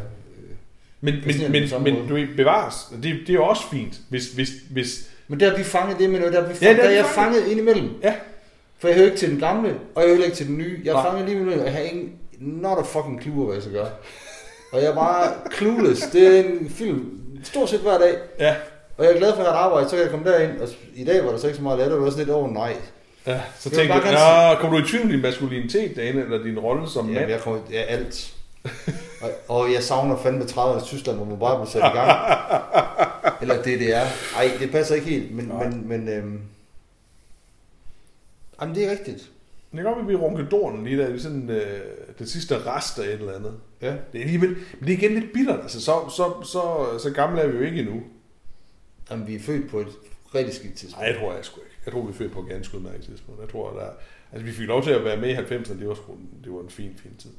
Men, 1.01 1.15
men, 1.27 1.53
men, 1.53 1.83
men 1.83 2.09
du 2.09 2.27
bevares. 2.37 2.75
Det, 3.03 3.03
det 3.03 3.29
er 3.29 3.35
jo 3.35 3.45
også 3.45 3.63
fint, 3.71 4.01
hvis, 4.09 4.27
hvis, 4.33 4.49
hvis 4.71 5.09
men 5.29 5.41
der 5.41 5.53
er 5.53 5.57
vi 5.57 5.65
fanget 5.65 5.99
det 5.99 6.11
med 6.11 6.19
noget, 6.19 6.35
der 6.35 6.41
er, 6.41 6.49
vi 6.49 6.55
fanget, 6.55 6.77
der 6.77 6.83
ja, 6.83 6.89
er 6.89 6.91
der 6.91 6.91
er 6.91 6.97
jeg 6.97 7.05
fanget. 7.07 7.35
fanget 7.35 7.51
ind 7.51 7.61
imellem. 7.61 7.91
Ja. 8.03 8.15
For 8.79 8.89
jeg 8.89 8.97
hører 8.97 9.07
ikke 9.07 9.19
til 9.19 9.31
den 9.31 9.39
gamle, 9.39 9.75
og 9.95 10.03
jeg 10.03 10.11
hører 10.15 10.25
ikke 10.25 10.37
til 10.37 10.47
den 10.47 10.59
nye. 10.59 10.81
Jeg 10.85 10.99
er 10.99 11.03
fanget 11.03 11.25
lige 11.29 11.37
imellem, 11.41 11.61
og 11.61 11.67
jeg 11.67 11.75
har 11.75 11.81
ingen, 11.83 12.13
not 12.39 12.79
a 12.79 12.83
fucking 12.83 13.23
clue, 13.23 13.45
hvad 13.45 13.55
jeg 13.55 13.63
skal 13.63 13.75
gøre. 13.75 13.89
Og 14.73 14.81
jeg 14.83 14.91
er 14.91 14.95
bare 14.95 15.33
clueless. 15.57 16.03
Det 16.07 16.39
er 16.39 16.45
en 16.45 16.71
film 16.71 17.19
stort 17.45 17.69
set 17.71 17.81
hver 17.81 17.99
dag. 17.99 18.15
ja, 18.39 18.55
Og 18.97 19.05
jeg 19.05 19.13
er 19.15 19.19
glad 19.19 19.35
for 19.35 19.43
at 19.43 19.49
arbejde, 19.49 19.89
så 19.89 19.97
kan 19.97 20.03
jeg 20.03 20.11
komme 20.11 20.31
derind. 20.31 20.61
Og 20.61 20.69
i 20.95 21.05
dag 21.05 21.25
var 21.25 21.31
der 21.31 21.39
så 21.39 21.47
ikke 21.47 21.57
så 21.57 21.63
meget 21.63 21.79
let, 21.79 21.87
og 21.87 21.93
det 21.93 22.01
var 22.05 22.11
sådan 22.11 22.25
lidt 22.25 22.35
over 22.37 22.49
oh, 22.49 22.53
nej. 22.55 22.77
ja, 23.27 23.41
så 23.59 23.71
Jeg 23.81 23.89
bare 23.89 24.03
jeg, 24.07 24.53
ja, 24.55 24.61
kommer 24.61 24.79
du 24.79 24.85
i 24.85 24.89
tvivl 24.89 25.05
om 25.05 25.11
din 25.11 25.23
maskulinitet 25.23 25.97
derinde, 25.97 26.23
eller 26.23 26.43
din 26.43 26.59
rolle 26.59 26.89
som 26.91 27.09
Ja, 27.13 27.19
mand? 27.21 27.31
jeg 27.31 27.41
kommer, 27.41 27.61
ja, 27.71 27.81
alt. 27.81 28.35
og, 29.23 29.31
og, 29.49 29.73
jeg 29.73 29.83
savner 29.83 30.17
fandme 30.17 30.45
30 30.45 30.81
i 30.81 30.85
Tyskland, 30.85 31.17
hvor 31.17 31.27
man 31.27 31.39
bare 31.39 31.57
blev 31.59 31.67
sat 31.67 31.79
i 31.95 31.97
gang. 31.97 32.11
Eller 33.43 33.63
DDR. 33.63 34.37
Ej, 34.37 34.51
det 34.61 34.71
passer 34.71 34.95
ikke 34.95 35.07
helt, 35.07 35.35
men, 35.35 35.45
Nej. 35.45 35.69
men, 35.69 35.89
men 35.89 36.09
øhm, 36.09 36.41
jamen, 38.61 38.75
det 38.75 38.87
er 38.87 38.91
rigtigt. 38.91 39.19
Det 39.71 39.77
kan 39.77 39.85
godt 39.85 39.97
være, 39.99 40.07
vi 40.07 40.15
runker 40.17 40.45
dornen 40.45 40.85
lige 40.85 40.99
der, 40.99 41.07
det 41.07 41.15
er 41.17 41.21
sådan 41.21 41.51
øh, 41.51 41.81
det 42.19 42.31
sidste 42.31 42.59
rest 42.67 42.99
af 42.99 43.05
et 43.07 43.13
eller 43.13 43.35
andet. 43.37 43.55
Ja. 43.83 43.87
Det 44.13 44.19
er 44.19 44.21
alligevel, 44.21 44.49
men 44.49 44.89
det 44.89 44.93
er 44.95 44.99
igen 44.99 45.15
lidt 45.21 45.33
bittert, 45.33 45.61
altså 45.63 45.81
så, 45.81 45.93
så, 46.17 46.33
så, 46.53 46.85
så 47.03 47.11
gamle 47.11 47.41
er 47.41 47.47
vi 47.47 47.57
jo 47.59 47.65
ikke 47.65 47.79
endnu. 47.81 48.03
Jamen, 49.11 49.27
vi 49.27 49.35
er 49.35 49.41
født 49.41 49.71
på 49.71 49.81
et 49.81 49.89
rigtig 50.35 50.55
skidt 50.55 50.75
tidspunkt. 50.75 51.01
Nej, 51.01 51.13
jeg 51.13 51.21
tror 51.21 51.35
jeg 51.35 51.45
sgu 51.45 51.61
ikke. 51.61 51.77
Jeg 51.87 51.93
tror, 51.93 52.03
vi 52.03 52.11
er 52.11 52.15
født 52.15 52.33
på 52.33 52.41
et 52.41 52.49
ganske 52.49 52.77
udmærket 52.77 53.05
tidspunkt. 53.05 53.41
Jeg 53.41 53.49
tror, 53.49 53.71
der, 53.73 53.91
altså 54.33 54.47
vi 54.47 54.53
fik 54.53 54.67
lov 54.67 54.83
til 54.83 54.91
at 54.91 55.05
være 55.05 55.17
med 55.17 55.29
i 55.29 55.35
90'erne, 55.35 55.79
det 55.79 55.89
var, 55.89 55.95
sgu, 55.95 56.17
det 56.45 56.53
var 56.53 56.61
en 56.61 56.71
fin, 56.71 56.95
fin 57.03 57.17
tid. 57.19 57.31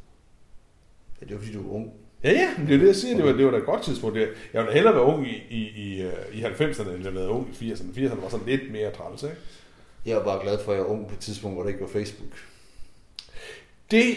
Ja, 1.21 1.25
det 1.25 1.35
var 1.35 1.41
fordi, 1.41 1.53
du 1.53 1.69
er 1.69 1.73
ung. 1.73 1.93
Ja, 2.23 2.31
ja, 2.31 2.53
men 2.57 2.67
det 2.67 2.73
er 2.73 2.79
det, 2.79 2.87
jeg 2.87 2.95
siger. 2.95 3.15
Det 3.15 3.25
var, 3.25 3.31
det 3.31 3.45
var 3.45 3.51
da 3.51 3.57
et 3.57 3.65
godt 3.65 3.83
tidspunkt. 3.83 4.17
Jeg 4.17 4.27
ville 4.53 4.73
hellere 4.73 4.95
være 4.95 5.03
ung 5.03 5.27
i, 5.27 5.35
i, 5.49 5.69
i, 5.69 6.01
øh, 6.01 6.13
i 6.33 6.43
90'erne, 6.43 6.89
end 6.89 7.03
jeg 7.03 7.15
været 7.15 7.27
ung 7.27 7.49
i 7.61 7.71
80'erne. 7.71 7.97
80'erne 7.97 8.21
var 8.21 8.29
sådan 8.29 8.45
lidt 8.45 8.71
mere 8.71 8.91
træls, 8.91 9.23
ikke? 9.23 9.35
Jeg 10.05 10.19
er 10.19 10.23
bare 10.23 10.43
glad 10.43 10.59
for, 10.63 10.71
at 10.71 10.77
jeg 10.77 10.83
er 10.83 10.89
ung 10.89 11.07
på 11.07 11.13
et 11.13 11.19
tidspunkt, 11.19 11.55
hvor 11.55 11.63
der 11.63 11.69
ikke 11.69 11.81
var 11.81 11.87
Facebook. 11.87 12.31
Det 13.91 14.15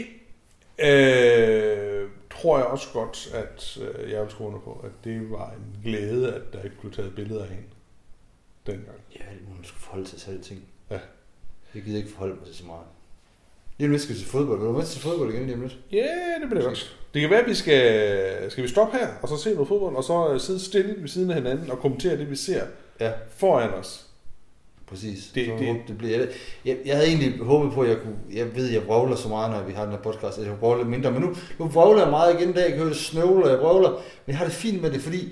øh, 0.78 2.08
tror 2.40 2.58
jeg 2.58 2.66
også 2.66 2.86
godt, 2.92 3.28
at 3.34 3.78
øh, 3.82 4.10
jeg 4.10 4.22
vil 4.22 4.32
under 4.38 4.58
på, 4.58 4.84
at 4.84 4.90
det 5.04 5.30
var 5.30 5.50
en 5.50 5.80
glæde, 5.84 6.34
at 6.34 6.42
der 6.52 6.62
ikke 6.62 6.76
blev 6.80 6.92
taget 6.92 7.14
billeder 7.14 7.42
af 7.42 7.48
hende 7.48 7.62
dengang. 8.66 8.98
Ja, 9.14 9.24
man 9.54 9.64
skal 9.64 9.80
forholde 9.80 10.06
sig 10.06 10.18
til 10.18 10.30
alting. 10.30 10.64
Ja. 10.90 10.98
Jeg 11.74 11.82
gider 11.82 11.98
ikke 11.98 12.10
forholde 12.10 12.34
mig 12.34 12.46
til 12.46 12.54
så 12.54 12.64
meget. 12.64 12.86
Lige 13.78 13.90
lidt 13.90 14.02
skal 14.02 14.14
vi 14.14 14.20
til 14.20 14.28
fodbold. 14.28 14.58
Vil 14.58 14.68
du 14.68 14.72
med 14.72 14.84
til 14.84 15.00
fodbold 15.00 15.34
igen 15.34 15.44
lige 15.44 15.54
om 15.54 15.60
lidt? 15.60 15.78
Ja, 15.92 16.08
det 16.40 16.48
bliver 16.50 16.64
godt. 16.64 16.98
Det 17.14 17.20
kan 17.20 17.30
være, 17.30 17.40
at 17.40 17.48
vi 17.48 17.54
skal, 17.54 18.50
skal 18.50 18.64
vi 18.64 18.68
stoppe 18.68 18.96
her, 18.98 19.08
og 19.22 19.28
så 19.28 19.36
se 19.36 19.54
noget 19.54 19.68
fodbold, 19.68 19.96
og 19.96 20.04
så 20.04 20.32
øh, 20.32 20.40
sidde 20.40 20.60
stille 20.60 20.94
ved 20.98 21.08
siden 21.08 21.30
af 21.30 21.36
hinanden 21.36 21.70
og 21.70 21.78
kommentere 21.78 22.16
det, 22.16 22.30
vi 22.30 22.36
ser 22.36 22.66
Ja, 23.00 23.12
foran 23.28 23.70
os. 23.70 24.05
Præcis. 24.88 25.30
Det- 25.34 25.46
så 25.46 25.52
det- 25.52 25.60
det, 25.60 25.76
det 25.88 25.98
bliver, 25.98 26.18
jeg, 26.18 26.28
jeg, 26.64 26.76
jeg, 26.86 26.94
havde 26.96 27.08
egentlig 27.08 27.38
håbet 27.44 27.72
på, 27.72 27.80
at 27.82 27.88
jeg 27.88 27.96
kunne... 28.02 28.16
Jeg 28.32 28.54
ved, 28.56 28.70
jeg 28.70 28.86
vrøvler 28.86 29.16
så 29.16 29.28
meget, 29.28 29.50
når 29.50 29.62
vi 29.62 29.72
har 29.72 29.82
den 29.82 29.90
her 29.92 30.00
podcast, 30.00 30.38
jeg 30.38 30.46
kunne 30.46 30.58
vrøvle 30.58 30.78
lidt 30.80 30.88
mindre. 30.90 31.10
Men 31.10 31.20
nu, 31.22 31.34
nu 31.58 31.68
vrøvler 31.68 32.02
jeg 32.02 32.10
meget 32.10 32.34
igen 32.40 32.50
i 32.50 32.52
dag. 32.52 32.60
Jeg 32.62 32.70
kan 32.70 32.78
høre 32.78 32.88
det 32.88 32.96
snøvle, 32.96 33.44
og 33.44 33.50
jeg 33.50 33.58
vrøvler. 33.58 33.90
Men 33.90 34.00
jeg 34.28 34.36
har 34.38 34.44
det 34.44 34.54
fint 34.54 34.82
med 34.82 34.90
det, 34.90 35.00
fordi... 35.00 35.28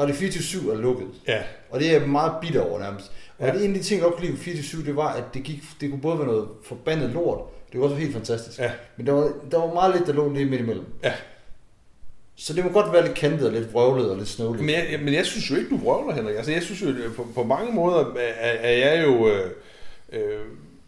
Radio 0.00 0.14
24 0.14 0.72
er 0.72 0.76
lukket. 0.78 1.08
Ja, 1.28 1.42
Og 1.70 1.80
det 1.80 1.88
er 1.94 1.98
jeg 2.00 2.08
meget 2.08 2.32
bitter 2.40 2.60
over 2.62 2.78
nærmest. 2.80 3.12
Og 3.38 3.46
Ja. 3.46 3.54
ja. 3.56 3.60
en 3.64 3.70
af 3.70 3.74
de 3.78 3.82
ting, 3.82 3.98
jeg 4.00 4.04
godt 4.04 4.14
kunne 4.14 4.24
lide 4.26 4.32
ved 4.32 4.40
24 4.40 4.84
det 4.84 4.96
var, 4.96 5.08
at 5.12 5.24
det, 5.34 5.42
gik, 5.42 5.62
det 5.80 5.90
kunne 5.90 6.00
både 6.00 6.18
være 6.18 6.26
noget 6.26 6.48
forbandet 6.64 7.10
lort, 7.10 7.40
det 7.72 7.80
var 7.80 7.86
også 7.86 7.96
helt 7.96 8.12
fantastisk. 8.12 8.58
Ja. 8.58 8.70
Men 8.96 9.06
der 9.06 9.12
var, 9.12 9.32
der 9.50 9.58
var 9.58 9.74
meget 9.74 9.94
lidt, 9.96 10.06
der 10.06 10.12
lå 10.12 10.32
lige 10.32 10.44
midt 10.46 10.60
imellem. 10.60 10.84
Ja. 11.02 11.12
Så 12.36 12.52
det 12.52 12.64
må 12.64 12.70
godt 12.70 12.92
være 12.92 13.02
lidt 13.06 13.14
kantet 13.14 13.46
og 13.46 13.52
lidt 13.52 13.72
vrøvlet 13.74 14.10
og 14.10 14.16
lidt 14.16 14.28
snøvlet. 14.28 14.60
Men 14.60 14.70
jeg, 14.70 15.00
men 15.04 15.14
jeg 15.14 15.26
synes 15.26 15.50
jo 15.50 15.56
ikke, 15.56 15.68
du 15.70 15.76
vrøvler, 15.76 16.14
Henrik. 16.14 16.36
Altså, 16.36 16.52
jeg 16.52 16.62
synes 16.62 16.82
jo, 16.82 16.88
på, 17.16 17.26
på 17.34 17.42
mange 17.44 17.72
måder 17.72 18.04
er, 18.18 18.50
er 18.52 18.90
jeg 18.90 19.04
jo... 19.06 19.28
Øh, 19.28 19.50
øh, 20.12 20.20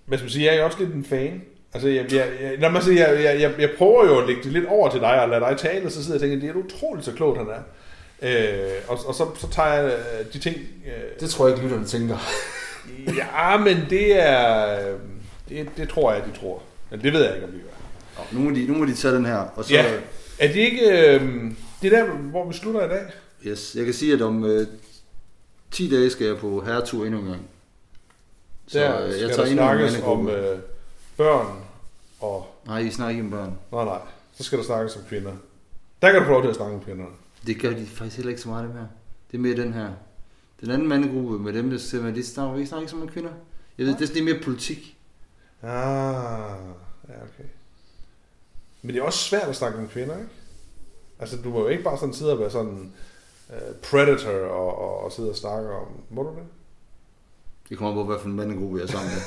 hvad 0.06 0.18
skal 0.18 0.24
man 0.24 0.30
sige, 0.30 0.44
jeg 0.46 0.54
er 0.54 0.58
jo 0.58 0.64
også 0.64 0.78
lidt 0.80 0.94
en 0.94 1.04
fan. 1.04 1.42
Altså, 1.74 1.88
jeg, 1.88 2.12
jeg, 2.12 2.26
jeg, 2.42 2.56
når 2.58 2.68
man 2.68 2.82
siger, 2.82 3.08
jeg, 3.12 3.24
jeg, 3.24 3.40
jeg, 3.40 3.52
jeg 3.58 3.70
prøver 3.78 4.04
jo 4.06 4.20
at 4.20 4.26
lægge 4.26 4.42
det 4.42 4.52
lidt 4.52 4.66
over 4.66 4.90
til 4.90 5.00
dig 5.00 5.22
og 5.22 5.28
lade 5.28 5.40
dig 5.40 5.56
tale, 5.58 5.86
og 5.86 5.92
så 5.92 6.04
sidder 6.04 6.18
jeg 6.20 6.24
og 6.26 6.40
tænker, 6.40 6.52
det 6.54 6.60
er 6.60 6.64
utroligt 6.76 7.04
så 7.04 7.12
klogt, 7.12 7.38
han 7.38 7.46
er. 7.48 7.62
Øh, 8.22 8.70
og, 8.88 8.98
og 9.06 9.14
så, 9.14 9.26
så 9.40 9.50
tager 9.50 9.72
jeg 9.72 9.84
øh, 9.92 10.32
de 10.32 10.38
ting... 10.38 10.56
Øh, 10.86 10.92
Det 11.20 11.30
tror 11.30 11.46
jeg 11.46 11.54
ikke, 11.56 11.66
lytterne 11.66 11.86
tænker. 11.86 12.16
ja, 13.20 13.56
men 13.56 13.76
det 13.90 14.22
er... 14.22 14.72
øh, 14.92 14.98
Det, 15.48 15.68
det 15.76 15.88
tror 15.88 16.12
jeg, 16.12 16.22
de 16.32 16.38
tror. 16.40 16.62
Men 16.90 17.02
det 17.02 17.12
ved 17.12 17.24
jeg 17.24 17.34
ikke, 17.34 17.46
om 17.46 17.52
de 17.52 17.58
gør. 17.58 18.24
Nå, 18.32 18.38
nu, 18.38 18.50
må 18.50 18.56
de, 18.56 18.66
nu 18.66 18.74
må 18.74 18.84
de 18.84 18.94
tage 18.94 19.14
den 19.14 19.26
her. 19.26 19.36
Og 19.56 19.64
så, 19.64 19.74
Ja. 19.74 19.84
Er 20.38 20.46
det 20.46 20.56
ikke... 20.56 20.90
Øh, 20.90 21.50
det 21.82 21.92
er 21.92 22.04
der, 22.04 22.12
hvor 22.12 22.46
vi 22.46 22.54
slutter 22.54 22.84
i 22.86 22.88
dag? 22.88 23.06
yes, 23.46 23.76
jeg 23.76 23.84
kan 23.84 23.94
sige, 23.94 24.12
at 24.14 24.22
om 24.22 24.44
øh, 24.44 24.66
10 25.70 25.90
dage 25.90 26.10
skal 26.10 26.26
jeg 26.26 26.36
på 26.36 26.60
herretur 26.60 27.04
endnu 27.04 27.20
en 27.20 27.26
gang. 27.26 27.42
Så 28.66 28.78
Der 28.78 29.06
øh, 29.06 29.12
skal 29.12 29.20
jeg 29.20 29.28
der 29.28 29.34
tager 29.34 29.48
en 29.48 29.52
snakkes 29.52 30.00
om 30.04 30.28
øh, 30.28 30.58
børn 31.16 31.62
og... 32.20 32.46
Nej, 32.66 32.82
vi 32.82 32.90
snakker 32.90 33.10
ikke 33.10 33.22
om 33.22 33.30
børn. 33.30 33.58
Nej, 33.72 33.84
nej. 33.84 33.98
Så 34.36 34.42
skal 34.44 34.58
der 34.58 34.64
snakkes 34.64 34.96
om 34.96 35.02
kvinder. 35.08 35.32
Der 36.02 36.10
kan 36.12 36.20
du 36.20 36.26
få 36.26 36.32
lov 36.32 36.42
til 36.42 36.48
at 36.48 36.56
snakke 36.56 36.74
om 36.74 36.80
kvinderne. 36.80 37.10
Det 37.46 37.60
gør 37.60 37.70
de 37.70 37.86
faktisk 37.86 38.16
heller 38.16 38.30
ikke 38.30 38.42
så 38.42 38.48
meget, 38.48 38.64
dem 38.68 38.72
her. 38.72 38.86
Det 39.30 39.36
er 39.36 39.42
mere 39.42 39.56
den 39.56 39.72
her. 39.72 39.88
Den 40.60 40.70
anden 40.70 40.88
mandegruppe 40.88 41.38
med 41.38 41.52
dem, 41.52 41.70
der 41.70 41.78
ser 41.78 42.02
med, 42.02 42.12
de 42.12 42.24
snakker, 42.26 42.54
vi 42.56 42.66
snakker 42.66 42.82
ikke 42.82 42.90
så 42.90 42.96
meget 42.96 43.12
kvinder. 43.12 43.30
Jeg 43.78 43.86
ved, 43.86 43.94
det 43.94 44.02
er 44.02 44.06
sådan 44.06 44.24
mere 44.24 44.40
politik. 44.42 44.96
Ah, 45.62 45.70
ja, 47.08 47.14
okay. 47.14 47.48
Men 48.82 48.94
det 48.94 49.00
er 49.00 49.04
også 49.04 49.18
svært 49.18 49.48
at 49.48 49.56
snakke 49.56 49.78
om 49.78 49.88
kvinder, 49.88 50.16
ikke? 50.16 50.30
Altså, 51.18 51.36
du 51.44 51.48
må 51.48 51.60
jo 51.60 51.66
ikke 51.66 51.82
bare 51.82 51.98
sådan 51.98 52.14
sidde 52.14 52.32
og 52.32 52.38
være 52.38 52.50
sådan 52.50 52.92
uh, 53.48 53.74
predator 53.90 54.30
og, 54.30 54.78
og, 54.78 55.04
og 55.04 55.12
sidde 55.12 55.30
og 55.30 55.36
snakke 55.36 55.70
om... 55.70 55.86
Må 56.10 56.22
du 56.22 56.28
det? 56.28 56.46
Det 57.68 57.78
kommer 57.78 57.94
på, 57.94 58.04
hvad 58.04 58.18
for 58.18 58.26
en 58.26 58.36
mandegruppe 58.36 58.78
jeg 58.78 58.84
er 58.84 58.88
sammen 58.88 59.10
med. 59.10 59.22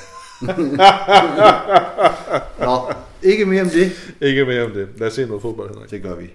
Nå, 2.66 2.93
ikke 3.24 3.45
mere 3.45 3.62
om 3.62 3.70
det. 3.70 4.14
Ikke 4.22 4.45
mere 4.45 4.66
om 4.66 4.72
det. 4.72 4.89
Lad 4.97 5.08
os 5.08 5.14
se 5.14 5.26
noget 5.26 5.41
fodbold, 5.41 5.70
Henrik. 5.70 5.89
Det 5.91 6.01
gør 6.01 6.16
vi. 6.16 6.34